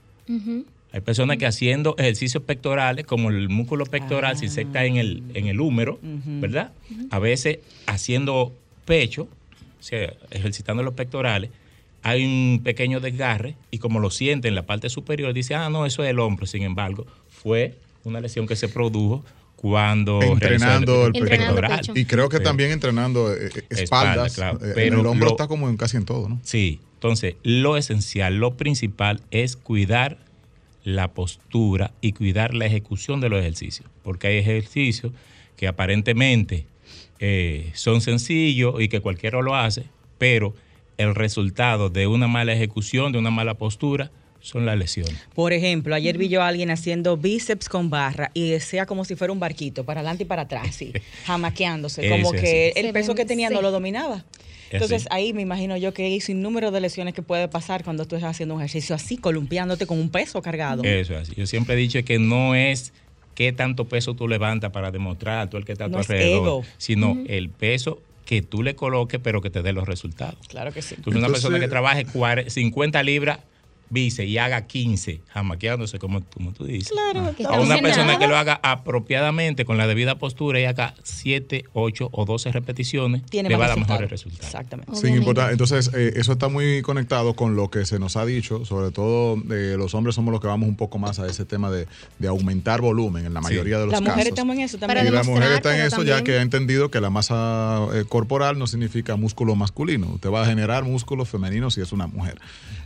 Hay 0.94 1.02
personas 1.02 1.38
que 1.38 1.46
haciendo 1.46 1.96
ejercicios 1.98 2.44
pectorales, 2.44 3.06
como 3.06 3.30
el 3.30 3.50
músculo 3.50 3.86
pectoral, 3.86 4.38
si 4.38 4.50
se 4.50 4.62
está 4.62 4.86
en 4.86 4.98
el, 4.98 5.24
en 5.34 5.48
el 5.48 5.60
húmero, 5.62 6.00
¿verdad? 6.42 6.72
A 7.12 7.20
veces 7.20 7.60
haciendo 7.86 8.54
pecho, 8.86 9.24
o 9.80 9.84
sea, 9.84 10.14
ejercitando 10.32 10.84
los 10.84 10.94
pectorales, 10.96 11.52
hay 12.04 12.26
un 12.26 12.62
pequeño 12.64 13.00
desgarre 13.00 13.56
y 13.72 13.80
como 13.80 14.00
lo 14.00 14.10
siente 14.12 14.48
en 14.48 14.56
la 14.56 14.66
parte 14.66 14.90
superior, 14.90 15.34
dice, 15.34 15.56
ah, 15.56 15.70
no, 15.70 15.86
eso 15.86 16.04
es 16.04 16.10
el 16.10 16.20
hombro. 16.20 16.46
Sin 16.46 16.64
embargo, 16.64 17.06
fue 17.30 17.76
una 18.04 18.22
lesión 18.22 18.48
que 18.48 18.56
se 18.56 18.68
produjo 18.70 19.24
cuando 19.58 20.22
Entrenando 20.22 21.08
el 21.08 21.16
Entrenando 21.18 21.62
pecho. 21.62 21.92
Y 21.96 22.06
creo 22.06 22.30
que 22.30 22.38
Pero- 22.38 22.50
también 22.50 22.72
entrenando 22.72 23.34
eh, 23.34 23.50
eh, 23.54 23.64
Espalda, 23.72 24.28
espaldas. 24.28 24.36
claro. 24.36 24.60
eh, 24.66 24.72
Pero 24.76 25.02
el 25.02 25.06
hombro 25.08 25.26
lo- 25.26 25.32
está 25.32 25.48
como 25.48 25.68
en 25.68 25.76
casi 25.78 25.98
en 25.98 26.06
todo, 26.06 26.30
¿no? 26.30 26.40
Sí, 26.44 26.80
entonces 26.94 27.36
lo 27.44 27.76
esencial, 27.76 28.38
lo 28.38 28.56
principal 28.56 29.22
es 29.32 29.58
cuidar 29.58 30.20
la 30.84 31.10
postura 31.10 31.92
y 32.00 32.14
cuidar 32.14 32.54
la 32.54 32.66
ejecución 32.66 33.20
de 33.20 33.28
los 33.30 33.40
ejercicios, 33.42 33.90
porque 34.04 34.28
hay 34.28 34.38
ejercicios 34.38 35.12
que 35.58 35.68
aparentemente 35.68 36.66
eh, 37.20 37.72
son 37.74 38.00
sencillos 38.02 38.76
y 38.80 38.88
que 38.90 39.02
cualquiera 39.02 39.42
lo 39.42 39.56
hace, 39.56 39.86
pero 40.20 40.54
el 40.98 41.14
resultado 41.16 41.90
de 41.90 42.08
una 42.08 42.28
mala 42.28 42.54
ejecución, 42.54 43.12
de 43.12 43.18
una 43.20 43.32
mala 43.32 43.56
postura, 43.56 44.12
son 44.42 44.66
las 44.66 44.78
lesiones. 44.78 45.16
Por 45.36 45.54
ejemplo, 45.54 45.94
ayer 45.96 46.18
vi 46.18 46.30
yo 46.30 46.42
a 46.42 46.48
alguien 46.48 46.70
haciendo 46.72 47.18
bíceps 47.18 47.70
con 47.70 47.90
barra 47.90 48.32
y 48.34 48.50
decía 48.50 48.86
como 48.86 49.04
si 49.06 49.16
fuera 49.16 49.34
un 49.34 49.40
barquito, 49.40 49.84
para 49.84 50.02
adelante 50.02 50.24
y 50.24 50.26
para 50.26 50.44
atrás, 50.44 50.76
sí, 50.76 50.94
jamaqueándose, 51.26 52.10
como 52.10 52.32
que 52.32 52.70
el 52.76 52.88
Se 52.88 52.94
peso 52.94 53.08
ven- 53.10 53.18
que 53.18 53.26
tenía 53.26 53.50
sí. 53.50 53.54
no 53.54 53.62
lo 53.62 53.72
dominaba. 53.72 54.26
Es 54.68 54.74
Entonces 54.74 55.02
así. 55.04 55.08
ahí 55.12 55.34
me 55.34 55.42
imagino 55.42 55.78
yo 55.78 55.94
que 55.94 56.04
hay 56.04 56.20
sin 56.20 56.42
número 56.42 56.72
de 56.72 56.82
lesiones 56.82 57.14
que 57.14 57.22
puede 57.22 57.48
pasar 57.48 57.84
cuando 57.86 58.06
tú 58.06 58.16
estás 58.18 58.32
haciendo 58.32 58.56
un 58.56 58.62
ejercicio 58.62 58.96
así, 58.96 59.16
columpiándote 59.18 59.86
con 59.88 59.98
un 59.98 60.10
peso 60.10 60.42
cargado. 60.42 60.84
Eso 60.84 61.14
es 61.14 61.22
así. 61.22 61.34
Yo 61.38 61.48
siempre 61.48 61.76
he 61.76 61.78
dicho 61.78 62.04
que 62.04 62.20
no 62.20 62.54
es 62.54 62.92
qué 63.34 63.54
tanto 63.54 63.86
peso 63.86 64.14
tú 64.14 64.28
levantas 64.28 64.72
para 64.72 64.92
demostrar 64.92 65.40
a 65.40 65.48
todo 65.50 65.60
el 65.60 65.64
que 65.66 65.72
está 65.72 65.86
a 65.86 65.88
tu 65.88 65.94
No 65.94 66.00
alrededor, 66.00 66.42
ego. 66.44 66.64
sino 66.78 67.18
el 67.28 67.50
peso 67.50 68.02
que 68.26 68.42
tú 68.42 68.62
le 68.62 68.76
coloques, 68.76 69.22
pero 69.24 69.42
que 69.42 69.50
te 69.50 69.62
dé 69.62 69.72
los 69.72 69.88
resultados. 69.88 70.36
Claro 70.50 70.74
que 70.74 70.82
sí. 70.82 70.96
Tú 70.96 71.12
una 71.12 71.20
Entonces- 71.20 71.44
persona 71.44 71.62
que 71.62 71.70
trabaje 71.70 72.06
cuare- 72.06 72.50
50 72.50 73.02
libras 73.04 73.40
bíceps 73.90 74.28
y 74.28 74.38
haga 74.38 74.68
15, 74.68 75.22
jamaqueándose 75.28 76.00
como, 76.00 76.22
como 76.34 76.52
tú 76.54 76.66
dices. 76.66 76.90
Claro, 76.92 77.34
Que 77.36 77.46
A 77.46 77.60
una 77.60 77.78
persona 77.80 78.06
nada. 78.08 78.20
que 78.20 78.28
lo 78.28 78.36
haga 78.38 78.60
apropiadamente, 78.64 79.66
con 79.66 79.78
la 79.78 79.88
debida 79.88 80.16
postura 80.18 80.60
y 80.60 80.66
haga 80.66 80.94
7, 81.04 81.66
8 81.74 82.10
o 82.12 82.26
12 82.26 82.52
repeticiones, 82.52 83.24
tiene 83.26 83.50
le 83.50 83.56
va 83.56 83.66
a 83.66 83.70
dar 83.70 83.80
mejores 83.80 84.10
resultados. 84.10 84.46
Exactamente. 84.46 84.96
Sin 84.96 85.16
importar. 85.16 85.52
Entonces, 85.52 85.92
eh, 85.94 86.14
eso 86.16 86.32
está 86.34 86.48
muy 86.50 86.82
conectado 86.82 87.36
con 87.36 87.56
lo 87.56 87.70
que 87.70 87.86
se 87.86 88.00
nos 88.00 88.18
ha 88.18 88.26
dicho, 88.26 88.66
sobre 88.66 88.92
todo 88.92 89.38
eh, 89.52 89.76
los 89.78 89.94
hombres 89.94 90.16
somos 90.16 90.32
los 90.32 90.42
que 90.42 90.48
vamos 90.48 90.68
un 90.68 90.76
poco 90.76 90.98
más 91.00 91.20
a 91.20 91.28
ese 91.28 91.46
tema 91.46 91.70
de, 91.72 91.88
de 92.20 92.28
aumentar 92.28 92.82
volumen 92.82 93.26
en 93.26 93.34
la 93.34 93.42
mayoría 93.42 93.78
de 93.80 93.86
los 93.86 93.92
Las 93.92 94.02
casos. 94.02 94.14
mujeres 94.16 94.30
estamos 94.34 94.56
en 94.56 94.62
eso 94.62 94.78
Para 94.80 94.96
también. 94.96 95.14
y 95.14 95.18
la 95.18 95.24
mujer 95.24 95.52
está 95.54 95.76
en 95.78 95.86
eso 95.86 96.04
ya 96.04 96.24
que 96.24 96.38
ha 96.38 96.42
entendido 96.42 96.90
que 96.92 97.00
la 97.02 97.10
masa 97.10 97.88
eh, 97.94 98.04
corporal 98.08 98.58
no 98.60 98.68
significa 98.68 99.16
músculo 99.16 99.56
masculino. 99.56 100.08
Usted 100.14 100.30
va 100.32 100.44
a 100.44 100.46
generar 100.46 100.84
músculos 100.84 101.30
femeninos 101.30 101.74
si 101.76 101.82
es 101.82 101.92
una 101.92 102.08
mujer. 102.08 102.40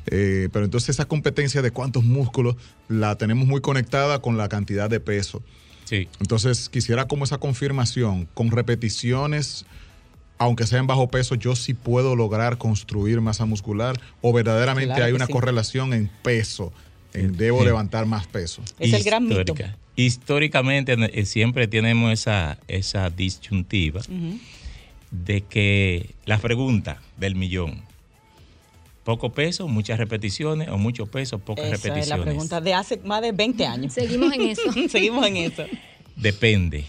Eh, 0.08 0.50
pero 0.52 0.66
entonces 0.66 0.90
esa 0.90 1.06
competencia 1.06 1.62
de 1.62 1.72
cuántos 1.72 2.04
músculos 2.04 2.56
la 2.88 3.16
tenemos 3.18 3.48
muy 3.48 3.62
conectada 3.62 4.22
con 4.22 4.38
la 4.38 4.50
cantidad 4.50 4.90
de 4.90 5.00
peso. 5.00 5.42
Sí. 5.86 6.08
Entonces 6.20 6.70
quisiera 6.70 7.08
como 7.08 7.24
esa 7.24 7.38
confirmación 7.38 8.28
con 8.34 8.52
repeticiones 8.52 9.66
aunque 10.42 10.66
sea 10.66 10.80
en 10.80 10.88
bajo 10.88 11.08
peso, 11.08 11.36
yo 11.36 11.56
sí 11.56 11.76
puedo 11.76 12.16
lograr 12.16 12.58
construir 12.58 13.22
masa 13.22 13.46
muscular 13.46 14.02
o 14.22 14.34
verdaderamente 14.34 14.88
Claro 14.88 15.06
hay 15.06 15.14
una 15.14 15.28
sí. 15.28 15.34
correlación 15.34 15.94
en 15.94 16.10
peso, 16.24 16.74
en 17.14 17.38
debo 17.38 17.64
levantar 17.64 18.08
más 18.08 18.26
peso. 18.26 18.64
Es 18.80 18.92
el 18.92 19.04
gran 19.04 19.28
mito. 19.28 19.42
Histórica. 19.42 19.78
Históricamente 19.96 20.96
eh, 21.14 21.26
siempre 21.28 21.68
tenemos 21.68 22.12
esa, 22.12 22.58
esa 22.68 23.12
disyuntiva 23.12 24.02
de 25.12 25.42
que 25.42 26.10
la 26.26 26.40
pregunta 26.40 27.00
del 27.18 27.36
millón, 27.36 27.84
poco 29.04 29.32
peso, 29.32 29.68
muchas 29.68 29.98
repeticiones 29.98 30.70
o 30.70 30.78
mucho 30.78 31.06
peso, 31.08 31.40
pocas 31.40 31.66
Esa 31.66 31.72
repeticiones. 31.76 32.04
es 32.06 32.10
la 32.10 32.22
pregunta 32.24 32.62
de 32.62 32.74
hace 32.74 32.98
más 33.04 33.22
de 33.22 33.32
20 33.32 33.66
años. 33.66 33.94
Seguimos 33.94 34.34
en 34.34 34.42
eso. 34.42 34.62
Seguimos 34.90 35.26
en 35.26 35.38
eso. 35.38 35.64
Depende. 36.16 36.86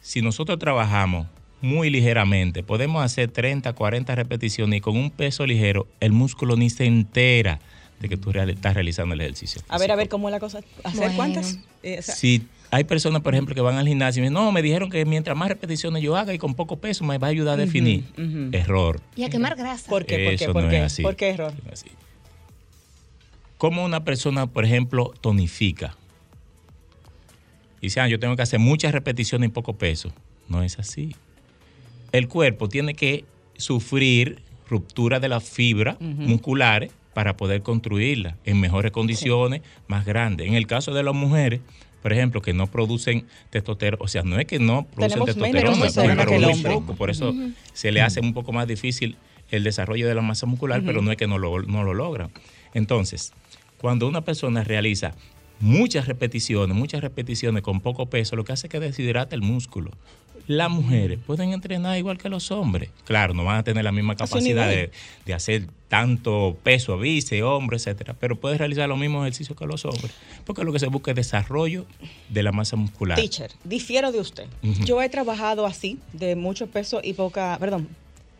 Si 0.00 0.22
nosotros 0.22 0.58
trabajamos 0.58 1.26
muy 1.60 1.90
ligeramente, 1.90 2.62
podemos 2.62 3.02
hacer 3.04 3.30
30, 3.30 3.72
40 3.72 4.14
repeticiones 4.14 4.78
y 4.78 4.80
con 4.80 4.96
un 4.96 5.10
peso 5.10 5.46
ligero, 5.46 5.86
el 6.00 6.12
músculo 6.12 6.56
ni 6.56 6.68
se 6.70 6.84
entera 6.84 7.58
de 8.00 8.08
que 8.08 8.16
tú 8.16 8.32
real- 8.32 8.50
estás 8.50 8.74
realizando 8.74 9.14
el 9.14 9.20
ejercicio. 9.22 9.62
A 9.68 9.78
ver, 9.78 9.90
a 9.92 9.96
ver 9.96 10.08
cómo 10.08 10.28
es 10.28 10.32
la 10.32 10.40
cosa. 10.40 10.60
¿Hacer 10.82 10.98
Bueno. 11.00 11.16
cuántas? 11.16 11.58
Eh, 11.82 11.98
o 11.98 12.02
sea, 12.02 12.14
Si 12.14 12.46
hay 12.74 12.82
personas, 12.82 13.22
por 13.22 13.34
ejemplo, 13.34 13.54
que 13.54 13.60
van 13.60 13.76
al 13.76 13.86
gimnasio 13.86 14.18
y 14.18 14.22
me 14.22 14.30
dicen, 14.30 14.34
no, 14.34 14.50
me 14.50 14.60
dijeron 14.60 14.90
que 14.90 15.04
mientras 15.04 15.36
más 15.36 15.48
repeticiones 15.48 16.02
yo 16.02 16.16
haga 16.16 16.34
y 16.34 16.38
con 16.38 16.54
poco 16.54 16.80
peso 16.80 17.04
me 17.04 17.18
va 17.18 17.28
a 17.28 17.30
ayudar 17.30 17.54
a 17.54 17.56
definir. 17.56 18.02
Error. 18.50 19.00
Y 19.14 19.22
a 19.22 19.30
quemar 19.30 19.54
grasa. 19.54 19.88
¿Por 19.88 20.04
qué? 20.04 20.24
¿Por 20.24 20.36
qué? 20.36 20.52
¿Por 20.52 20.64
no 20.64 20.70
qué? 20.70 20.78
es 20.78 20.82
así. 20.82 21.02
¿Por 21.02 21.14
qué 21.14 21.28
error? 21.28 21.52
Así. 21.72 21.86
¿Cómo 23.58 23.84
una 23.84 24.02
persona, 24.02 24.48
por 24.48 24.64
ejemplo, 24.64 25.14
tonifica? 25.20 25.96
Y 27.80 27.86
dice, 27.86 28.00
ah, 28.00 28.08
yo 28.08 28.18
tengo 28.18 28.34
que 28.34 28.42
hacer 28.42 28.58
muchas 28.58 28.90
repeticiones 28.90 29.50
y 29.50 29.52
poco 29.52 29.74
peso. 29.74 30.12
No 30.48 30.64
es 30.64 30.80
así. 30.80 31.14
El 32.10 32.26
cuerpo 32.26 32.68
tiene 32.68 32.94
que 32.94 33.24
sufrir 33.56 34.42
ruptura 34.68 35.20
de 35.20 35.28
las 35.28 35.44
fibras 35.44 36.00
musculares 36.00 36.90
para 37.12 37.36
poder 37.36 37.62
construirla 37.62 38.36
en 38.44 38.58
mejores 38.58 38.90
condiciones, 38.90 39.62
más 39.86 40.04
grandes. 40.04 40.48
En 40.48 40.54
el 40.54 40.66
caso 40.66 40.92
de 40.92 41.04
las 41.04 41.14
mujeres, 41.14 41.60
por 42.04 42.12
ejemplo, 42.12 42.42
que 42.42 42.52
no 42.52 42.66
producen 42.66 43.24
testosterona, 43.48 44.04
o 44.04 44.08
sea, 44.08 44.22
no 44.24 44.38
es 44.38 44.44
que 44.44 44.58
no 44.58 44.86
producen 44.94 45.24
testosterona, 45.24 45.86
pero 45.90 46.32
que 46.32 46.38
muy 46.38 46.62
poco, 46.62 46.94
por 46.96 47.08
eso 47.08 47.34
se 47.72 47.92
le 47.92 48.02
hace 48.02 48.20
un 48.20 48.34
poco 48.34 48.52
más 48.52 48.68
difícil 48.68 49.16
el 49.50 49.64
desarrollo 49.64 50.06
de 50.06 50.14
la 50.14 50.20
masa 50.20 50.44
muscular, 50.44 50.82
pero 50.84 51.00
no 51.00 51.10
es 51.12 51.16
que 51.16 51.26
no 51.26 51.38
lo, 51.38 51.62
no 51.62 51.82
lo 51.82 51.94
logran. 51.94 52.30
Entonces, 52.74 53.32
cuando 53.78 54.06
una 54.06 54.20
persona 54.20 54.62
realiza 54.62 55.14
muchas 55.60 56.06
repeticiones, 56.06 56.76
muchas 56.76 57.00
repeticiones 57.00 57.62
con 57.62 57.80
poco 57.80 58.04
peso, 58.04 58.36
lo 58.36 58.44
que 58.44 58.52
hace 58.52 58.66
es 58.66 58.70
que 58.70 58.80
deshidrata 58.80 59.34
el 59.34 59.40
músculo. 59.40 59.90
Las 60.46 60.70
mujeres 60.70 61.18
pueden 61.26 61.52
entrenar 61.52 61.96
igual 61.98 62.18
que 62.18 62.28
los 62.28 62.50
hombres. 62.50 62.90
Claro, 63.04 63.34
no 63.34 63.44
van 63.44 63.58
a 63.58 63.62
tener 63.62 63.84
la 63.84 63.92
misma 63.92 64.16
capacidad 64.16 64.68
de, 64.68 64.90
de 65.24 65.34
hacer 65.34 65.66
tanto 65.88 66.56
peso 66.62 66.92
a 66.94 66.96
bice, 66.96 67.42
hombre, 67.42 67.76
etcétera, 67.76 68.16
pero 68.18 68.34
puedes 68.34 68.58
realizar 68.58 68.88
los 68.88 68.98
mismos 68.98 69.22
ejercicios 69.22 69.56
que 69.56 69.64
los 69.64 69.84
hombres, 69.84 70.12
porque 70.44 70.64
lo 70.64 70.72
que 70.72 70.80
se 70.80 70.88
busca 70.88 71.12
es 71.12 71.16
desarrollo 71.16 71.86
de 72.28 72.42
la 72.42 72.52
masa 72.52 72.76
muscular. 72.76 73.16
Teacher, 73.16 73.52
difiero 73.62 74.10
de 74.10 74.20
usted. 74.20 74.46
Yo 74.84 75.00
he 75.00 75.08
trabajado 75.08 75.66
así, 75.66 75.98
de 76.12 76.34
mucho 76.34 76.66
peso 76.66 77.00
y 77.02 77.12
poca, 77.12 77.56
perdón, 77.60 77.88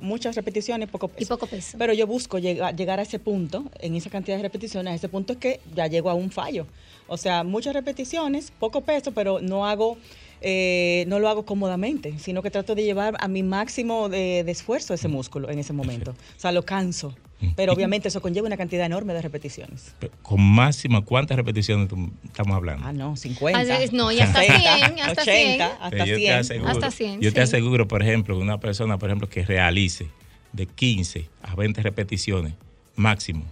muchas 0.00 0.34
repeticiones 0.34 0.88
y 0.88 0.90
poco 0.90 1.08
peso. 1.08 1.22
Y 1.22 1.26
poco 1.26 1.46
peso. 1.46 1.76
Pero 1.78 1.92
yo 1.92 2.06
busco 2.06 2.38
llegar, 2.38 2.74
llegar 2.74 2.98
a 2.98 3.02
ese 3.02 3.18
punto, 3.18 3.64
en 3.80 3.94
esa 3.94 4.10
cantidad 4.10 4.36
de 4.36 4.42
repeticiones, 4.42 4.92
a 4.92 4.94
ese 4.96 5.08
punto 5.08 5.34
es 5.34 5.38
que 5.38 5.60
ya 5.74 5.86
llego 5.86 6.10
a 6.10 6.14
un 6.14 6.30
fallo. 6.30 6.66
O 7.06 7.16
sea, 7.16 7.44
muchas 7.44 7.74
repeticiones, 7.74 8.52
poco 8.58 8.80
peso, 8.80 9.12
pero 9.12 9.40
no 9.40 9.66
hago, 9.66 9.96
eh, 10.40 11.04
no 11.08 11.18
lo 11.18 11.28
hago 11.28 11.44
cómodamente, 11.44 12.18
sino 12.18 12.42
que 12.42 12.50
trato 12.50 12.74
de 12.74 12.84
llevar 12.84 13.14
a 13.20 13.28
mi 13.28 13.42
máximo 13.42 14.08
de, 14.08 14.42
de 14.44 14.52
esfuerzo 14.52 14.94
ese 14.94 15.08
músculo 15.08 15.50
en 15.50 15.58
ese 15.58 15.72
momento. 15.72 16.12
O 16.12 16.40
sea, 16.40 16.52
lo 16.52 16.64
canso. 16.64 17.14
Pero 17.56 17.74
obviamente 17.74 18.08
eso 18.08 18.22
conlleva 18.22 18.46
una 18.46 18.56
cantidad 18.56 18.86
enorme 18.86 19.12
de 19.12 19.20
repeticiones. 19.20 19.94
Con 20.22 20.40
máxima, 20.40 21.02
¿cuántas 21.02 21.36
repeticiones 21.36 21.90
estamos 22.24 22.56
hablando? 22.56 22.86
Ah, 22.86 22.92
no, 22.94 23.16
50. 23.16 23.58
Ah, 23.58 23.82
es- 23.82 23.92
no, 23.92 24.10
y 24.10 24.20
hasta 24.20 24.40
100, 24.40 25.00
hasta 25.00 25.24
100. 25.24 25.60
80, 25.60 25.66
hasta 25.84 25.96
Eh, 26.04 26.06
yo 26.08 26.14
te 26.14 26.20
100. 26.22 26.32
aseguro, 26.38 26.70
Hasta 26.70 26.90
100, 26.90 27.20
yo 27.20 27.32
te 27.34 27.40
sí. 27.40 27.42
aseguro, 27.42 27.86
por 27.86 28.02
ejemplo, 28.02 28.38
una 28.38 28.58
persona, 28.60 28.96
por 28.96 29.10
ejemplo, 29.10 29.28
que 29.28 29.44
realice 29.44 30.06
de 30.52 30.64
15 30.66 31.26
a 31.42 31.54
20 31.54 31.82
repeticiones 31.82 32.54
máximo, 32.96 33.44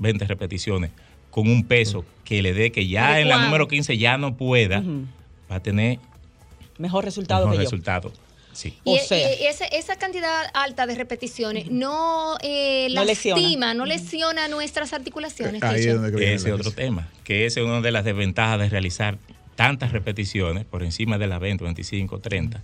20 0.00 0.24
repeticiones, 0.24 0.90
con 1.30 1.48
un 1.48 1.62
peso 1.62 2.04
que 2.24 2.42
le 2.42 2.52
dé 2.52 2.72
que 2.72 2.88
ya 2.88 3.20
en 3.20 3.28
la 3.28 3.44
número 3.44 3.68
15 3.68 3.96
ya 3.96 4.18
no 4.18 4.36
pueda, 4.36 4.82
va 5.48 5.56
a 5.56 5.60
tener 5.60 6.00
Mejor 6.80 7.04
resultado 7.04 7.42
mejor 7.46 7.52
que 7.58 7.64
yo. 7.64 7.70
resultado. 7.70 8.12
Sí. 8.52 8.76
O 8.84 8.96
Y, 8.96 8.98
sea. 8.98 9.18
y 9.40 9.46
ese- 9.46 9.68
esa 9.76 9.96
cantidad 9.96 10.46
alta 10.54 10.86
de 10.86 10.96
repeticiones 10.96 11.70
no, 11.70 12.36
eh, 12.42 12.88
No 12.92 13.04
lesiona. 13.04 13.40
lastima, 13.40 13.74
no 13.74 13.86
lesiona 13.86 14.48
nuestras 14.48 14.92
articulaciones. 14.92 15.62
Ahí 15.62 15.84
es 15.86 15.94
donde 16.00 16.34
Ese 16.34 16.48
es 16.48 16.54
otro 16.54 16.72
tema, 16.72 17.08
que 17.22 17.46
esa 17.46 17.60
es 17.60 17.66
una 17.66 17.80
de 17.80 17.92
las 17.92 18.04
desventajas 18.04 18.58
de 18.58 18.68
realizar 18.68 19.18
tantas 19.54 19.92
repeticiones 19.92 20.64
por 20.64 20.82
encima 20.82 21.16
de 21.18 21.26
las 21.28 21.38
20, 21.38 21.62
25, 21.64 22.18
30. 22.18 22.62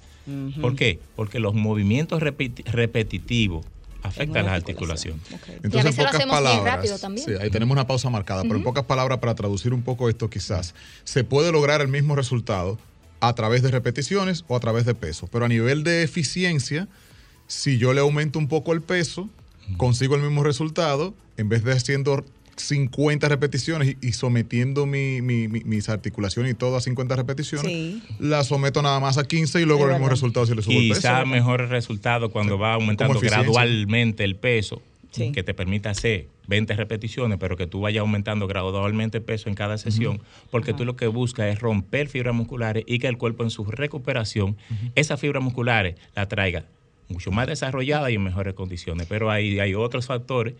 ¿Por 0.61 0.75
qué? 0.75 0.99
Porque 1.15 1.39
los 1.39 1.55
movimientos 1.55 2.21
repeti- 2.21 2.65
repetitivos 2.65 3.65
afectan 4.03 4.45
las 4.47 4.55
articulaciones. 4.55 5.21
Ok. 5.33 5.49
Entonces, 5.63 5.85
veces 5.85 5.99
en 5.99 6.05
lo 6.05 6.11
pocas 6.11 6.19
bien 6.19 6.29
palabras, 6.31 6.75
rápido 6.77 6.99
también. 6.99 7.27
sí, 7.27 7.33
ahí 7.41 7.51
tenemos 7.51 7.73
una 7.75 7.87
pausa 7.87 8.09
marcada, 8.11 8.43
pero 8.43 8.57
en 8.57 8.63
pocas 8.65 8.85
palabras, 8.85 9.19
para 9.19 9.35
traducir 9.35 9.73
un 9.75 9.83
poco 9.83 10.09
esto, 10.09 10.29
quizás, 10.31 10.75
se 11.05 11.23
puede 11.23 11.53
lograr 11.53 11.81
el 11.81 11.89
mismo 11.89 12.17
resultado 12.17 12.79
a 13.21 13.35
través 13.35 13.63
de 13.63 13.71
repeticiones 13.71 14.45
o 14.49 14.57
a 14.57 14.61
través 14.61 14.85
de 14.87 14.95
peso. 14.95 15.27
Pero 15.33 15.45
a 15.45 15.49
nivel 15.49 15.85
de 15.85 16.03
eficiencia, 16.03 16.89
si 17.47 17.79
yo 17.79 17.93
le 17.93 18.01
aumento 18.01 18.39
un 18.39 18.49
poco 18.49 18.73
el 18.73 18.83
peso, 18.83 19.29
consigo 19.77 20.15
el 20.17 20.23
mismo 20.23 20.43
resultado, 20.45 21.15
en 21.37 21.49
vez 21.49 21.65
de 21.65 21.73
haciendo 21.73 22.25
50 22.57 23.29
repeticiones 23.29 23.97
y, 24.01 24.13
sometiendo 24.13 24.87
mi- 24.87 25.21
mi- 25.21 25.47
mi- 25.47 25.63
mis 25.65 25.89
articulaciones 25.91 26.53
y 26.53 26.55
todo 26.55 26.77
a 26.77 26.81
50 26.81 27.15
repeticiones, 27.15 27.71
Sí. 27.71 28.03
la 28.19 28.45
someto 28.45 28.81
nada 28.81 28.99
más 28.99 29.19
a 29.19 29.25
15 29.25 29.61
y 29.61 29.65
luego 29.67 29.85
el 29.87 29.93
mismo 29.93 30.09
resultado 30.09 30.47
si 30.47 30.55
le 30.55 30.63
subo 30.63 30.73
el 30.73 30.89
peso. 30.89 31.01
Quizá 31.01 31.25
mejor 31.27 31.69
resultado 31.69 32.31
cuando 32.31 32.59
va 32.59 32.75
aumentando 32.75 33.21
gradualmente 33.21 34.25
el 34.25 34.37
peso, 34.37 34.81
Sí. 35.17 35.33
que 35.33 35.43
te 35.43 35.55
permita 35.55 35.91
hacer 35.91 36.29
20 36.49 36.75
repeticiones, 36.75 37.39
pero 37.39 37.57
que 37.57 37.67
tú 37.67 37.81
vayas 37.81 38.01
aumentando 38.01 38.47
gradualmente 38.47 39.19
el 39.19 39.25
peso 39.25 39.49
en 39.49 39.55
cada 39.55 39.79
sesión, 39.79 40.21
porque 40.51 40.73
tú 40.73 40.85
lo 40.85 40.97
que 40.97 41.07
buscas 41.07 41.53
es 41.53 41.59
romper 41.59 42.09
fibras 42.09 42.35
musculares 42.35 42.85
y 42.87 42.99
que 42.99 43.09
el 43.09 43.19
cuerpo 43.19 43.43
en 43.43 43.51
su 43.51 43.65
recuperación, 43.65 44.57
esas 44.95 45.19
fibras 45.19 45.43
musculares 45.43 45.97
la 46.15 46.29
traiga 46.29 46.65
mucho 47.09 47.31
más 47.31 47.47
desarrollada 47.47 48.11
y 48.11 48.15
en 48.15 48.23
mejores 48.23 48.55
condiciones. 48.55 49.07
Pero 49.09 49.31
hay, 49.31 49.59
hay 49.59 49.75
otros 49.75 50.07
factores 50.07 50.55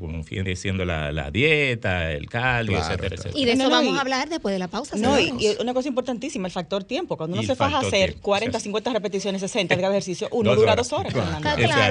que 0.00 0.06
como 0.06 0.22
viene 0.22 0.56
siendo 0.56 0.84
la, 0.84 1.12
la 1.12 1.30
dieta, 1.30 2.12
el 2.12 2.28
cardio, 2.28 2.76
Claro, 2.78 2.86
etcétera, 2.94 3.14
etcétera. 3.16 3.38
Y 3.40 3.44
de 3.44 3.52
eso 3.52 3.62
no, 3.64 3.70
vamos 3.70 3.94
y- 3.94 3.96
a 3.98 4.00
hablar 4.00 4.28
después 4.28 4.52
de 4.52 4.58
la 4.58 4.68
pausa. 4.68 4.96
No, 4.96 5.18
y, 5.18 5.32
una 5.60 5.74
cosa 5.74 5.88
importantísima, 5.88 6.46
el 6.46 6.52
factor 6.52 6.84
tiempo. 6.84 7.16
Cuando 7.16 7.34
uno 7.34 7.42
Y 7.42 7.46
se 7.46 7.56
faja 7.56 7.76
a 7.78 7.80
hacer 7.80 8.10
tiempo, 8.10 8.22
40, 8.22 8.58
sí. 8.58 8.64
50 8.64 8.92
repeticiones, 8.92 9.40
60 9.40 9.74
de 9.76 9.80
cada 9.82 9.92
ejercicio, 9.94 10.28
uno 10.32 10.50
Dos 10.50 10.58
dura 10.58 10.72
horas. 10.72 10.88
dos 10.88 10.98
horas. 11.00 11.12
Claro. 11.12 11.28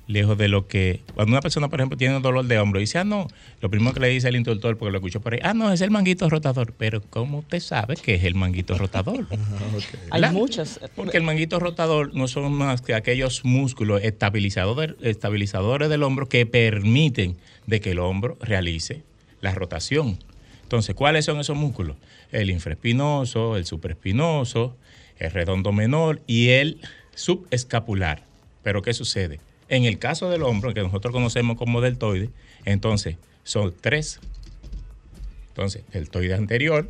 lejos 0.06 0.38
de 0.38 0.48
lo 0.48 0.66
que. 0.66 1.02
Cuando 1.14 1.32
una 1.32 1.42
persona, 1.42 1.68
por 1.68 1.78
ejemplo, 1.78 1.98
tiene 1.98 2.16
un 2.16 2.22
dolor 2.22 2.46
de 2.46 2.58
hombro 2.58 2.80
y 2.80 2.84
dice, 2.84 2.98
ah, 2.98 3.04
no, 3.04 3.28
lo 3.60 3.68
primero 3.68 3.92
que 3.92 4.00
le 4.00 4.08
dice 4.08 4.28
el 4.28 4.36
instructor, 4.36 4.78
porque 4.78 4.90
lo 4.90 4.96
escuchó 4.96 5.20
por 5.20 5.34
ahí, 5.34 5.40
ah, 5.42 5.52
no, 5.52 5.70
es 5.70 5.82
el 5.82 5.90
manguito 5.90 6.30
rotador. 6.30 6.72
Pero, 6.72 7.02
¿cómo 7.02 7.40
usted 7.40 7.60
sabe 7.60 7.96
que 7.96 8.14
es 8.14 8.24
el 8.24 8.34
manguito 8.34 8.78
rotador? 8.78 9.26
Hay 10.10 10.22
¿Verdad? 10.22 10.32
muchos. 10.32 10.80
Porque 10.96 11.18
el 11.18 11.22
manguito 11.22 11.60
rotador 11.60 12.14
no 12.14 12.26
son 12.26 12.50
más 12.54 12.80
que 12.80 12.94
aquellos 12.94 13.44
músculos 13.44 14.02
estabilizadores, 14.02 14.96
estabilizadores 15.02 15.90
del 15.90 16.02
hombro 16.02 16.30
que 16.30 16.46
permiten 16.46 17.36
de 17.66 17.80
que 17.80 17.90
el 17.90 17.98
hombro 17.98 18.38
realice 18.40 19.02
la 19.42 19.54
rotación. 19.54 20.18
Entonces, 20.62 20.94
¿cuáles 20.94 21.26
son 21.26 21.40
esos 21.40 21.56
músculos? 21.56 21.96
El 22.32 22.50
infraespinoso, 22.50 23.56
el 23.56 23.64
supraespinoso, 23.64 24.76
el 25.18 25.30
redondo 25.30 25.72
menor 25.72 26.20
y 26.26 26.48
el 26.50 26.80
subescapular. 27.14 28.22
Pero 28.62 28.82
¿qué 28.82 28.92
sucede? 28.94 29.40
En 29.68 29.84
el 29.84 29.98
caso 29.98 30.30
del 30.30 30.42
hombro, 30.42 30.72
que 30.74 30.82
nosotros 30.82 31.12
conocemos 31.12 31.56
como 31.56 31.80
deltoide, 31.80 32.30
entonces 32.64 33.16
son 33.44 33.74
tres. 33.80 34.20
Entonces, 35.48 35.82
deltoide 35.92 36.34
anterior, 36.34 36.88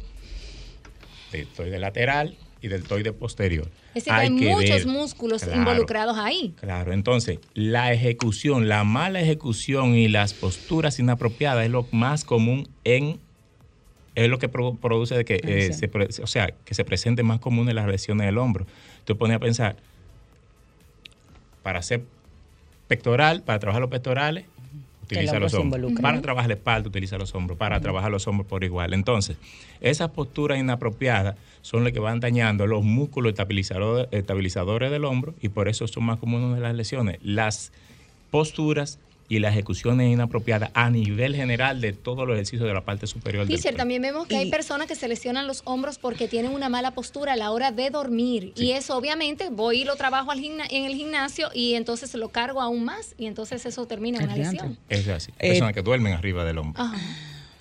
deltoide 1.33 1.79
lateral 1.79 2.37
y 2.61 2.69
deltoide 2.69 3.13
posterior. 3.13 3.69
Es 3.95 4.05
decir, 4.05 4.13
hay, 4.13 4.27
que 4.37 4.47
muchos 4.47 4.69
ver- 4.71 4.87
músculos 4.87 5.43
Claro. 5.43 5.59
involucrados 5.59 6.17
ahí. 6.19 6.55
Claro, 6.61 6.93
entonces 6.93 7.39
la 7.55 7.93
ejecución, 7.93 8.69
la 8.69 8.85
mala 8.85 9.21
ejecución 9.21 9.95
y 9.95 10.09
las 10.09 10.35
posturas 10.35 10.99
inapropiadas 10.99 11.65
es 11.65 11.71
lo 11.71 11.87
más 11.93 12.25
común 12.25 12.69
en 12.85 13.21
es 14.25 14.31
lo 14.31 14.39
que 14.39 14.49
pro- 14.49 14.75
produce 14.75 15.15
de 15.17 15.25
que 15.25 15.35
Ah, 15.35 15.47
eh, 15.49 15.73
se, 15.73 16.23
o 16.23 16.27
sea 16.27 16.49
que 16.65 16.75
se 16.75 16.85
presente 16.85 17.23
más 17.23 17.41
común 17.41 17.69
en 17.69 17.77
las 17.77 17.87
lesiones 17.87 18.27
del 18.27 18.39
hombro. 18.39 18.67
Tú 19.05 19.17
pones 19.17 19.37
a 19.37 19.41
pensar 19.41 19.77
para 21.63 21.79
hacer 21.81 22.03
pectoral, 22.87 23.43
para 23.43 23.59
trabajar 23.59 23.81
los 23.83 23.91
pectorales, 23.91 24.45
utiliza 25.05 25.33
los 25.41 25.53
hombros. 25.55 25.81
Para 26.03 26.21
trabajar 26.23 26.49
la 26.49 26.55
espalda, 26.55 26.89
utiliza 26.89 27.19
los 27.19 27.35
hombros. 27.35 27.59
Para 27.59 27.81
trabajar 27.81 28.11
los 28.11 28.27
hombros 28.27 28.47
por 28.47 28.65
igual. 28.65 28.95
Entonces, 28.95 29.37
esas 29.81 30.11
posturas 30.11 30.59
inapropiadas 30.59 31.37
son 31.63 31.85
las 31.85 31.93
que 31.93 31.99
van 32.01 32.21
dañando 32.21 32.67
los 32.67 32.83
músculos 32.85 33.31
estabilizadores, 33.31 34.09
estabilizadores 34.13 34.91
del 34.91 35.05
hombro 35.05 35.35
y 35.41 35.49
por 35.51 35.69
eso 35.69 35.87
son 35.87 36.05
más 36.05 36.19
comunes 36.19 36.61
las 36.61 36.75
lesiones. 36.75 37.19
Las 37.23 37.73
posturas 38.31 38.99
y 39.31 39.41
las 39.41 39.53
ejecuciones 39.53 40.11
inapropiadas 40.11 40.71
a 40.75 40.89
nivel 40.91 41.37
general 41.37 41.81
de 41.81 41.93
todos 41.93 42.27
los 42.27 42.35
ejercicios 42.35 42.67
de 42.67 42.73
la 42.75 42.85
parte 42.85 43.07
superior 43.07 43.43
del 43.45 43.49
Teacher, 43.49 43.73
cuerpo. 43.73 43.79
también 43.79 44.01
vemos 44.03 44.27
que 44.27 44.37
hay 44.37 44.51
personas 44.51 44.87
que 44.87 44.95
se 44.95 45.07
lesionan 45.07 45.47
los 45.47 45.61
hombros 45.65 45.99
porque 45.99 46.29
tienen 46.29 46.53
una 46.53 46.69
mala 46.69 46.93
postura 46.93 47.35
a 47.35 47.37
la 47.37 47.51
hora 47.51 47.71
de 47.71 47.91
dormir. 47.91 48.53
Y 48.57 48.71
eso 48.73 48.97
obviamente 48.97 49.51
voy 49.51 49.83
y 49.83 49.85
lo 49.85 49.97
trabajo 49.97 50.31
al 50.31 50.39
gimna- 50.41 50.67
en 50.71 50.85
el 50.87 50.95
gimnasio 50.95 51.51
y 51.55 51.75
entonces 51.75 52.15
lo 52.15 52.31
cargo 52.31 52.63
aún 52.63 52.85
más 52.85 53.15
y 53.19 53.27
entonces 53.27 53.67
eso 53.67 53.87
termina 53.87 54.19
en 54.19 54.25
una 54.25 54.37
lesión. 54.37 54.79
Eso 54.89 55.11
es 55.11 55.17
así. 55.17 55.33
Eh, 55.39 55.51
Personas 55.51 55.75
que 55.75 55.83
duermen 55.83 56.15
arriba 56.15 56.45
del 56.45 56.57
hombro. 56.59 56.83
Ajá. 56.83 56.97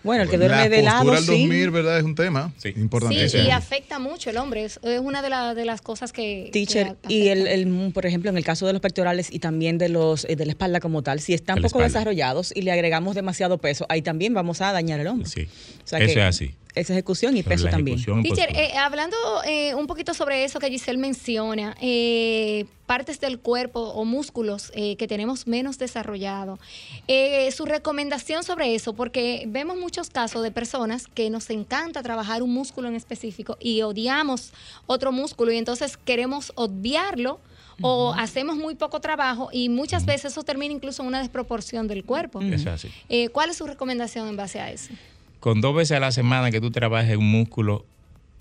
Bueno, 0.08 0.24
el 0.24 0.30
que 0.30 0.38
la 0.40 0.48
duerme 0.48 0.70
de 0.76 0.82
lado, 0.82 0.98
postura 1.06 1.18
al 1.20 1.24
sí. 1.24 1.42
dormir, 1.48 1.70
¿verdad? 1.70 2.00
Es 2.00 2.04
un 2.04 2.16
tema 2.16 2.52
Sí. 2.58 2.70
importante. 2.76 3.30
Sí, 3.30 3.38
y 3.46 3.52
afecta 3.52 4.00
mucho 4.00 4.32
el 4.32 4.38
hombre. 4.38 4.64
Es, 4.66 4.80
es 4.82 5.00
una 5.00 5.22
de, 5.22 5.30
la- 5.30 5.54
de 5.54 5.66
las 5.66 5.82
cosas 5.82 6.12
que. 6.12 6.50
Teacher, 6.52 6.96
que 7.08 7.14
y 7.14 7.28
el, 7.28 7.46
el, 7.48 7.92
por 7.94 8.06
ejemplo, 8.08 8.32
en 8.32 8.38
el 8.38 8.44
caso 8.44 8.66
de 8.66 8.74
los 8.74 8.82
pectorales 8.82 9.28
y 9.32 9.38
también 9.38 9.78
de 9.78 9.90
los 9.90 10.26
eh, 10.26 10.36
de 10.36 10.46
la 10.48 10.54
espalda 10.54 10.80
como 10.80 11.04
tal, 11.04 11.20
si 11.20 11.36
están 11.36 11.58
la 11.58 11.62
poco 11.68 11.80
espalda. 11.80 11.88
desarrollados 12.00 12.52
y 12.56 12.64
le 12.64 12.72
agregamos 12.72 13.14
demasiado 13.14 13.60
peso, 13.60 13.86
ahí 13.90 14.02
también 14.02 14.34
vamos 14.34 14.62
a 14.62 14.72
dañar 14.72 15.00
el 15.00 15.08
hombro. 15.08 15.28
Sí. 15.30 15.44
O 15.84 15.88
sea 15.88 16.00
Eso 16.00 16.06
que 16.16 16.20
es 16.22 16.26
así. 16.26 16.56
Esa 16.80 16.94
ejecución 16.94 17.36
y 17.38 17.44
peso 17.44 17.68
también. 17.68 17.98
y 18.00 18.04
Teacher, 18.04 18.48
postura. 18.48 18.64
eh, 18.64 18.78
hablando 18.78 19.18
eh, 19.46 19.74
un 19.76 19.88
poquito 19.88 20.14
sobre 20.14 20.44
eso 20.44 20.60
que 20.60 20.70
Giselle 20.70 20.98
menciona, 20.98 21.76
eh, 21.82 22.66
partes 22.86 23.20
del 23.20 23.40
cuerpo 23.40 23.82
o 23.82 24.06
músculos 24.06 24.72
eh, 24.74 24.96
que 24.96 25.08
tenemos 25.08 25.46
menos 25.46 25.78
desarrollados, 25.78 26.60
eh, 27.08 27.52
su 27.52 27.66
recomendación 27.66 28.44
sobre 28.44 28.76
eso, 28.76 28.94
porque 28.94 29.44
vemos 29.48 29.78
muchos 29.78 30.10
casos 30.10 30.42
de 30.42 30.52
personas 30.52 31.08
que 31.08 31.30
nos 31.30 31.50
encanta 31.50 32.02
trabajar 32.02 32.42
un 32.44 32.54
músculo 32.54 32.88
en 32.88 32.96
específico 32.96 33.58
y 33.60 33.82
odiamos 33.82 34.54
otro 34.86 35.12
músculo 35.12 35.52
y 35.52 35.58
entonces 35.58 35.98
queremos 35.98 36.52
obviarlo. 36.56 37.40
O 37.80 38.12
hacemos 38.18 38.56
muy 38.58 38.74
poco 38.74 39.02
trabajo 39.02 39.50
y 39.52 39.70
muchas 39.70 40.04
veces 40.04 40.32
eso 40.32 40.42
termina 40.42 40.74
incluso 40.74 41.04
en 41.04 41.10
una 41.10 41.20
desproporción 41.20 41.88
del 41.88 42.04
cuerpo. 42.04 42.42
Eso 42.42 42.56
es 42.56 42.66
así. 42.66 42.90
Eh, 43.08 43.30
¿Cuál 43.30 43.52
es 43.52 43.58
su 43.58 43.68
recomendación 43.68 44.28
en 44.28 44.36
base 44.36 44.60
a 44.60 44.72
eso? 44.72 44.90
Con 45.40 45.62
dos 45.62 45.76
veces 45.76 45.98
a 45.98 46.00
la 46.00 46.12
semana 46.12 46.52
que 46.52 46.62
tú 46.62 46.72
trabajes 46.72 47.18
un 47.18 47.30
músculo 47.30 47.86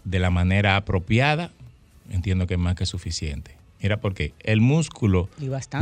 de 0.05 0.19
la 0.19 0.31
manera 0.31 0.77
apropiada, 0.77 1.51
entiendo 2.11 2.47
que 2.47 2.55
es 2.55 2.61
más 2.61 2.77
que 2.77 2.87
suficiente. 2.87 3.57
Mira, 3.83 4.01
porque 4.01 4.33
el 4.41 4.61
músculo 4.61 5.29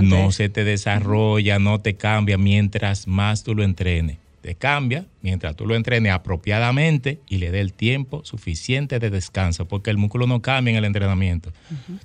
no 0.02 0.32
se 0.32 0.48
te 0.48 0.64
desarrolla, 0.64 1.58
no 1.58 1.80
te 1.80 1.94
cambia 1.94 2.36
mientras 2.38 3.06
más 3.06 3.44
tú 3.44 3.54
lo 3.54 3.62
entrenes. 3.62 4.18
Te 4.44 4.56
cambia 4.56 5.06
mientras 5.22 5.56
tú 5.56 5.64
lo 5.64 5.74
entrenes 5.74 6.12
apropiadamente 6.12 7.18
y 7.30 7.38
le 7.38 7.50
dé 7.50 7.60
el 7.60 7.72
tiempo 7.72 8.22
suficiente 8.26 8.98
de 8.98 9.08
descanso, 9.08 9.66
porque 9.66 9.88
el 9.88 9.96
músculo 9.96 10.26
no 10.26 10.42
cambia 10.42 10.72
en 10.72 10.76
el 10.76 10.84
entrenamiento. 10.84 11.50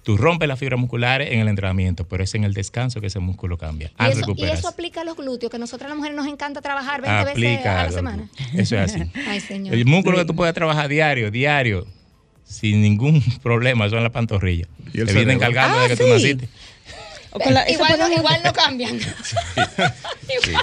Tú 0.04 0.16
rompes 0.16 0.48
las 0.48 0.58
fibras 0.58 0.80
musculares 0.80 1.34
en 1.34 1.42
el 1.42 1.50
entrenamiento, 1.50 2.08
pero 2.08 2.24
es 2.24 2.34
en 2.36 2.46
el 2.46 2.54
descanso 2.54 3.02
que 3.02 3.08
ese 3.08 3.20
músculo 3.20 3.58
cambia. 3.58 3.92
Y 4.00 4.04
eso, 4.12 4.34
y 4.38 4.46
eso 4.46 4.70
aplica 4.70 5.02
a 5.02 5.04
los 5.04 5.18
glúteos, 5.18 5.52
que 5.52 5.60
nosotras 5.60 5.90
las 5.90 5.98
mujeres 5.98 6.16
nos 6.16 6.28
encanta 6.28 6.62
trabajar 6.62 7.02
20 7.02 7.26
veces 7.42 7.66
a 7.66 7.84
la 7.84 7.92
semana. 7.92 8.30
Eso 8.54 8.78
es 8.78 8.94
así. 8.94 9.04
Ay, 9.28 9.42
señor. 9.42 9.76
El 9.76 9.86
músculo 9.86 10.18
que 10.18 10.24
tú 10.24 10.34
puedes 10.34 10.56
trabajar 10.56 10.88
diario, 10.88 11.32
diario, 11.32 11.88
sin 12.46 12.82
ningún 12.82 13.22
problema, 13.44 13.90
son 13.90 14.02
las 14.02 14.14
pantorrillas. 14.14 14.70
¿Y 14.94 15.02
el 15.02 15.08
Te 15.08 15.14
vienen 15.14 15.40
cerebro? 15.40 15.40
cargando 15.42 15.78
Ah, 15.78 15.82
desde 15.90 15.98
que 15.98 16.04
tú 16.06 16.10
naciste. 16.10 16.50
La- 17.50 17.70
igual, 17.70 17.92
no, 17.92 18.06
puede- 18.06 18.16
igual 18.16 18.42
no 18.44 18.54
cambian. 18.64 19.00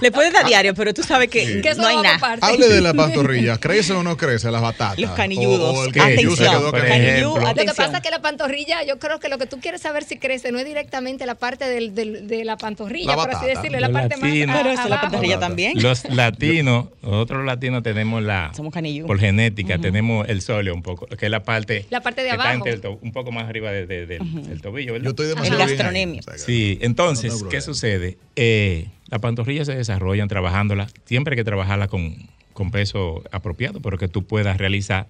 Le 0.01 0.11
puedes 0.13 0.33
dar 0.33 0.45
diario, 0.47 0.75
pero 0.75 0.93
tú 0.95 1.03
sabes 1.03 1.29
que 1.29 1.61
Que 1.61 1.71
eso 1.71 1.81
no 1.83 1.89
hay 1.89 1.97
nada. 1.97 2.19
parte. 2.19 2.45
Hable 2.47 2.69
de 2.69 2.81
la 2.81 2.93
pantorrilla. 2.95 3.59
¿Crece 3.59 3.93
o 3.93 4.03
no 4.03 4.17
crece 4.17 4.51
las 4.51 4.63
batatas? 4.63 4.99
Los 4.99 5.11
canilludos. 5.13 5.75
O, 5.77 5.81
o 5.81 5.85
el 5.85 5.93
se 5.93 5.97
quedó. 5.97 7.39
Lo 7.39 7.55
que 7.55 7.65
pasa 7.67 7.97
es 7.97 8.03
que 8.03 8.11
la 8.11 8.21
pantorrilla, 8.21 8.83
yo 8.85 8.99
creo 8.99 9.19
que 9.21 9.29
lo 9.29 9.39
que 9.39 9.47
tú 9.47 9.61
quieres 9.61 9.81
saber 9.81 10.05
si 10.05 10.19
crece 10.19 10.53
no 10.53 10.59
es 10.59 10.65
directamente 10.65 11.25
la 11.27 11.35
parte 11.37 11.67
del, 11.67 11.95
del- 11.95 12.27
de 12.27 12.45
la 12.45 12.57
pantorrilla, 12.57 13.15
La 13.15 13.17
por 13.17 13.35
así 13.35 13.47
decirlo, 13.47 13.77
es 13.77 13.83
la 13.83 13.91
parte 13.91 14.17
más 14.17 14.29
latinos. 14.29 14.57
a- 14.57 14.59
Pero 14.63 14.71
eso, 14.75 14.89
la 14.89 15.01
pantorrilla 15.01 15.39
también. 15.39 15.83
Los 15.83 16.05
latinos, 16.11 16.87
nosotros 17.03 17.39
los 17.39 17.47
latinos 17.47 17.83
tenemos 17.83 18.23
la. 18.23 18.53
Somos 18.57 18.73
canillú. 18.73 19.07
Por 19.07 19.19
genética, 19.19 19.79
tenemos 19.79 20.29
el 20.29 20.43
sóleo 20.43 20.75
un 20.75 20.83
poco, 20.83 21.07
que 21.07 21.27
es 21.27 21.31
la 21.31 21.43
parte. 21.43 21.87
La 21.91 22.01
parte 22.01 22.23
de 22.23 22.29
que 22.29 22.33
está 22.35 22.43
abajo. 22.43 22.57
entre 22.59 22.73
el 22.75 22.81
to- 22.81 22.99
un 23.01 23.13
poco 23.13 23.31
más 23.33 23.49
arriba 23.49 23.71
de- 23.71 23.87
de- 23.87 24.07
del, 24.07 24.61
tobillo, 24.61 24.93
¿verdad? 24.95 25.05
Yo 25.05 25.11
estoy 25.11 25.27
demasiado 25.29 25.57
bien 25.59 25.69
ahí. 25.71 25.77
gastronomía. 25.77 26.23
Sí, 26.57 26.79
entonces, 26.81 27.43
No 27.43 27.49
¿qué 27.49 27.61
sucede? 27.61 28.17
Eh, 28.37 28.89
las 29.09 29.21
pantorrillas 29.21 29.67
se 29.67 29.75
desarrollan 29.75 30.29
trabajándolas, 30.29 30.93
siempre 31.05 31.35
hay 31.35 31.37
que 31.37 31.45
trabajarlas 31.45 31.89
con, 31.89 32.17
con 32.53 32.71
peso 32.71 33.23
apropiado, 33.31 33.81
pero 33.81 33.99
que 33.99 34.09
tú 34.09 34.25
puedas 34.25 34.57
realizar 34.59 35.09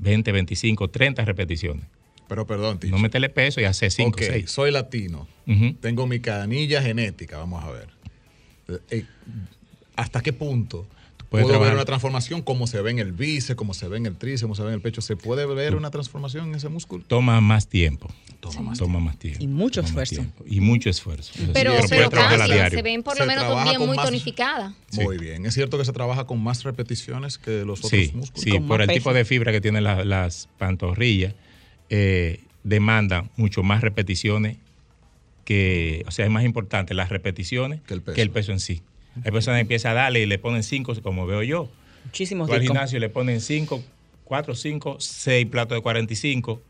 20, 0.00 0.30
25, 0.32 0.88
30 0.88 1.24
repeticiones. 1.24 1.84
Pero 2.28 2.46
perdón, 2.46 2.78
Ticho. 2.78 2.94
No 2.94 3.00
meterle 3.00 3.28
peso 3.30 3.60
y 3.60 3.64
hacer 3.64 3.90
5, 3.90 4.08
Ok, 4.10 4.22
6. 4.22 4.50
soy 4.50 4.70
latino. 4.70 5.26
Tengo 5.80 6.06
mi 6.06 6.20
canilla 6.20 6.82
genética, 6.82 7.38
vamos 7.38 7.64
a 7.64 7.70
ver. 7.70 7.88
Eh, 8.90 9.04
¿Hasta 9.96 10.20
qué 10.20 10.32
punto 10.32 10.86
puedes 11.28 11.44
puedo 11.44 11.46
ver 11.46 11.48
trabajar. 11.58 11.74
una 11.74 11.84
transformación 11.84 12.42
como 12.42 12.66
se 12.66 12.80
ve 12.82 12.90
en 12.90 12.98
el 12.98 13.12
bíceps, 13.12 13.56
como 13.56 13.74
se 13.74 13.86
ve 13.88 13.96
en 13.98 14.06
el 14.06 14.16
tríceps, 14.16 14.42
como 14.42 14.54
se 14.54 14.62
ve 14.62 14.68
en 14.68 14.74
el 14.74 14.80
pecho? 14.80 15.00
¿Se 15.00 15.16
puede 15.16 15.44
ver 15.46 15.74
una 15.74 15.90
transformación 15.90 16.48
en 16.48 16.54
ese 16.54 16.68
músculo? 16.68 17.04
Toma 17.06 17.40
más 17.40 17.66
tiempo. 17.68 18.08
Toma 18.40 18.60
más 18.60 18.78
Toma 18.78 19.00
más 19.00 19.18
tiempo. 19.18 19.42
Y 19.42 19.46
mucho 19.48 19.82
Toma 19.82 20.02
esfuerzo. 20.02 20.26
Y 20.46 20.60
mucho 20.60 20.88
esfuerzo. 20.90 21.32
Sí, 21.34 21.48
Pero, 21.52 21.72
pero 21.88 22.08
cambian, 22.10 22.46
diario. 22.48 22.78
se 22.78 22.82
ven 22.82 23.02
por 23.02 23.14
Se 23.16 23.20
lo 23.20 23.26
menos 23.26 23.64
bien 23.64 23.78
muy 23.80 23.96
más- 23.96 24.06
tonificadas. 24.06 24.74
Sí. 24.90 25.00
Muy 25.02 25.18
bien. 25.18 25.44
¿Es 25.44 25.54
cierto 25.54 25.76
que 25.76 25.84
se 25.84 25.92
trabaja 25.92 26.24
con 26.26 26.42
más 26.42 26.62
repeticiones 26.64 27.36
que 27.38 27.64
los 27.64 27.80
otros 27.84 27.90
Sí, 27.90 28.12
músculos? 28.14 28.42
sí, 28.42 28.60
por 28.60 28.80
el 28.80 28.88
tipo 28.88 29.12
de 29.12 29.24
fibra 29.24 29.52
que 29.52 29.60
tienen 29.60 29.84
la- 29.84 30.04
las 30.04 30.48
pantorrillas, 30.58 31.34
eh, 31.90 32.40
demandan 32.64 33.30
mucho 33.36 33.62
más 33.62 33.80
repeticiones 33.82 34.56
que, 35.44 36.04
o 36.06 36.10
sea, 36.10 36.24
es 36.26 36.30
más 36.30 36.44
importante 36.44 36.94
las 36.94 37.08
repeticiones 37.08 37.80
Que 37.82 37.94
el 37.94 38.02
peso. 38.02 38.14
que 38.14 38.22
el 38.22 38.30
peso 38.30 38.52
en 38.52 38.60
sí. 38.60 38.82
Hay 39.24 39.32
personas 39.32 39.58
que 39.58 39.62
empiezan 39.62 39.92
a 39.92 39.94
darle 39.94 40.20
y 40.20 40.26
le 40.26 40.38
ponen 40.38 40.62
cinco, 40.62 40.94
como 41.02 41.26
veo 41.26 41.42
yo. 41.42 41.68
Muchísimos 42.04 42.50
al 42.50 42.62
gimnasio 42.62 42.98
le 42.98 43.08
ponen 43.08 43.40
cinco, 43.40 43.82
cuatro, 44.24 44.54
cinco, 44.54 44.96
seis 44.98 45.46
platos 45.46 45.76
de 45.76 45.82
45 45.82 46.60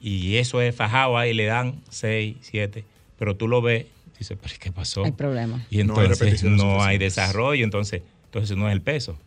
y 0.00 0.36
eso 0.36 0.60
es 0.60 0.74
fajado 0.74 1.16
ahí, 1.16 1.34
le 1.34 1.46
dan 1.46 1.80
seis, 1.88 2.36
siete, 2.40 2.84
pero 3.18 3.36
tú 3.36 3.48
lo 3.48 3.62
ves, 3.62 3.86
dices, 4.18 4.36
pero 4.40 4.54
¿qué 4.58 4.72
pasó? 4.72 5.04
Hay 5.04 5.12
problema. 5.12 5.64
Y 5.70 5.84
No 5.84 5.98
hay 5.98 6.06
entonces 6.06 6.42
no 6.44 6.82
hay 6.82 6.98
desarrollo, 6.98 7.64
entonces, 7.64 8.02
entonces 8.26 8.56
no 8.56 8.68
es 8.68 8.72
el 8.72 8.82
peso. 8.82 9.18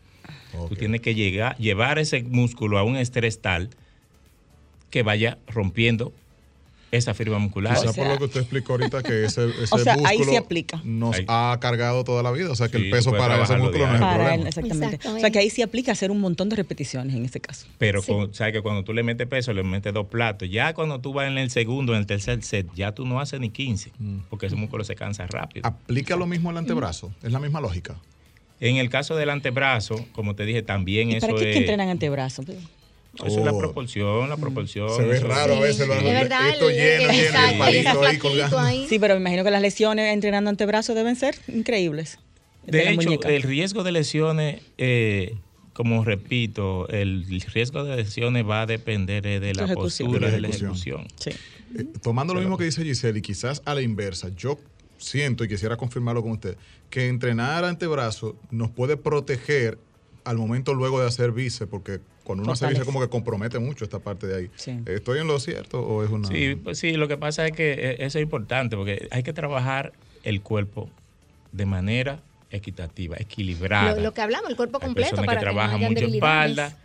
Tú 0.68 0.74
tienes 0.74 1.00
que 1.00 1.14
llegar, 1.14 1.56
llevar 1.58 1.98
ese 1.98 2.22
músculo 2.22 2.78
a 2.78 2.82
un 2.82 2.96
estrés 2.96 3.40
tal 3.40 3.70
que 4.90 5.02
vaya 5.02 5.38
rompiendo 5.46 6.12
esa 6.92 7.14
fibra 7.14 7.38
muscular. 7.38 7.74
Quizá 7.76 7.90
O 7.90 7.92
sea- 7.92 8.04
por 8.04 8.12
lo 8.12 8.18
que 8.18 8.24
usted 8.24 8.40
explicó 8.40 8.72
ahorita 8.72 9.02
que 9.02 9.24
ese, 9.24 9.48
ese 9.62 9.74
O 9.74 9.78
sea, 9.78 9.94
ahí 10.04 10.18
músculo 10.18 10.30
sí 10.32 10.36
aplica. 10.36 10.80
nos 10.84 11.16
Ahí. 11.16 11.24
ha 11.28 11.56
cargado 11.60 12.02
toda 12.04 12.22
la 12.22 12.30
vida. 12.32 12.50
O 12.50 12.54
sea 12.56 12.68
que 12.68 12.78
Sí, 12.78 12.84
el 12.84 12.90
peso 12.90 13.12
para 13.12 13.42
ese 13.42 13.56
músculo 13.56 13.86
no 13.86 13.94
es 13.94 14.00
el 14.00 14.06
él, 14.08 14.14
problema. 14.16 14.48
exactamente. 14.48 15.08
O 15.08 15.18
sea 15.20 15.30
que 15.30 15.38
ahí 15.38 15.50
sí 15.50 15.62
aplica 15.62 15.92
hacer 15.92 16.10
un 16.10 16.20
montón 16.20 16.48
de 16.48 16.56
repeticiones 16.56 17.14
en 17.14 17.24
este 17.24 17.40
caso. 17.40 17.66
Pero 17.78 18.02
Sí. 18.02 18.12
con- 18.12 18.34
sabes 18.34 18.52
que 18.52 18.60
cuando 18.62 18.82
tú 18.84 18.92
le 18.92 19.02
metes 19.02 19.26
peso, 19.28 19.52
le 19.52 19.62
metes 19.62 19.94
dos 19.94 20.06
platos. 20.06 20.48
Ya 20.50 20.74
cuando 20.74 21.00
tú 21.00 21.12
vas 21.12 21.28
en 21.28 21.38
el 21.38 21.50
segundo, 21.50 21.92
en 21.94 22.00
el 22.00 22.06
tercer 22.06 22.42
set, 22.42 22.66
ya 22.74 22.92
tú 22.92 23.06
no 23.06 23.20
haces 23.20 23.38
ni 23.40 23.50
15, 23.50 23.92
Mm. 23.98 24.18
porque 24.28 24.46
ese 24.46 24.56
músculo 24.56 24.82
se 24.84 24.96
cansa 24.96 25.26
rápido. 25.26 25.66
¿Aplica 25.66 26.16
lo 26.16 26.26
mismo 26.26 26.50
el 26.50 26.56
antebrazo? 26.56 27.12
¿Es 27.22 27.30
la 27.32 27.38
misma 27.38 27.60
lógica? 27.60 27.96
En 28.58 28.76
el 28.76 28.90
caso 28.90 29.14
del 29.16 29.30
antebrazo, 29.30 30.04
como 30.12 30.34
te 30.34 30.44
dije, 30.44 30.62
también 30.62 31.10
¿Y 31.10 31.14
eso 31.16 31.28
para 31.28 31.38
qué 31.38 31.44
es 31.44 31.48
es, 31.50 31.54
que 31.54 31.60
entrenan 31.60 31.88
antebrazo? 31.88 32.42
Eso 33.16 33.26
es 33.40 33.44
la 33.44 33.52
Oh. 33.52 33.58
proporción, 33.58 34.28
la 34.28 34.36
proporción. 34.36 34.88
Se 34.96 35.02
ve 35.04 35.20
raro 35.20 35.56
a 35.56 35.60
veces. 35.60 35.86
lo- 35.86 35.94
Es 35.94 36.02
verdad, 36.04 36.48
esto 36.50 36.70
el- 36.70 36.76
lleno, 36.76 37.10
el- 37.10 37.16
lleno, 37.16 37.26
exacto, 37.28 37.50
el 37.52 37.58
palito 37.58 37.88
ahí 37.90 37.96
flaquito 37.98 38.22
colgando. 38.28 38.58
ahí. 38.58 38.86
Sí, 38.88 38.98
pero 38.98 39.14
me 39.14 39.20
imagino 39.20 39.44
que 39.44 39.50
las 39.50 39.62
lesiones 39.62 40.12
entrenando 40.12 40.50
antebrazo 40.50 40.94
deben 40.94 41.16
ser 41.16 41.34
increíbles. 41.48 42.18
De 42.66 42.90
hecho, 42.92 43.02
muñeca. 43.08 43.28
el 43.30 43.42
riesgo 43.42 43.82
de 43.82 43.92
lesiones, 43.92 44.60
eh, 44.78 45.34
como 45.72 46.04
repito, 46.04 46.88
el 46.88 47.24
riesgo 47.52 47.84
de 47.84 47.96
lesiones 47.96 48.46
va 48.48 48.62
a 48.62 48.66
depender 48.66 49.26
eh, 49.26 49.40
de 49.40 49.54
La 49.54 49.62
la 49.62 49.66
ejecución. 49.72 50.08
postura 50.10 50.30
De 50.30 50.40
la 50.40 50.48
ejecución. 50.48 51.00
ejecución. 51.04 51.08
Sí. 51.16 51.30
Eh, 51.78 51.84
tomando 52.02 52.34
lo 52.34 52.40
mismo 52.40 52.58
que 52.58 52.64
dice 52.64 52.84
Giselle 52.84 53.18
y 53.18 53.22
quizás 53.22 53.62
a 53.64 53.74
la 53.74 53.80
inversa, 53.82 54.28
yo 54.36 54.58
siento 54.98 55.42
y 55.44 55.48
quisiera 55.48 55.76
confirmarlo 55.76 56.22
con 56.22 56.32
usted, 56.32 56.56
que 56.90 57.08
entrenar 57.08 57.64
antebrazo 57.64 58.36
nos 58.50 58.70
puede 58.70 58.96
proteger 58.98 59.78
al 60.24 60.36
momento 60.36 60.74
luego 60.74 61.00
de 61.00 61.06
hacer 61.06 61.32
bíceps, 61.32 61.70
porque 61.70 62.00
cuando 62.24 62.44
uno 62.44 62.52
hace 62.52 62.66
bíceps 62.66 62.86
como 62.86 63.00
que 63.00 63.08
compromete 63.08 63.58
mucho 63.58 63.84
esta 63.84 63.98
parte 63.98 64.26
de 64.26 64.36
ahí. 64.36 64.50
Sí. 64.56 64.78
¿Estoy 64.86 65.20
en 65.20 65.26
lo 65.26 65.38
cierto 65.40 65.80
o 65.80 66.04
es 66.04 66.10
una...? 66.10 66.28
Sí, 66.28 66.54
pues 66.56 66.78
sí, 66.78 66.92
lo 66.92 67.08
que 67.08 67.16
pasa 67.16 67.46
es 67.46 67.52
que 67.52 67.72
eh, 67.72 67.96
eso 68.00 68.18
es 68.18 68.22
importante 68.22 68.76
porque 68.76 69.08
hay 69.10 69.22
que 69.22 69.32
trabajar 69.32 69.92
el 70.22 70.42
cuerpo 70.42 70.90
de 71.52 71.66
manera 71.66 72.20
equitativa, 72.50 73.16
equilibrada. 73.18 73.94
Lo, 73.94 74.02
lo 74.02 74.14
que 74.14 74.20
hablamos, 74.20 74.50
el 74.50 74.56
cuerpo 74.56 74.78
Hay 74.80 74.86
completo 74.86 75.10
personas 75.10 75.26
para 75.26 75.38
que 75.38 75.44
trabajan 75.44 75.80
mucho 75.80 76.06
espalda, 76.06 76.76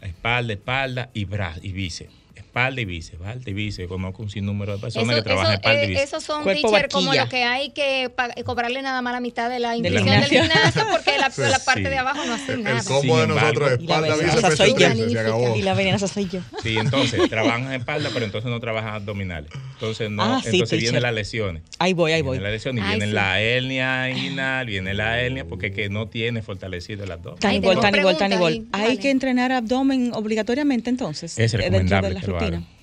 espalda, 0.00 0.52
espalda 0.52 1.10
y 1.12 1.24
brazo 1.24 1.60
y 1.62 1.72
bíceps. 1.72 2.12
Espalda 2.58 2.80
y 2.80 2.84
bíceps, 2.84 3.14
espalda 3.20 3.50
y 3.50 3.52
bíceps. 3.52 3.88
Conozco 3.88 4.22
un 4.22 4.30
sinnúmero 4.30 4.72
de 4.74 4.78
personas 4.78 5.08
Eso- 5.08 5.16
que 5.16 5.22
trabajan 5.22 5.52
eso, 5.52 5.60
espalda 5.60 5.80
y 5.82 5.84
eh, 5.84 5.88
bíceps. 5.90 6.08
esos 6.08 6.24
son, 6.24 6.44
teacher, 6.44 6.88
como 6.90 7.14
lo 7.14 7.28
que 7.28 7.44
hay 7.44 7.70
que 7.70 8.10
pa- 8.14 8.30
cobrarle 8.44 8.82
nada 8.82 9.00
más 9.02 9.12
la 9.12 9.20
mitad 9.20 9.48
de 9.48 9.58
la 9.60 9.70
Del 9.72 9.86
inscripción 9.86 10.20
del 10.20 10.28
gimnasio. 10.30 10.86
porque 10.90 11.18
la, 11.18 11.30
Sí. 11.38 11.42
la 11.42 11.58
parte 11.60 11.82
Sí. 11.84 11.88
de 11.88 11.98
abajo 11.98 12.24
no 12.24 12.34
hace 12.34 12.52
El, 12.54 12.62
nada. 12.64 12.78
el 12.80 12.84
combo 12.84 13.00
Sin 13.02 13.10
de 13.20 13.26
nosotros 13.34 13.70
es 13.72 13.80
Y 13.80 13.86
la 13.86 13.94
espalda, 13.94 14.16
bíceps, 14.16 14.56
soy 14.56 14.70
yo. 14.72 15.08
se 15.10 15.18
acabó. 15.20 15.56
Y 15.56 15.62
la 15.62 15.74
venenosa 15.74 16.08
soy 16.08 16.28
yo. 16.28 16.40
Sí, 16.62 16.76
entonces 16.76 17.28
trabajan 17.28 17.72
espalda, 17.72 18.10
pero 18.12 18.24
entonces 18.24 18.50
no 18.50 18.58
trabajan 18.60 18.94
abdominales. 18.94 19.50
Entonces 19.74 20.10
no, 20.10 20.22
Ah, 20.22 20.40
sí, 20.42 20.48
entonces 20.50 20.70
teacher. 20.70 20.78
vienen 20.80 21.02
las 21.02 21.14
lesiones. 21.14 21.62
Ahí 21.78 21.92
voy, 21.92 22.12
ahí 22.12 22.22
voy. 22.22 22.38
Viene 22.38 22.44
la 22.48 22.50
lesión 22.52 22.76
y 22.78 22.80
Ay, 22.80 22.88
viene 22.90 23.06
sí. 23.06 23.12
la 23.12 23.40
hernia 23.40 24.10
inguinal, 24.10 24.66
viene 24.66 24.94
la 24.94 25.20
hernia 25.20 25.44
porque 25.46 25.68
es 25.68 25.74
que 25.74 25.88
no 25.88 26.08
tiene 26.08 26.42
fortalecido 26.42 27.04
el 27.04 27.12
abdomen. 27.12 27.38
Tan 27.38 27.54
igual, 27.54 27.78
tan 27.80 27.94
igual, 27.94 28.16
tan 28.18 28.32
igual. 28.32 28.66
Hay 28.72 28.98
que 28.98 29.10
entrenar 29.10 29.52
abdomen 29.52 30.10
obligatoriamente 30.14 30.90
entonces. 30.90 31.38
Es 31.38 31.54
eh, 31.54 31.56
de 31.58 31.62
recomendable 31.64 32.14
la 32.14 32.20
que 32.20 32.26
lo. 32.26 32.38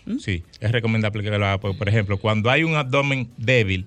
¿Mm? 0.06 0.18
Sí, 0.20 0.44
es 0.60 0.72
recomendable 0.72 1.24
que 1.24 1.30
lo 1.30 1.46
hagan. 1.46 1.60
Porque, 1.60 1.78
por 1.78 1.90
ejemplo, 1.90 2.18
cuando 2.20 2.50
hay 2.50 2.64
un 2.64 2.76
abdomen 2.76 3.30
débil, 3.38 3.86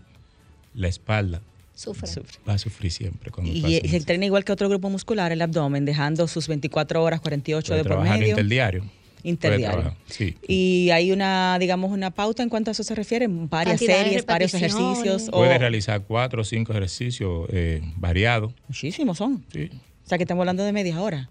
la 0.74 0.88
espalda 0.88 1.40
Sufre. 1.74 2.08
va 2.48 2.54
a 2.54 2.58
sufrir 2.58 2.90
siempre. 2.90 3.30
cuando 3.30 3.52
Y, 3.52 3.76
y 3.82 3.88
se 3.88 3.96
entrena 3.96 4.24
igual 4.26 4.44
que 4.44 4.52
otro 4.52 4.68
grupo 4.68 4.90
muscular, 4.90 5.30
el 5.32 5.40
abdomen, 5.42 5.84
dejando 5.84 6.26
sus 6.26 6.48
24 6.48 7.02
horas, 7.02 7.20
48 7.20 7.66
Puede 7.68 7.78
de 7.78 7.84
trabajar 7.84 8.08
promedio. 8.14 8.30
interdiario. 8.30 8.84
Interdiario. 9.24 9.96
Sí. 10.06 10.36
Y 10.46 10.90
hay 10.90 11.10
una, 11.12 11.58
digamos, 11.58 11.90
una 11.90 12.10
pauta 12.12 12.42
en 12.42 12.48
cuanto 12.48 12.70
a 12.70 12.72
eso 12.72 12.84
se 12.84 12.94
refiere, 12.94 13.26
varias 13.28 13.80
de 13.80 13.86
series, 13.86 14.24
varios 14.26 14.54
ejercicios. 14.54 15.28
Puede 15.30 15.56
o- 15.56 15.58
realizar 15.58 16.02
cuatro 16.02 16.42
o 16.42 16.44
cinco 16.44 16.72
ejercicios 16.72 17.48
eh, 17.52 17.82
variados. 17.96 18.52
Muchísimos 18.68 19.18
son. 19.18 19.44
Sí. 19.52 19.70
O 20.04 20.08
sea 20.08 20.18
que 20.18 20.24
estamos 20.24 20.42
hablando 20.42 20.62
de 20.64 20.72
media 20.72 21.00
hora 21.00 21.28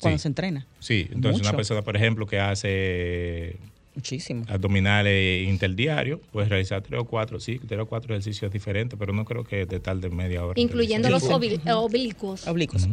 cuando 0.00 0.18
Sí. 0.18 0.22
se 0.22 0.28
entrena. 0.28 0.66
Sí, 0.80 1.06
entonces 1.12 1.38
Mucho. 1.38 1.48
una 1.50 1.56
persona, 1.56 1.82
por 1.82 1.96
ejemplo, 1.96 2.26
que 2.26 2.40
hace 2.40 3.56
Muchísimo. 3.94 4.44
abdominales 4.48 5.46
interdiarios, 5.48 6.20
puede 6.32 6.48
realizar 6.48 6.82
tres 6.82 6.98
o 7.00 7.04
cuatro, 7.04 7.38
sí, 7.40 7.60
tres 7.66 7.78
o 7.80 7.86
cuatro 7.86 8.14
ejercicios 8.14 8.50
diferentes, 8.50 8.98
pero 8.98 9.12
no 9.12 9.24
creo 9.24 9.44
que 9.44 9.66
de 9.66 9.80
tal 9.80 10.00
de 10.00 10.08
media 10.08 10.44
hora. 10.44 10.58
Incluyendo 10.60 11.10
los 11.10 11.22
eh, 11.24 11.72
oblicuos. 11.74 12.46
Oblicuos. 12.46 12.88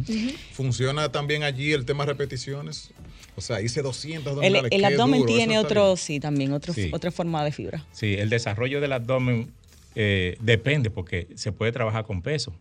¿Funciona 0.52 1.10
también 1.10 1.42
allí 1.42 1.72
el 1.72 1.84
tema 1.84 2.04
repeticiones? 2.04 2.90
O 3.36 3.40
sea, 3.40 3.60
hice 3.62 3.80
200 3.82 4.24
El, 4.26 4.28
abdominales. 4.56 4.72
el 4.72 4.84
abdomen 4.84 5.20
duro, 5.20 5.32
tiene 5.34 5.58
otro, 5.58 5.84
bien. 5.86 5.96
sí, 5.96 6.20
también, 6.20 6.52
otro, 6.52 6.74
Sí. 6.74 6.90
otra 6.92 7.10
forma 7.10 7.42
de 7.44 7.52
fibra. 7.52 7.86
Sí, 7.92 8.14
el 8.14 8.28
desarrollo 8.28 8.80
del 8.80 8.92
abdomen 8.92 9.50
eh, 9.94 10.36
depende 10.40 10.90
porque 10.90 11.28
se 11.34 11.52
puede 11.52 11.72
trabajar 11.72 12.04
con 12.04 12.22
peso. 12.22 12.52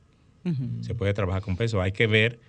Se 0.81 0.95
puede 0.95 1.13
trabajar 1.13 1.43
con 1.43 1.55
peso. 1.57 1.79
Hay 1.81 1.91
que 1.91 2.07
ver 2.07 2.39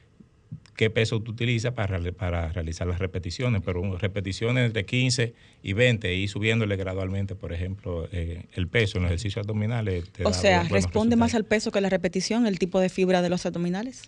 qué 0.80 0.88
peso 0.88 1.20
tú 1.20 1.32
utilizas 1.32 1.74
para, 1.74 2.00
para 2.12 2.54
realizar 2.54 2.86
las 2.86 3.00
repeticiones, 3.00 3.60
pero 3.62 3.98
repeticiones 3.98 4.72
de 4.72 4.86
15 4.86 5.34
y 5.62 5.74
20 5.74 6.14
y 6.14 6.26
subiéndole 6.26 6.74
gradualmente, 6.76 7.34
por 7.34 7.52
ejemplo, 7.52 8.08
eh, 8.12 8.46
el 8.54 8.66
peso 8.66 8.96
en 8.96 9.02
los 9.02 9.10
ejercicios 9.10 9.42
abdominales. 9.44 10.08
te 10.08 10.24
O 10.24 10.30
da 10.30 10.32
sea, 10.34 10.62
¿responde 10.62 11.16
más 11.16 11.34
al 11.34 11.44
peso 11.44 11.70
que 11.70 11.82
la 11.82 11.90
repetición, 11.90 12.46
el 12.46 12.58
tipo 12.58 12.80
de 12.80 12.88
fibra 12.88 13.20
de 13.20 13.28
los 13.28 13.44
abdominales? 13.44 14.04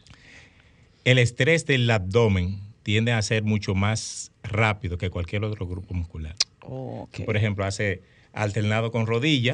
El 1.04 1.18
estrés 1.18 1.66
del 1.66 1.90
abdomen 1.90 2.58
tiende 2.82 3.12
a 3.12 3.20
ser 3.20 3.42
mucho 3.42 3.74
más 3.74 4.32
rápido 4.42 4.96
que 4.96 5.10
cualquier 5.10 5.44
otro 5.44 5.66
grupo 5.66 5.92
muscular. 5.92 6.34
Ok. 6.60 7.26
Por 7.26 7.36
ejemplo, 7.36 7.66
hace 7.66 8.00
alternado 8.32 8.92
con 8.92 9.06
rodilla 9.06 9.52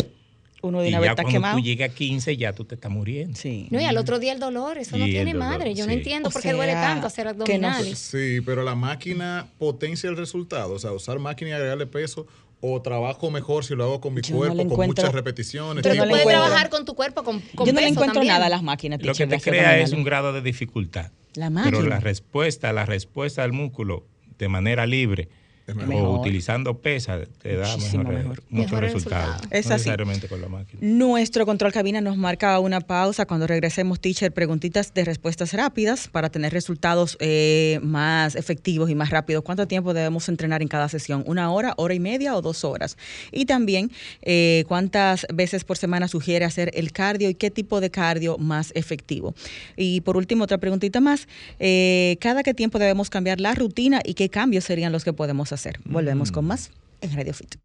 Uno 0.61 0.81
de 0.81 0.87
y 0.87 0.89
una 0.91 1.01
vez 1.01 1.07
ya 1.09 1.11
está 1.13 1.23
cuando 1.23 1.39
quemado. 1.39 1.57
tú 1.59 1.63
llegas 1.65 1.91
a 1.91 1.95
15 1.95 2.37
ya 2.37 2.53
tú 2.53 2.65
te 2.65 2.75
estás 2.75 2.91
muriendo. 2.91 3.37
Sí. 3.39 3.69
No, 3.71 3.81
y 3.81 3.85
al 3.85 3.97
otro 3.97 4.19
día 4.19 4.33
el 4.33 4.41
dolor, 4.41 4.77
eso 4.79 4.97
no 4.99 5.07
Y 5.07 5.11
tiene 5.11 5.33
dolor, 5.33 5.49
madre. 5.49 5.75
Yo 5.75 5.87
no 5.87 5.93
entiendo 5.93 6.29
O 6.31 6.33
por 6.33 6.43
qué 6.43 6.53
duele 6.53 6.73
tanto 6.73 7.07
hacer 7.07 7.25
no- 7.27 7.31
abdominales. 7.31 7.99
Sí, 7.99 8.41
pero 8.45 8.63
la 8.65 8.75
máquina 8.75 9.47
potencia 9.59 10.11
el 10.11 10.17
resultado. 10.17 10.75
O 10.75 10.79
sea, 10.79 10.93
usar 10.93 11.19
máquina 11.21 11.51
y 11.51 11.53
agregarle 11.55 11.87
peso 11.87 12.27
o 12.61 12.83
trabajo 12.83 13.31
mejor 13.31 13.65
si 13.65 13.77
lo 13.77 13.85
hago 13.85 14.01
con 14.01 14.15
mi 14.15 14.21
Yo 14.21 14.35
cuerpo, 14.35 14.67
con 14.69 14.87
muchas 14.87 15.13
repeticiones. 15.13 15.83
Pero 15.85 15.95
no 15.95 16.03
puedes 16.11 16.23
encuentro- 16.27 16.43
trabajar 16.45 16.71
con 16.71 16.85
tu 16.85 16.95
cuerpo 16.97 17.23
con, 17.23 17.41
con 17.55 17.65
Yo 17.67 17.73
no 17.73 17.81
le 17.81 17.87
encuentro 17.87 18.15
también. 18.15 18.35
nada 18.35 18.47
a 18.47 18.49
las 18.49 18.65
máquinas. 18.65 19.01
Lo 19.01 19.15
que 19.15 19.29
te 19.29 19.41
crea 19.41 19.79
es 19.79 19.93
un 19.93 20.03
grado 20.03 20.33
de 20.33 20.43
dificultad. 20.43 21.13
La 21.35 21.51
Pero 21.51 21.53
máquina. 21.79 21.83
la 21.89 22.01
respuesta, 22.01 22.73
la 22.73 22.85
respuesta 22.85 23.43
del 23.43 23.53
músculo 23.53 24.07
de 24.39 24.49
manera 24.49 24.87
libre 24.87 25.29
Es 25.69 25.77
o 25.77 26.19
utilizando 26.21 26.79
pesas 26.79 27.29
te 27.43 27.57
da 27.57 27.77
mejor. 27.77 28.43
muchos 28.49 28.81
resultados. 28.81 29.43
resultados. 29.43 29.43
Es 29.51 29.67
no 29.67 29.75
así. 29.75 29.85
necesariamente 29.85 30.27
con 30.27 30.41
la 30.41 30.49
máquina. 30.49 30.81
Nuestro 30.81 31.45
control 31.45 31.73
cabina 31.73 32.01
nos 32.01 32.17
marca 32.17 32.59
una 32.59 32.81
pausa 32.81 33.27
cuando 33.27 33.47
regresemos, 33.47 34.01
teacher, 34.01 34.33
preguntitas 34.33 34.95
de 34.95 35.05
respuestas 35.05 35.53
rápidas 35.53 36.09
para 36.09 36.31
tener 36.31 36.55
resultados 36.55 37.19
eh, 37.21 37.81
más 37.83 38.35
efectivos 38.35 38.89
y 38.89 38.95
más 38.95 39.11
rápidos. 39.11 39.45
¿Cuánto 39.45 39.69
tiempo 39.69 39.93
debemos 39.93 40.31
entrenar 40.31 40.63
en 40.63 40.69
cada 40.69 40.89
sesión? 40.89 41.23
¿Una 41.27 41.51
hora, 41.53 41.75
hora 41.77 41.93
y 41.93 42.01
media 42.01 42.35
o 42.35 42.41
dos 42.41 42.65
horas? 42.65 42.97
Y 43.31 43.45
también, 43.45 43.91
eh, 44.23 44.65
¿cuántas 44.69 45.27
veces 45.35 45.65
por 45.65 45.77
semana 45.77 46.09
sugiere 46.09 46.47
hacer 46.47 46.71
el 46.73 46.93
cardio 46.93 47.29
y 47.29 47.35
qué 47.35 47.51
tipo 47.51 47.83
de 47.83 47.91
cardio 47.91 48.39
más 48.39 48.73
efectivo? 48.75 49.35
Y 49.77 50.01
por 50.01 50.17
último, 50.17 50.45
otra 50.45 50.57
preguntita 50.57 51.01
más. 51.01 51.29
eh, 51.59 52.17
¿Cada 52.21 52.43
qué 52.43 52.55
tiempo 52.55 52.79
debemos 52.79 53.11
cambiar 53.11 53.39
la 53.39 53.55
rutina 53.55 54.01
y 54.03 54.15
qué 54.15 54.31
cambios 54.31 54.65
serían 54.65 54.93
los 54.93 55.05
que 55.05 55.13
podemos 55.13 55.53
hacer? 55.53 55.58
Volvemos 55.85 56.31
con 56.33 56.47
más 56.47 56.71
en 57.01 57.15
Radio 57.17 57.35
Fit. 57.35 57.57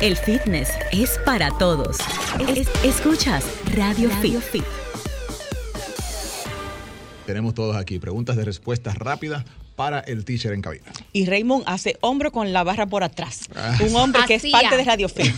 El 0.00 0.16
fitness 0.16 0.70
es 0.92 1.18
para 1.24 1.50
todos. 1.56 1.96
Es- 2.54 2.68
escuchas 2.84 3.44
Radio, 3.74 4.10
Fit. 4.10 4.64
Tenemos 7.26 7.54
todos 7.54 7.76
aquí 7.76 7.98
preguntas 7.98 8.36
de 8.36 8.44
respuestas 8.44 8.96
rápidas 8.96 9.44
para 9.78 10.00
el 10.00 10.24
teacher 10.24 10.52
en 10.52 10.60
cabina. 10.60 10.86
Y 11.12 11.26
Raymond 11.26 11.62
hace 11.68 11.96
hombro 12.00 12.32
con 12.32 12.52
la 12.52 12.64
barra 12.64 12.86
por 12.86 13.04
atrás. 13.04 13.42
Ah. 13.54 13.78
Un 13.88 13.94
hombre 13.94 14.22
que 14.26 14.34
es 14.34 14.42
parte 14.50 14.76
de 14.76 14.82
Radio. 14.84 15.06
Hacía, 15.06 15.32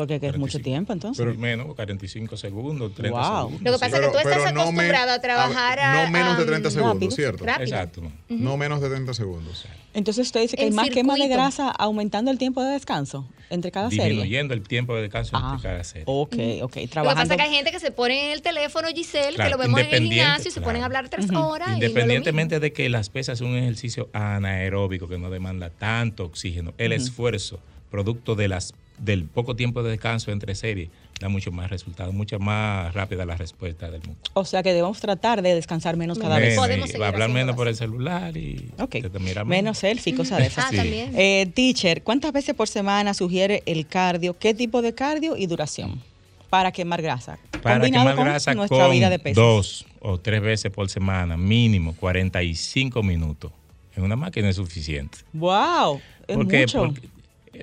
Porque 0.00 0.18
que 0.18 0.28
es 0.28 0.38
mucho 0.38 0.52
45. 0.58 0.64
tiempo 0.64 0.92
entonces. 0.94 1.22
Pero 1.22 1.38
menos, 1.38 1.74
45 1.74 2.38
segundos, 2.38 2.94
30 2.94 3.18
Wow. 3.20 3.38
segundos. 3.50 3.62
Lo 3.62 3.72
que 3.72 3.78
pasa 3.78 3.96
es 3.98 4.02
que 4.06 4.10
tú 4.12 4.16
estás 4.18 4.38
no 4.38 4.42
me- 4.54 4.60
acostumbrado 4.62 5.10
a 5.10 5.18
trabajar 5.20 5.78
a- 5.78 6.04
No 6.06 6.10
menos 6.10 6.38
de 6.38 6.42
a- 6.42 6.46
30 6.46 6.70
segundos, 6.70 6.94
rápido. 6.94 7.10
¿cierto? 7.10 7.44
Rápido. 7.44 7.64
Exacto. 7.66 8.00
¿no? 8.00 8.12
No 8.30 8.56
menos 8.56 8.80
de 8.80 8.88
30 8.88 9.12
segundos. 9.12 9.66
Entonces 9.92 10.26
usted 10.28 10.40
dice 10.40 10.56
que 10.56 10.62
hay 10.64 10.70
más 10.70 10.88
quema 10.88 11.16
de 11.16 11.28
grasa 11.28 11.68
aumentando 11.68 12.30
el 12.30 12.38
tiempo 12.38 12.62
de 12.64 12.70
descanso 12.70 13.28
entre 13.50 13.70
cada 13.72 13.90
serie. 13.90 14.04
Disminuyendo 14.06 14.54
el 14.54 14.62
tiempo 14.62 14.94
de 14.96 15.02
descanso 15.02 15.36
Ah, 15.36 15.50
entre 15.56 15.68
cada 15.68 15.84
serie. 15.84 16.04
ok, 16.06 16.34
ok. 16.62 16.76
Lo 16.76 16.80
que 16.82 16.88
pasa 16.88 17.22
es 17.24 17.28
que 17.36 17.42
hay 17.42 17.54
gente 17.54 17.70
que 17.72 17.80
se 17.80 17.90
pone 17.90 18.26
en 18.26 18.32
el 18.32 18.40
teléfono, 18.40 18.88
Giselle, 18.94 19.36
que 19.36 19.50
lo 19.50 19.58
vemos 19.58 19.80
en 19.80 19.92
el 19.94 20.02
gimnasio 20.04 20.48
y 20.48 20.52
se 20.52 20.62
ponen 20.62 20.80
a 20.80 20.86
hablar 20.86 21.10
tres 21.10 21.26
horas. 21.30 21.68
y 21.68 21.70
no 21.72 21.76
es 21.76 21.82
Independientemente 21.90 22.58
de 22.58 22.72
que 22.72 22.88
las 22.88 23.10
pesas 23.10 23.38
son 23.40 23.48
un 23.48 23.58
ejercicio 23.58 24.08
anaeróbico 24.14 25.08
que 25.08 25.18
no 25.18 25.28
demanda 25.28 25.68
tanto 25.68 26.24
oxígeno, 26.24 26.72
el 26.78 26.92
esfuerzo 26.92 27.60
producto 27.90 28.34
de 28.34 28.48
las 28.48 28.74
del 28.98 29.24
poco 29.24 29.56
tiempo 29.56 29.82
de 29.82 29.90
descanso 29.92 30.30
entre 30.30 30.54
series 30.54 30.90
da 31.18 31.30
mucho 31.30 31.50
más 31.52 31.70
resultados, 31.70 32.12
mucho 32.14 32.38
más 32.38 32.92
rápida 32.92 33.24
la 33.24 33.34
respuesta 33.36 33.90
del 33.90 34.00
músculo. 34.02 34.30
O 34.34 34.44
sea 34.44 34.62
que 34.62 34.70
debemos 34.74 35.00
tratar 35.00 35.40
de 35.40 35.54
descansar 35.54 35.96
menos 35.96 36.18
cada 36.18 36.34
Menos. 36.36 36.48
vez. 36.50 36.58
Podemos 36.58 36.94
hablar 36.94 37.30
menos 37.30 37.56
por 37.56 37.66
el 37.68 37.76
celular 37.76 38.36
y 38.36 38.70
te- 38.90 39.44
Menos 39.46 39.78
selfie, 39.78 40.14
cosas 40.14 40.38
de 40.38 40.46
esas. 40.46 40.66
Ah, 40.66 40.68
Sí. 40.70 40.76
también. 40.76 41.12
Eh, 41.16 41.50
teacher, 41.54 42.02
¿cuántas 42.02 42.32
veces 42.32 42.54
por 42.54 42.68
semana 42.68 43.14
sugiere 43.14 43.62
el 43.66 43.86
cardio? 43.86 44.38
¿Qué 44.38 44.52
tipo 44.54 44.82
de 44.82 44.94
cardio 44.94 45.34
y 45.36 45.46
duración? 45.46 46.02
Para 46.50 46.70
quemar 46.72 47.00
grasa. 47.00 47.38
Para 47.62 47.76
Combinado 47.76 48.04
quemar 48.04 48.16
con 48.16 48.24
grasa 48.26 48.54
nuestra 48.54 48.78
con 48.84 48.90
vida 48.92 49.08
de 49.08 49.18
pesas. 49.18 49.36
dos 49.36 49.86
o 50.00 50.18
tres 50.18 50.40
veces 50.42 50.70
por 50.72 50.88
semana, 50.90 51.36
mínimo 51.38 51.94
45 51.96 53.02
minutos. 53.02 53.52
En 53.96 54.02
una 54.04 54.16
máquina 54.16 54.48
es 54.48 54.56
suficiente. 54.56 55.18
¡Wow! 55.32 56.00
Es 56.26 56.36
¿Por 56.36 56.48
qué? 56.48 56.60
mucho. 56.60 56.78
Porque- 56.86 57.08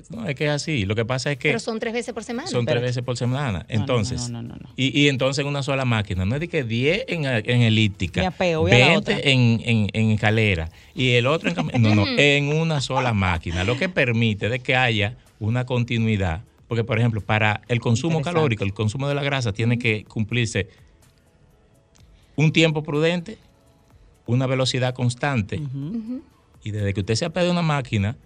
no, 0.10 0.28
es 0.28 0.36
que 0.36 0.46
es 0.46 0.52
así. 0.52 0.86
Lo 0.86 0.96
que 0.96 1.06
pasa 1.06 1.32
es 1.32 1.38
que 1.38 1.50
Pero 1.50 1.60
son 1.60 1.80
tres 1.80 1.94
veces 1.94 2.14
por 2.14 2.24
semana. 2.24 2.48
son 2.48 2.66
tres 2.66 2.82
veces 2.82 3.04
por 3.04 3.18
semana. 3.18 3.60
no, 3.60 3.66
Entonces, 3.70 4.30
no, 4.30 4.42
no, 4.42 4.50
no, 4.50 4.56
no. 4.56 4.70
Y, 4.76 4.98
y 5.00 5.08
entonces 5.10 5.42
en 5.44 5.48
una 5.48 5.64
sola 5.64 5.86
máquina. 5.86 6.26
No 6.26 6.36
es 6.36 6.42
de 6.42 6.48
que 6.48 6.64
10 6.64 7.06
en, 7.08 7.26
en 7.26 7.62
elíptica, 7.62 8.22
a 8.22 8.24
la 8.24 8.62
20 8.62 8.98
otra. 8.98 9.20
en, 9.24 9.62
en, 9.64 9.90
en 9.94 10.12
escalera 10.12 10.70
y 10.96 11.12
el 11.12 11.28
otro 11.28 11.50
en 11.50 11.56
cam- 11.56 11.78
No, 11.80 11.96
no, 11.96 12.06
en 12.18 12.48
una 12.48 12.82
sola 12.82 13.14
máquina. 13.14 13.64
Lo 13.64 13.78
que 13.78 13.90
permite 13.90 14.50
de 14.50 14.60
que 14.60 14.76
haya 14.76 15.18
una 15.40 15.66
continuidad. 15.66 16.42
Porque, 16.68 16.84
por 16.84 17.00
ejemplo, 17.00 17.22
para 17.22 17.62
el 17.70 17.80
consumo 17.80 18.22
calórico, 18.22 18.64
el 18.66 18.74
consumo 18.74 19.08
de 19.08 19.16
la 19.16 19.24
grasa 19.24 19.54
tiene 19.54 19.80
que 19.80 20.04
cumplirse 20.04 20.68
un 22.36 22.52
tiempo 22.52 22.84
prudente, 22.84 23.38
una 24.26 24.46
velocidad 24.48 24.94
constante. 24.94 25.62
Y 26.64 26.72
desde 26.72 26.94
que 26.94 27.00
usted 27.00 27.16
se 27.16 27.26
apega 27.26 27.46
de 27.46 27.52
una 27.52 27.62
máquina 27.62 28.18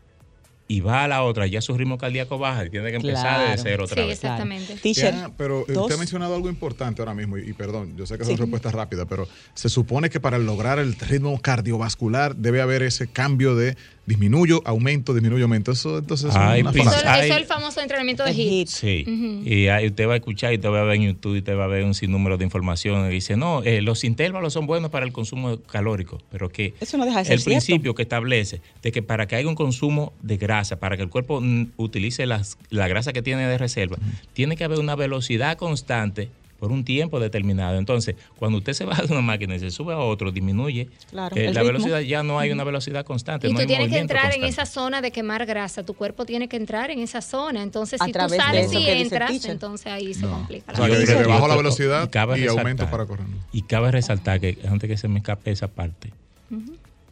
y 0.72 0.80
va 0.80 1.04
a 1.04 1.08
la 1.10 1.24
otra, 1.24 1.48
ya 1.48 1.60
su 1.60 1.76
ritmo 1.78 1.98
cardíaco 1.98 2.38
baja 2.38 2.66
y 2.66 2.70
tiene 2.70 2.92
que 2.92 2.96
empezar 2.96 3.36
Claro. 3.36 3.52
de 3.52 3.58
cero 3.58 3.84
otra 3.84 4.02
Sí, 4.04 4.08
vez. 4.08 4.18
Exactamente. 4.20 4.94
Ya, 4.94 5.30
pero 5.38 5.66
dos- 5.68 5.78
usted 5.84 5.96
ha 5.96 5.98
mencionado 5.98 6.34
algo 6.34 6.48
importante 6.48 7.02
ahora 7.02 7.14
mismo, 7.14 7.38
y, 7.38 7.50
y 7.50 7.54
perdón, 7.54 7.98
yo 7.98 8.06
sé 8.06 8.16
que 8.16 8.22
es 8.24 8.28
Sí. 8.30 8.34
una 8.36 8.42
respuesta 8.44 8.72
rápida, 8.72 9.06
pero 9.06 9.28
se 9.54 9.68
supone 9.68 10.10
que 10.10 10.22
para 10.22 10.38
lograr 10.38 10.80
el 10.80 10.96
ritmo 10.96 11.38
cardiovascular 11.42 12.38
debe 12.38 12.62
haber 12.62 12.84
ese 12.84 13.08
cambio 13.08 13.56
de 13.56 13.76
disminuyo, 14.12 14.62
aumento, 14.66 15.14
disminuyo, 15.14 15.46
aumento. 15.46 15.72
Eso 15.72 15.98
entonces 16.00 16.32
Ay, 16.36 16.62
una 16.62 16.72
Eso, 16.72 16.80
es 17.22 17.32
el 17.32 17.46
famoso 17.46 17.82
entrenamiento 17.82 18.24
de 18.24 18.34
HIIT. 18.34 18.68
Sí, 18.68 19.06
y 19.46 19.68
ahí 19.68 19.88
usted 19.88 20.08
va 20.08 20.14
a 20.14 20.16
escuchar 20.18 20.52
y 20.52 20.56
usted 20.56 20.70
va 20.70 20.82
a 20.82 20.84
ver 20.84 20.96
en 20.98 21.04
YouTube 21.04 21.36
y 21.36 21.40
usted 21.40 21.58
va 21.58 21.64
a 21.64 21.68
ver 21.68 21.84
un 21.86 21.94
sinnúmero 21.94 22.38
de 22.38 22.44
información 22.44 23.08
y 23.10 23.14
dice, 23.14 23.38
no, 23.38 23.64
eh, 23.64 23.82
los 23.82 24.04
intervalos 24.04 24.54
son 24.54 24.68
buenos 24.68 24.92
para 24.92 25.06
el 25.06 25.12
consumo 25.14 25.58
calórico, 25.62 26.20
pero 26.32 26.50
que 26.50 26.74
Eso 26.80 26.98
no 26.98 27.06
deja 27.06 27.20
de 27.20 27.26
ser 27.26 27.34
el 27.34 27.40
cierto. 27.40 27.52
principio 27.52 27.96
que 27.96 28.02
establece 28.04 28.62
de 28.82 28.92
que 28.92 29.02
para 29.02 29.28
que 29.28 29.36
haya 29.36 29.48
un 29.48 29.56
consumo 29.56 30.14
de 30.22 30.38
grasa, 30.38 30.80
para 30.80 30.98
que 30.98 31.04
el 31.04 31.10
cuerpo 31.10 31.42
utilice 31.78 32.26
las- 32.26 32.58
la 32.70 32.88
grasa 32.88 33.14
que 33.14 33.22
tiene 33.22 33.48
de 33.48 33.58
reserva, 33.58 33.98
tiene 34.34 34.56
que 34.58 34.64
haber 34.64 34.80
una 34.80 34.96
velocidad 34.96 35.58
constante 35.58 36.30
por 36.62 36.72
un 36.72 36.86
tiempo 36.86 37.20
determinado. 37.20 37.80
Entonces, 37.80 38.16
cuando 38.38 38.60
usted 38.60 38.74
se 38.74 38.86
baja 38.86 39.02
de 39.02 39.12
una 39.12 39.22
máquina 39.24 39.56
y 39.56 39.60
se 39.60 39.72
sube 39.72 39.94
a 39.96 39.98
otro, 39.98 40.32
disminuye 40.32 40.88
Claro, 41.10 41.36
eh, 41.36 41.46
la 41.52 41.62
ritmo. 41.62 41.66
velocidad, 41.66 42.00
ya 42.02 42.22
no 42.22 42.38
hay 42.38 42.52
una 42.52 42.64
velocidad 42.64 43.04
constante. 43.04 43.48
Y 43.48 43.52
no 43.52 43.56
tú 43.58 43.62
hay 43.62 43.68
tienes 43.68 43.90
que 43.90 43.98
entrar 43.98 44.32
en 44.36 44.44
esa 44.44 44.68
zona 44.68 45.02
de 45.02 45.12
quemar 45.12 45.48
grasa. 45.48 45.84
Tu 45.84 45.96
cuerpo 45.96 46.24
tiene 46.24 46.48
que 46.48 46.58
entrar 46.58 46.92
en 46.92 47.00
esa 47.00 47.22
zona. 47.22 47.64
Entonces, 47.64 48.00
A 48.00 48.06
si 48.06 48.12
tú 48.12 48.20
sales 48.30 48.72
y 48.74 48.88
entras, 48.88 49.44
entonces 49.46 49.88
ahí 49.88 50.14
se 50.14 50.22
No. 50.22 50.34
complica 50.34 50.72
O 50.74 50.88
la 50.88 50.96
sea, 51.04 51.18
que, 51.18 51.24
bajo 51.28 51.48
la 51.48 51.56
velocidad 51.56 52.08
cabe 52.12 52.40
y 52.40 52.46
aumento 52.46 52.86
para 52.92 53.08
correr. 53.08 53.26
Y 53.52 53.64
cabe 53.64 53.90
resaltar 53.90 54.40
que 54.40 54.60
antes 54.70 54.88
que 54.88 54.98
se 54.98 55.08
me 55.08 55.18
escape 55.18 55.50
esa 55.50 55.68
parte, 55.68 56.14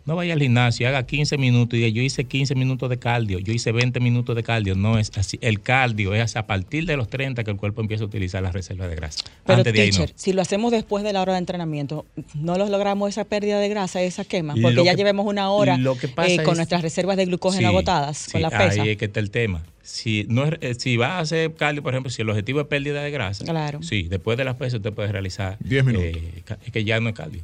no 0.10 0.16
vaya 0.16 0.34
al 0.34 0.42
gimnasio, 0.42 0.88
haga 0.88 1.04
15 1.06 1.38
minutos 1.38 1.76
y 1.78 1.84
diga, 1.84 1.90
yo 1.96 2.02
hice 2.02 2.26
15 2.26 2.56
minutos 2.56 2.90
de 2.90 2.98
cardio, 2.98 3.38
yo 3.40 3.54
hice 3.54 3.72
20 3.72 4.00
minutos 4.00 4.36
de 4.36 4.42
cardio. 4.44 4.74
No 4.76 4.98
es 4.98 5.12
así. 5.18 5.38
El 5.42 5.62
cardio 5.62 6.16
es 6.16 6.36
a 6.36 6.48
partir 6.48 6.86
de 6.86 6.98
los 6.98 7.08
30 7.10 7.44
que 7.44 7.52
el 7.52 7.58
cuerpo 7.58 7.82
empieza 7.82 8.04
a 8.04 8.08
utilizar 8.08 8.42
las 8.42 8.54
reservas 8.54 8.90
de 8.90 8.96
grasa. 8.96 9.24
Pero 9.46 9.60
antes 9.60 9.72
de 9.72 9.82
ahí 9.82 9.92
no. 9.92 9.98
teacher, 9.98 10.14
si 10.18 10.34
lo 10.34 10.42
hacemos 10.42 10.72
después 10.72 11.04
de 11.04 11.14
la 11.14 11.22
hora 11.22 11.34
de 11.34 11.40
entrenamiento, 11.40 12.08
no 12.34 12.58
los 12.58 12.70
logramos 12.72 13.08
esa 13.10 13.24
pérdida 13.24 13.60
de 13.60 13.70
grasa, 13.70 14.02
esa 14.02 14.26
quema, 14.26 14.56
Lo 14.56 14.64
porque 14.64 14.84
ya 14.84 14.92
que- 14.92 14.98
llevemos 14.98 15.28
una 15.28 15.52
hora 15.52 15.78
lo 15.78 15.96
que 15.96 16.08
pasa 16.08 16.32
eh, 16.34 16.38
con 16.44 16.54
es- 16.54 16.58
nuestras 16.58 16.82
reservas 16.82 17.16
de 17.16 17.26
glucógeno 17.26 17.60
Sí, 17.62 17.66
agotadas 17.66 18.18
sí, 18.18 18.32
con 18.32 18.42
la 18.42 18.50
pesa. 18.50 18.82
Ahí 18.82 18.90
es 18.90 18.98
que 18.98 19.06
está 19.06 19.20
el 19.20 19.30
tema. 19.30 19.62
Si, 19.84 20.26
no 20.30 20.46
es, 20.46 20.54
eh, 20.62 20.74
si 20.76 20.98
va 20.98 21.18
a 21.18 21.20
hacer 21.20 21.54
cardio, 21.54 21.82
por 21.84 21.94
ejemplo, 21.94 22.10
si 22.12 22.22
el 22.24 22.30
objetivo 22.30 22.62
es 22.62 22.68
pérdida 22.68 23.02
de 23.04 23.12
grasa, 23.12 23.46
Claro. 23.46 23.82
sí, 23.84 24.04
después 24.10 24.38
de 24.40 24.44
las 24.44 24.56
pesas 24.56 24.76
usted 24.76 24.92
puede 24.94 25.12
realizar 25.12 25.58
10 25.60 25.84
minutos. 25.86 26.08
eh, 26.08 26.44
es 26.66 26.72
que 26.72 26.84
ya 26.84 27.00
no 27.00 27.10
es 27.10 27.16
cardio. 27.16 27.42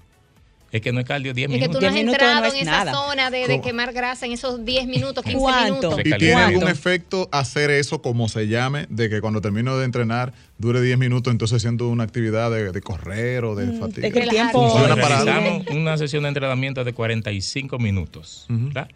Es 0.76 0.82
que 0.82 0.92
no 0.92 1.00
es 1.00 1.06
cardio 1.06 1.34
10 1.34 1.48
Es 1.48 1.54
que 1.54 1.58
minutos. 1.60 1.80
tú 1.80 1.86
no 1.86 1.92
Diez 1.92 1.92
has 1.92 1.96
minutos 1.96 2.22
entrado 2.22 2.42
no 2.42 2.48
es 2.48 2.54
en 2.54 2.60
esa 2.62 2.72
nada. 2.72 2.92
zona 2.94 3.32
de, 3.32 3.48
de 3.48 3.62
quemar 3.62 3.94
grasa 3.94 4.26
en 4.26 4.34
esos 4.34 4.66
10 4.66 4.88
minutos, 4.88 5.24
15 5.24 5.40
¿Cuánto? 5.40 5.74
minutos. 5.76 6.00
¿Y 6.04 6.18
tiene 6.18 6.34
algún 6.36 6.68
efecto 6.68 7.30
hacer 7.32 7.72
eso 7.72 8.02
como 8.02 8.28
se 8.28 8.48
llame, 8.50 8.86
de 8.90 9.10
que 9.10 9.22
cuando 9.22 9.40
termino 9.40 9.78
de 9.78 9.86
entrenar 9.86 10.34
dure 10.58 10.82
10 10.82 10.98
minutos, 10.98 11.32
entonces 11.32 11.62
siento 11.62 11.88
una 11.88 12.04
actividad 12.04 12.52
de, 12.52 12.74
de 12.74 12.82
correr 12.82 13.46
o 13.46 13.56
de 13.56 13.72
fatiga? 13.80 14.08
es 14.08 14.14
que 14.14 14.20
el 14.20 14.30
tiempo 14.30 14.70
Funciona 14.70 14.96
para 14.98 15.24
una 15.72 15.98
sesión 15.98 16.24
de 16.24 16.30
entrenamiento 16.30 16.84
de 16.84 16.92
45 16.94 17.80
minutos, 17.80 18.46
Ujú. 18.50 18.66
¿verdad? 18.66 18.90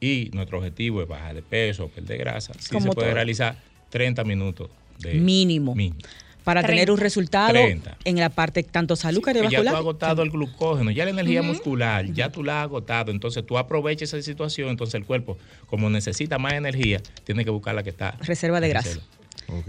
Y 0.00 0.30
nuestro 0.34 0.58
objetivo 0.58 1.02
es 1.02 1.08
bajar 1.08 1.34
de 1.34 1.42
peso, 1.42 1.88
perder 1.88 2.18
grasa. 2.18 2.52
Sí 2.60 2.68
se 2.68 2.90
puede 2.90 2.92
todo. 3.08 3.14
realizar 3.14 3.56
30 3.90 4.22
minutos 4.24 4.70
de 4.98 5.14
Mínimo. 5.14 5.74
mínimo. 5.74 5.98
Para 6.44 6.60
tener 6.62 6.84
30. 6.86 6.92
un 6.92 6.98
resultado 6.98 7.52
30. 7.52 7.96
en 8.04 8.20
la 8.20 8.28
parte 8.28 8.62
tanto 8.62 8.94
salud 8.96 9.20
Porque 9.22 9.32
ya 9.34 9.40
tú 9.40 9.44
has 9.46 9.50
cardiovascular. 9.50 9.76
agotado 9.76 10.22
el 10.22 10.30
glucógeno, 10.30 10.90
ya 10.90 11.04
la 11.04 11.10
energía 11.10 11.42
muscular, 11.42 12.06
ya 12.12 12.30
tú 12.30 12.44
la 12.44 12.60
has 12.60 12.64
agotado, 12.64 13.10
entonces 13.10 13.44
tú 13.46 13.56
aprovechas 13.58 14.12
esa 14.12 14.22
situación, 14.22 14.68
entonces 14.68 14.94
el 14.94 15.04
cuerpo, 15.04 15.38
como 15.66 15.88
necesita 15.90 16.38
más 16.38 16.52
energía, 16.52 17.00
tiene 17.24 17.44
que 17.44 17.50
buscar 17.50 17.74
la 17.74 17.82
que 17.82 17.90
está. 17.90 18.12
Reserva 18.20 18.60
de 18.60 18.68
grasa. 18.68 18.88
reserva. 18.90 19.06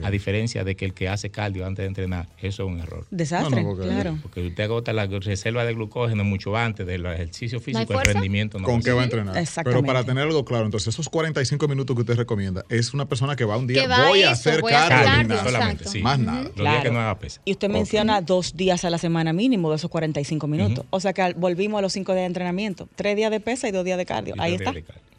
A 0.04 0.10
diferencia 0.12 0.64
de 0.64 0.76
que 0.76 0.86
el 0.86 0.94
que 0.94 1.10
hace 1.10 1.30
cardio 1.30 1.66
antes 1.66 1.84
de 1.84 1.88
entrenar, 1.88 2.28
eso 2.42 2.64
es 2.64 2.70
un 2.70 2.80
error. 2.80 3.06
Desastre, 3.12 3.50
No, 3.62 3.62
no, 3.70 3.76
porque- 3.76 3.88
claro. 3.90 4.18
Porque 4.22 4.48
usted 4.48 4.64
agota 4.64 4.94
la 4.94 5.06
reserva 5.08 5.66
de 5.66 5.74
glucógeno 5.74 6.24
mucho 6.24 6.56
antes 6.56 6.86
del 6.88 7.06
ejercicio 7.06 7.60
físico, 7.60 8.00
el 8.00 8.06
rendimiento 8.06 8.60
no 8.60 8.66
¿Con 8.66 8.76
va 8.76 8.80
a 8.80 8.84
qué 8.84 8.92
va 8.92 9.02
a 9.02 9.04
entrenar? 9.04 9.38
Exactamente. 9.38 9.82
Pero 9.82 9.86
para 9.94 10.04
tener 10.06 10.24
algo 10.24 10.46
claro, 10.46 10.66
entonces 10.66 10.94
esos 10.94 11.10
45 11.10 11.68
minutos 11.68 11.96
que 11.96 12.02
usted 12.02 12.16
recomienda 12.16 12.64
es 12.70 12.94
una 12.94 13.06
persona 13.06 13.36
que 13.36 13.46
va 13.46 13.58
un 13.58 13.68
día, 13.68 13.88
va 13.88 14.08
voy 14.10 14.24
a 14.24 14.32
hacer 14.32 14.62
voy 14.62 14.74
a 14.74 14.86
hacer 14.86 14.90
cardio, 14.90 15.06
cardio, 15.06 15.22
gimnasio. 15.22 15.52
solamente, 15.52 15.88
sí. 15.88 16.02
Más 16.02 16.20
nada. 16.20 16.44
Los 16.44 16.56
días 16.56 16.84
que 16.84 16.92
no 16.92 17.00
haga 17.00 17.20
pesa. 17.20 17.42
Y 17.46 17.52
usted 17.52 17.70
menciona 17.70 18.22
dos 18.22 18.56
días 18.56 18.86
a 18.86 18.90
la 18.90 18.98
semana 18.98 19.34
mínimo 19.34 19.70
de 19.70 19.76
esos 19.78 19.90
45 19.90 20.48
minutos. 20.48 20.86
O 20.90 21.00
sea 21.00 21.14
que 21.14 21.34
volvimos 21.38 21.80
a 21.80 21.82
los 21.82 21.94
cinco 21.94 22.14
días 22.14 22.24
de 22.24 22.28
entrenamiento. 22.28 22.88
Tres 22.96 23.16
días 23.16 23.32
de 23.32 23.40
pesa 23.40 23.68
y 23.68 23.72
dos 23.72 23.84
días 23.86 23.98
de 23.98 24.06
cardio. 24.06 24.36
Y 24.38 24.40
Ahí 24.40 24.54
está. 24.56 24.74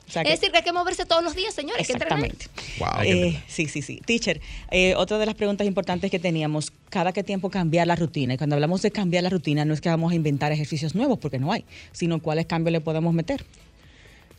De 0.06 0.12
cardio. 0.12 0.12
O 0.12 0.12
sea 0.12 0.22
que- 0.24 0.32
Es 0.32 0.40
decir, 0.40 0.52
que 0.52 0.58
hay 0.58 0.64
que 0.64 0.72
moverse 0.72 1.04
todos 1.06 1.22
los 1.22 1.34
días, 1.34 1.54
señores. 1.54 1.80
hay 1.80 1.86
que 1.86 1.92
entrenar. 1.92 2.24
Exactamente. 2.24 2.46
Wow. 2.78 3.02
Eh, 3.30 3.42
sí, 3.48 3.66
sí, 3.66 3.82
sí. 3.82 4.00
Teacher, 4.04 4.40
eh, 4.70 4.94
otra 4.94 5.18
de 5.18 5.26
las 5.26 5.34
preguntas 5.34 5.66
importantes 5.66 6.10
que 6.10 6.18
teníamos, 6.18 6.72
cada 6.90 7.12
qué 7.12 7.22
tiempo 7.22 7.50
cambiar 7.50 7.86
la 7.86 7.96
rutina. 7.96 8.34
Y 8.34 8.36
cuando 8.38 8.54
hablamos 8.56 8.82
de 8.82 8.90
cambiar 8.90 9.22
la 9.24 9.30
rutina, 9.30 9.64
no 9.64 9.74
es 9.74 9.80
que 9.80 9.88
vamos 9.88 10.12
a 10.12 10.14
inventar 10.14 10.52
ejercicios 10.52 10.94
nuevos, 10.94 11.18
porque 11.18 11.38
no 11.38 11.52
hay, 11.52 11.64
sino 11.92 12.20
cuáles 12.20 12.46
cambios 12.46 12.72
le 12.72 12.80
podemos 12.80 13.12
meter. 13.14 13.44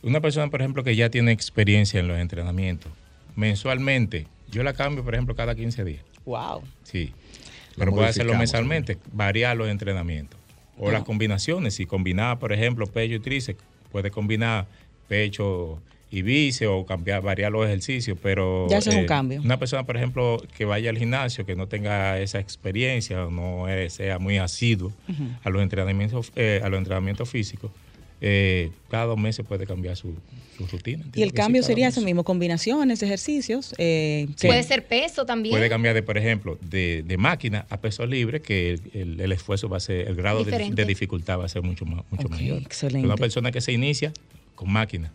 Una 0.02 0.20
persona, 0.20 0.48
por 0.48 0.60
ejemplo, 0.60 0.84
que 0.84 0.94
ya 0.96 1.10
tiene 1.10 1.32
experiencia 1.32 1.98
en 2.00 2.08
los 2.08 2.18
entrenamientos, 2.18 2.92
mensualmente, 3.36 4.26
yo 4.50 4.62
la 4.62 4.72
cambio, 4.72 5.04
por 5.04 5.14
ejemplo, 5.14 5.34
cada 5.34 5.54
15 5.54 5.84
días. 5.84 6.02
Wow. 6.24 6.62
Sí. 6.84 7.12
Pero 7.76 7.92
puede 7.92 8.08
hacerlo 8.08 8.34
mensualmente, 8.34 8.98
variar 9.12 9.56
los 9.56 9.68
entrenamientos. 9.68 10.38
O 10.80 10.90
las 10.90 11.02
combinaciones, 11.02 11.74
si 11.74 11.86
combinaba, 11.86 12.38
por 12.38 12.52
ejemplo, 12.52 12.86
pecho 12.86 13.14
y 13.14 13.20
tríceps, 13.20 13.60
puede 13.90 14.10
combinar 14.10 14.66
pecho 15.08 15.80
y 16.10 16.22
bíceps 16.22 16.70
o 16.70 16.86
cambiar, 16.86 17.20
variar 17.22 17.52
los 17.52 17.66
ejercicios, 17.66 18.16
pero... 18.22 18.64
eh, 18.66 18.70
Ya 18.70 18.78
eso 18.78 18.90
es 18.90 18.96
un 18.96 19.04
cambio. 19.06 19.42
Una 19.42 19.58
persona, 19.58 19.84
por 19.84 19.96
ejemplo, 19.96 20.42
que 20.56 20.64
vaya 20.64 20.88
al 20.90 20.96
gimnasio, 20.98 21.44
que 21.44 21.54
no 21.54 21.66
tenga 21.66 22.18
esa 22.18 22.38
experiencia 22.38 23.26
o 23.26 23.30
no 23.30 23.68
eh, 23.68 23.90
sea 23.90 24.18
muy 24.18 24.38
asiduo 24.38 24.92
a 25.44 25.50
los 25.50 25.62
entrenamientos, 25.62 26.32
eh, 26.36 26.60
a 26.64 26.68
los 26.70 26.78
entrenamientos 26.78 27.28
físicos, 27.28 27.70
eh, 28.20 28.70
cada 28.90 29.04
dos 29.04 29.18
meses 29.18 29.44
puede 29.46 29.66
cambiar 29.66 29.96
su, 29.96 30.14
su 30.56 30.66
rutina. 30.66 31.04
Y 31.14 31.22
el 31.22 31.28
sí, 31.28 31.34
cambio 31.36 31.62
sería 31.62 31.86
mes. 31.88 31.96
eso 31.98 32.04
mismo, 32.04 32.24
combinaciones, 32.24 33.02
ejercicios. 33.02 33.74
eh, 33.76 34.26
Sí. 34.36 34.46
Puede 34.48 34.62
ser 34.62 34.86
peso 34.86 35.26
también. 35.26 35.52
Puede 35.54 35.68
cambiar 35.68 35.94
de, 35.94 36.02
por 36.02 36.16
ejemplo, 36.18 36.58
de, 36.62 37.04
de 37.06 37.16
máquina 37.18 37.66
a 37.68 37.80
peso 37.82 38.06
libre, 38.06 38.40
que 38.40 38.70
el, 38.72 38.80
el- 38.94 39.20
el 39.20 39.32
esfuerzo 39.32 39.68
va 39.68 39.76
a 39.76 39.80
ser, 39.80 40.08
el 40.08 40.16
grado 40.16 40.42
de, 40.42 40.84
dificultad 40.86 41.38
va 41.38 41.44
a 41.44 41.48
ser 41.50 41.62
mucho, 41.62 41.84
más, 41.84 42.02
mucho 42.10 42.28
mayor. 42.30 42.62
excelente. 42.62 43.06
Una 43.06 43.16
persona 43.16 43.52
que 43.52 43.60
se 43.60 43.72
inicia 43.72 44.12
con 44.58 44.72
máquina, 44.72 45.12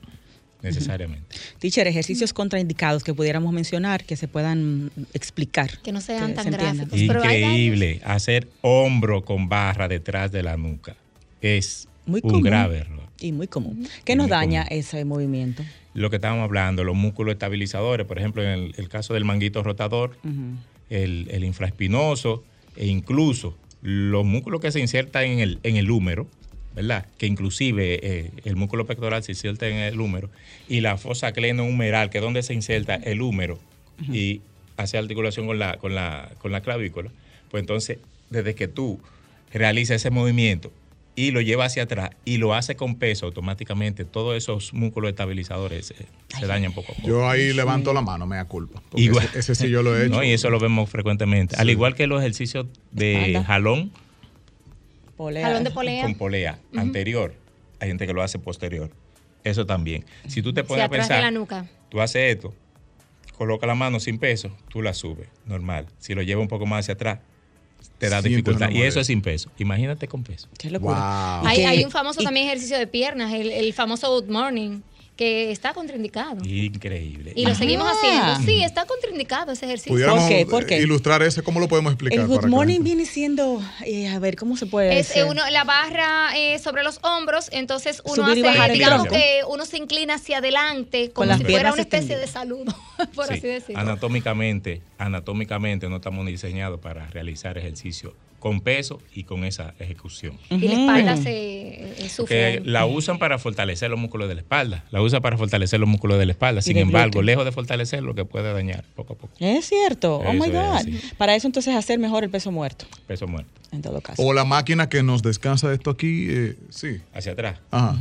necesariamente. 0.62 1.36
Teacher, 1.60 1.86
ejercicios 1.86 2.32
contraindicados 2.32 3.04
que 3.04 3.14
pudiéramos 3.14 3.52
mencionar, 3.52 4.06
que 4.06 4.16
se 4.16 4.30
puedan 4.30 4.90
explicar. 5.14 5.80
Que 5.82 5.92
no 5.92 6.00
sean 6.00 6.28
que 6.30 6.34
tan 6.36 6.44
se 6.46 6.52
gráficos. 6.52 7.00
Pero 7.08 7.20
Increíble, 7.20 8.00
hacer 8.06 8.48
hombro 8.62 9.26
con 9.26 9.50
barra 9.50 9.90
detrás 9.90 10.32
de 10.32 10.44
la 10.44 10.56
nuca 10.56 10.96
es 11.42 11.90
Muy 12.06 12.22
un 12.24 12.30
común. 12.30 12.44
grave 12.44 12.78
error. 12.78 13.04
Y 13.20 13.34
muy 13.34 13.48
común. 13.48 13.86
¿Qué 14.06 14.16
nos 14.16 14.30
daña 14.30 14.64
común. 14.64 14.80
ese 14.80 15.04
movimiento? 15.04 15.62
Lo 15.94 16.10
que 16.10 16.16
estábamos 16.16 16.46
hablando, 16.46 16.86
los 16.86 16.96
músculos 16.96 17.34
estabilizadores, 17.34 18.08
por 18.08 18.18
ejemplo, 18.18 18.42
en 18.44 18.50
el, 18.50 18.74
el 18.78 18.88
caso 18.88 19.14
del 19.14 19.26
manguito 19.26 19.62
rotador, 19.62 20.18
el, 20.90 21.28
el 21.30 21.44
infraespinoso 21.44 22.46
e 22.78 22.88
incluso 22.88 23.58
los 23.82 24.24
músculos 24.24 24.62
que 24.62 24.72
se 24.72 24.80
insertan 24.80 25.26
en 25.26 25.40
el, 25.40 25.60
en 25.64 25.76
el 25.76 25.92
húmero, 25.92 26.28
¿verdad? 26.76 27.06
Que 27.18 27.28
inclusive 27.28 28.00
eh, 28.02 28.32
el 28.46 28.56
músculo 28.56 28.86
pectoral 28.86 29.24
se 29.24 29.32
inserta 29.34 29.68
en 29.68 29.78
el 29.78 30.00
húmero 30.00 30.30
y 30.68 30.82
la 30.82 30.98
fosa 30.98 31.32
clenohumeral, 31.32 32.10
que 32.10 32.18
es 32.18 32.24
donde 32.24 32.44
se 32.44 32.54
inserta 32.54 32.96
el 32.96 33.22
húmero 33.22 33.60
y 34.12 34.42
hace 34.76 34.98
articulación 34.98 35.46
con 35.46 35.60
la, 35.60 35.78
con, 35.78 35.96
la, 35.96 36.32
con 36.40 36.52
la 36.52 36.62
clavícula, 36.62 37.12
pues 37.50 37.62
entonces 37.62 38.00
desde 38.30 38.56
que 38.56 38.68
tú 38.68 39.00
realizas 39.54 39.98
ese 39.98 40.10
movimiento 40.10 40.72
y 41.16 41.32
lo 41.32 41.42
llevas 41.42 41.72
hacia 41.72 41.84
atrás 41.84 42.10
y 42.26 42.38
lo 42.38 42.56
haces 42.56 42.76
con 42.76 42.96
peso, 42.96 43.28
automáticamente 43.28 44.04
todos 44.04 44.36
esos 44.36 44.74
músculos 44.74 45.12
estabilizadores 45.12 45.92
eh, 45.92 46.08
se 46.40 46.48
dañan 46.48 46.74
poco 46.74 46.92
a 46.92 46.96
poco. 46.96 47.08
Yo 47.08 47.30
ahí 47.30 47.54
levanto 47.54 47.94
la 47.94 48.02
mano, 48.02 48.26
me 48.26 48.38
da 48.38 48.46
culpa. 48.46 48.82
Igual. 48.96 49.26
Ese, 49.26 49.40
ese 49.40 49.56
sí 49.56 49.70
yo 49.70 49.84
lo 49.84 49.96
he 49.96 50.02
hecho. 50.08 50.16
No, 50.16 50.24
y 50.24 50.32
eso 50.32 50.50
lo 50.50 50.60
vemos 50.60 50.90
frecuentemente. 50.90 51.56
Al 51.56 51.70
igual 51.70 51.94
que 51.94 52.08
los 52.08 52.20
ejercicios 52.20 52.66
de 52.92 53.28
Espalda. 53.28 53.44
jalón 53.44 53.92
Polea. 55.24 55.48
Jalón 55.48 55.64
de 55.64 55.72
polea. 55.72 56.04
con 56.04 56.16
polea 56.16 56.60
anterior. 56.76 57.34
Hay 57.80 57.88
gente 57.88 58.06
que 58.06 58.14
lo 58.14 58.22
hace 58.22 58.40
posterior. 58.40 58.92
Eso 59.46 59.66
también. 59.66 60.06
Si 60.28 60.42
tú 60.42 60.54
te 60.54 60.64
pones 60.64 60.84
a 60.86 60.90
pensar, 60.90 61.22
la 61.22 61.32
nuca. 61.32 61.66
tú 61.90 62.02
haces 62.02 62.36
esto, 62.36 62.54
coloca 63.38 63.66
la 63.66 63.76
mano 63.76 64.00
sin 64.00 64.20
peso, 64.20 64.56
tú 64.70 64.82
la 64.82 64.94
subes, 64.94 65.28
normal. 65.46 65.88
Si 65.98 66.14
lo 66.14 66.22
lleva 66.22 66.42
un 66.42 66.48
poco 66.50 66.66
más 66.66 66.82
hacia 66.82 66.96
atrás, 66.96 67.20
te 67.98 68.10
da 68.10 68.22
dificultad. 68.22 68.70
Y 68.70 68.82
eso 68.82 69.00
es 69.00 69.08
sin 69.08 69.22
peso. 69.22 69.50
Imagínate 69.58 70.08
con 70.08 70.24
peso. 70.24 70.50
Qué 70.58 70.70
locura. 70.70 71.40
Wow. 71.42 71.48
Hay, 71.50 71.84
un 71.84 71.92
famoso 71.92 72.22
y- 72.22 72.26
también 72.26 72.48
ejercicio 72.48 72.78
de 72.78 72.88
piernas, 72.88 73.32
el, 73.34 73.50
el 73.52 73.74
famoso 73.74 74.10
Good 74.10 74.30
Morning, 74.30 74.82
que 75.16 75.52
está 75.52 75.74
contraindicado. 75.74 76.44
Increíble. 76.44 77.34
Y 77.36 77.46
lo 77.46 77.54
seguimos 77.54 77.88
haciendo. 77.88 78.36
Sí, 78.46 78.64
está 78.64 78.86
contraindicado 78.86 79.52
ese 79.52 79.66
ejercicio. 79.66 79.94
Pudiéramos 79.94 80.24
¿Por 80.24 80.30
qué? 80.30 80.46
¿Por 80.46 80.66
qué? 80.66 80.80
ilustrar 80.82 81.22
ese, 81.22 81.44
¿cómo 81.44 81.60
lo 81.60 81.68
podemos 81.68 81.92
explicar? 81.94 82.20
El 82.22 82.28
good 82.28 82.46
morning 82.48 82.80
viene 82.82 83.06
siendo, 83.06 83.62
eh, 83.86 84.08
a 84.08 84.18
ver, 84.20 84.36
¿cómo 84.36 84.58
se 84.58 84.66
puede 84.66 84.98
Es 85.00 85.12
eh, 85.12 85.20
decir? 85.20 85.32
uno, 85.32 85.42
la 85.52 85.64
barra 85.64 86.36
eh, 86.36 86.58
sobre 86.60 86.84
los 86.84 87.00
hombros, 87.04 87.50
entonces 87.52 88.02
uno 88.06 88.28
Subir 88.28 88.48
hace, 88.48 88.74
digamos 88.74 89.08
que 89.08 89.42
uno 89.48 89.66
se 89.66 89.78
inclina 89.78 90.16
hacia 90.16 90.40
adelante, 90.40 91.12
como 91.12 91.26
las 91.28 91.38
si 91.40 91.46
fuera 91.46 91.72
una 91.74 91.82
especie 91.82 92.18
de 92.18 92.28
saludo, 92.28 92.76
por 93.16 93.28
Sí. 93.28 93.34
así 93.36 93.48
decirlo. 93.48 93.82
Anatómicamente, 93.82 94.82
anatómicamente 94.98 95.90
no 95.90 95.98
estamos 95.98 96.26
diseñados 96.26 96.80
para 96.80 97.06
realizar 97.08 97.58
ejercicio 97.58 98.16
con 98.44 98.60
peso 98.60 99.02
y 99.16 99.24
con 99.24 99.46
esa 99.46 99.74
ejecución. 99.80 100.38
Y 100.50 100.68
la 100.68 100.74
espalda 100.74 101.16
se 101.16 101.32
eh, 101.32 101.96
Que 101.98 102.10
sufre. 102.10 102.60
la 102.66 102.86
usan 102.86 103.18
para 103.18 103.40
fortalecer 103.40 103.90
los 103.90 103.98
músculos 103.98 104.28
de 104.28 104.36
la 104.36 104.42
espalda. 104.42 104.84
La 104.92 105.02
usan 105.02 105.22
para 105.22 105.38
fortalecer 105.38 105.80
los 105.80 105.88
músculos 105.88 106.20
de 106.20 106.26
la 106.26 106.34
espalda. 106.34 106.62
Sin 106.62 106.74
de 106.74 106.82
embargo, 106.82 107.12
glúteo. 107.12 107.22
lejos 107.22 107.46
de 107.46 107.54
fortalecer 107.54 108.04
lo 108.04 108.14
que 108.16 108.26
puede 108.26 108.52
dañar 108.52 108.84
poco 108.98 109.14
a 109.14 109.16
poco. 109.16 109.34
Es 109.40 109.64
cierto. 109.68 110.18
Oh 110.18 110.34
my 110.34 110.40
Eso 110.40 110.46
es 110.48 110.52
God. 110.52 110.76
así. 110.76 111.00
Para 111.18 111.36
eso 111.36 111.48
entonces 111.48 111.74
hacer 111.74 112.00
mejor 112.00 112.26
el 112.26 112.30
peso 112.32 112.52
muerto, 112.52 112.86
Peso 113.08 113.28
muerto. 113.28 113.50
en 113.72 113.82
todo 113.82 114.02
caso. 114.02 114.22
O 114.22 114.34
la 114.34 114.44
máquina 114.44 114.90
que 114.90 115.04
nos 115.04 115.22
descansa 115.24 115.72
esto 115.72 115.92
aquí, 115.92 116.28
eh, 116.30 116.58
sí. 116.70 117.00
Hacia 117.14 117.32
atrás. 117.32 117.60
Ajá. 117.72 117.98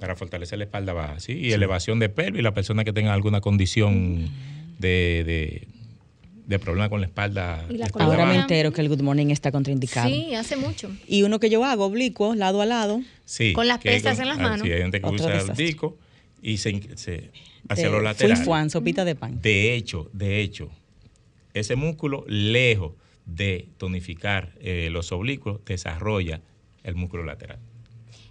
Para 0.00 0.16
fortalecer 0.16 0.56
la 0.56 0.64
espalda 0.64 0.94
baja. 0.94 1.20
¿sí? 1.20 1.34
Y 1.34 1.52
elevación 1.52 1.98
de 1.98 2.08
pelvis. 2.08 2.42
La 2.42 2.54
persona 2.54 2.82
que 2.84 2.94
tenga 2.94 3.12
alguna 3.12 3.42
condición 3.42 4.30
de, 4.78 5.22
de, 5.26 5.68
de 6.46 6.58
problema 6.58 6.88
con 6.88 7.00
la 7.00 7.06
espalda. 7.06 7.64
Y 7.70 7.76
la 7.78 7.86
espalda 7.86 8.06
Ahora 8.06 8.26
me 8.26 8.36
entero 8.36 8.72
que 8.72 8.80
el 8.80 8.88
good 8.88 9.00
morning 9.02 9.28
está 9.28 9.52
contraindicado. 9.52 10.08
Sí, 10.08 10.34
hace 10.34 10.56
mucho. 10.56 10.90
Y 11.06 11.22
uno 11.22 11.38
que 11.40 11.48
yo 11.50 11.64
hago, 11.64 11.84
oblicuo, 11.86 12.34
lado 12.34 12.60
a 12.60 12.66
lado. 12.66 13.00
Sí, 13.24 13.52
Con 13.52 13.68
las 13.68 13.78
pesas 13.78 14.18
en 14.18 14.28
las 14.28 14.38
manos. 14.38 14.66
Sí, 14.66 14.72
hay 14.72 14.82
gente 14.82 15.00
que 15.00 15.06
Otro 15.06 15.26
usa 15.26 15.40
el 15.40 15.54
disco 15.54 15.96
y 16.42 16.58
se, 16.58 16.96
se- 16.96 17.30
hacia 17.68 17.84
de 17.84 17.90
los 17.90 17.98
Fui 18.00 18.04
laterales. 18.04 18.44
Juan, 18.44 18.70
sopita 18.70 19.04
de 19.04 19.14
pan. 19.14 19.40
De 19.40 19.74
hecho, 19.74 20.10
de 20.12 20.40
hecho, 20.40 20.68
ese 21.54 21.76
músculo, 21.76 22.24
lejos 22.26 22.94
de 23.24 23.68
tonificar 23.78 24.52
eh, 24.60 24.88
los 24.90 25.12
oblicuos, 25.12 25.60
desarrolla 25.64 26.40
el 26.82 26.96
músculo 26.96 27.24
lateral. 27.24 27.58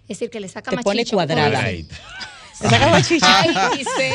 Es 0.02 0.18
decir, 0.18 0.28
que 0.30 0.40
le 0.40 0.48
saca 0.48 0.70
Te 0.70 0.76
más 0.76 0.84
pone 0.84 1.04
chicho, 1.04 1.16
cuadrada. 1.16 1.64
Se 2.62 3.18
saca. 3.20 3.70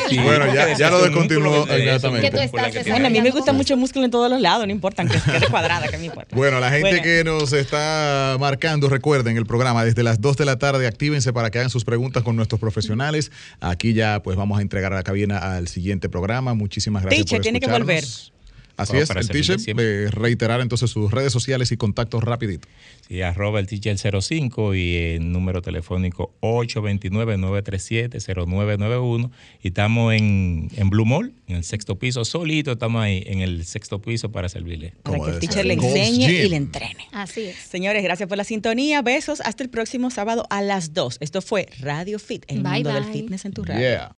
Sí, 0.08 0.18
Bueno, 0.18 0.52
ya- 0.54 0.76
ya 0.76 0.90
lo 0.90 1.02
descontinuó 1.02 1.66
que- 1.66 1.74
inmediatamente. 1.74 2.30
Que 2.30 2.48
que 2.82 2.90
Bueno, 2.90 3.06
a 3.06 3.10
mí 3.10 3.20
me 3.20 3.30
gusta 3.30 3.52
mucho 3.52 3.74
el 3.74 3.80
músculo 3.80 4.04
en 4.04 4.10
todos 4.10 4.30
los 4.30 4.40
lados, 4.40 4.66
no 4.66 4.72
importa, 4.72 5.02
aunque 5.02 5.18
quede 5.20 5.46
cuadrada, 5.50 5.88
que 5.88 5.98
me 5.98 6.06
importa. 6.06 6.34
Bueno, 6.34 6.60
la 6.60 6.70
gente 6.70 6.88
Bueno. 6.88 7.02
que 7.02 7.24
nos 7.24 7.52
está 7.52 8.36
marcando, 8.40 8.88
recuerden 8.88 9.36
el 9.36 9.46
programa 9.46 9.84
desde 9.84 10.02
las 10.02 10.20
2 10.20 10.36
de 10.36 10.44
la 10.44 10.58
tarde, 10.58 10.86
actívense 10.86 11.32
para 11.32 11.50
que 11.50 11.58
hagan 11.58 11.70
sus 11.70 11.84
preguntas 11.84 12.22
con 12.22 12.36
nuestros 12.36 12.60
profesionales. 12.60 13.30
Aquí 13.60 13.92
ya 13.94 14.22
pues 14.22 14.36
vamos 14.36 14.58
a 14.58 14.62
entregar 14.62 14.92
a 14.92 14.96
la 14.96 15.02
cabina 15.02 15.38
al 15.56 15.68
siguiente 15.68 16.08
programa. 16.08 16.54
Muchísimas 16.54 17.02
gracias 17.02 17.24
Teacher, 17.24 17.38
por 17.38 17.42
tiene 17.42 17.60
que 17.60 17.66
escucharnos. 17.66 17.86
volver. 17.86 18.37
Así 18.78 18.96
es, 18.96 19.08
para 19.08 19.20
el 19.20 19.28
teacher, 19.28 19.58
eh, 19.66 20.08
reiterar 20.10 20.60
entonces 20.60 20.90
sus 20.90 21.10
redes 21.10 21.32
sociales 21.32 21.72
y 21.72 21.76
contactos 21.76 22.22
rapidito. 22.22 22.68
Sí, 23.08 23.22
arroba 23.22 23.58
el 23.60 23.66
teacher 23.66 23.96
05 23.98 24.74
y 24.74 24.96
el 24.96 25.32
número 25.32 25.62
telefónico 25.62 26.34
829-937-0991. 26.40 29.30
Y 29.62 29.68
estamos 29.68 30.12
en, 30.14 30.68
en 30.76 30.90
Blue 30.90 31.04
Mall, 31.04 31.32
en 31.48 31.56
el 31.56 31.64
sexto 31.64 31.98
piso, 31.98 32.24
solito 32.24 32.70
estamos 32.72 33.02
ahí, 33.02 33.24
en 33.26 33.40
el 33.40 33.64
sexto 33.64 34.00
piso 34.00 34.30
para 34.30 34.48
servirle. 34.48 34.94
Para 35.02 35.18
que 35.18 35.30
el 35.30 35.40
teacher 35.40 35.66
le 35.66 35.74
enseñe 35.74 36.30
y 36.30 36.48
le 36.48 36.56
entrene. 36.56 37.08
Así 37.12 37.46
es. 37.46 37.56
Señores, 37.56 38.04
gracias 38.04 38.28
por 38.28 38.38
la 38.38 38.44
sintonía. 38.44 39.02
Besos. 39.02 39.40
Hasta 39.40 39.64
el 39.64 39.70
próximo 39.70 40.10
sábado 40.10 40.46
a 40.50 40.62
las 40.62 40.94
2. 40.94 41.18
Esto 41.20 41.42
fue 41.42 41.68
Radio 41.80 42.20
Fit, 42.20 42.44
el 42.48 42.62
Bye, 42.62 42.84
mundo 42.84 42.94
del 42.94 43.04
fitness 43.04 43.44
en 43.44 43.52
tu 43.52 43.64
radio. 43.64 43.80
Yeah. 43.80 44.06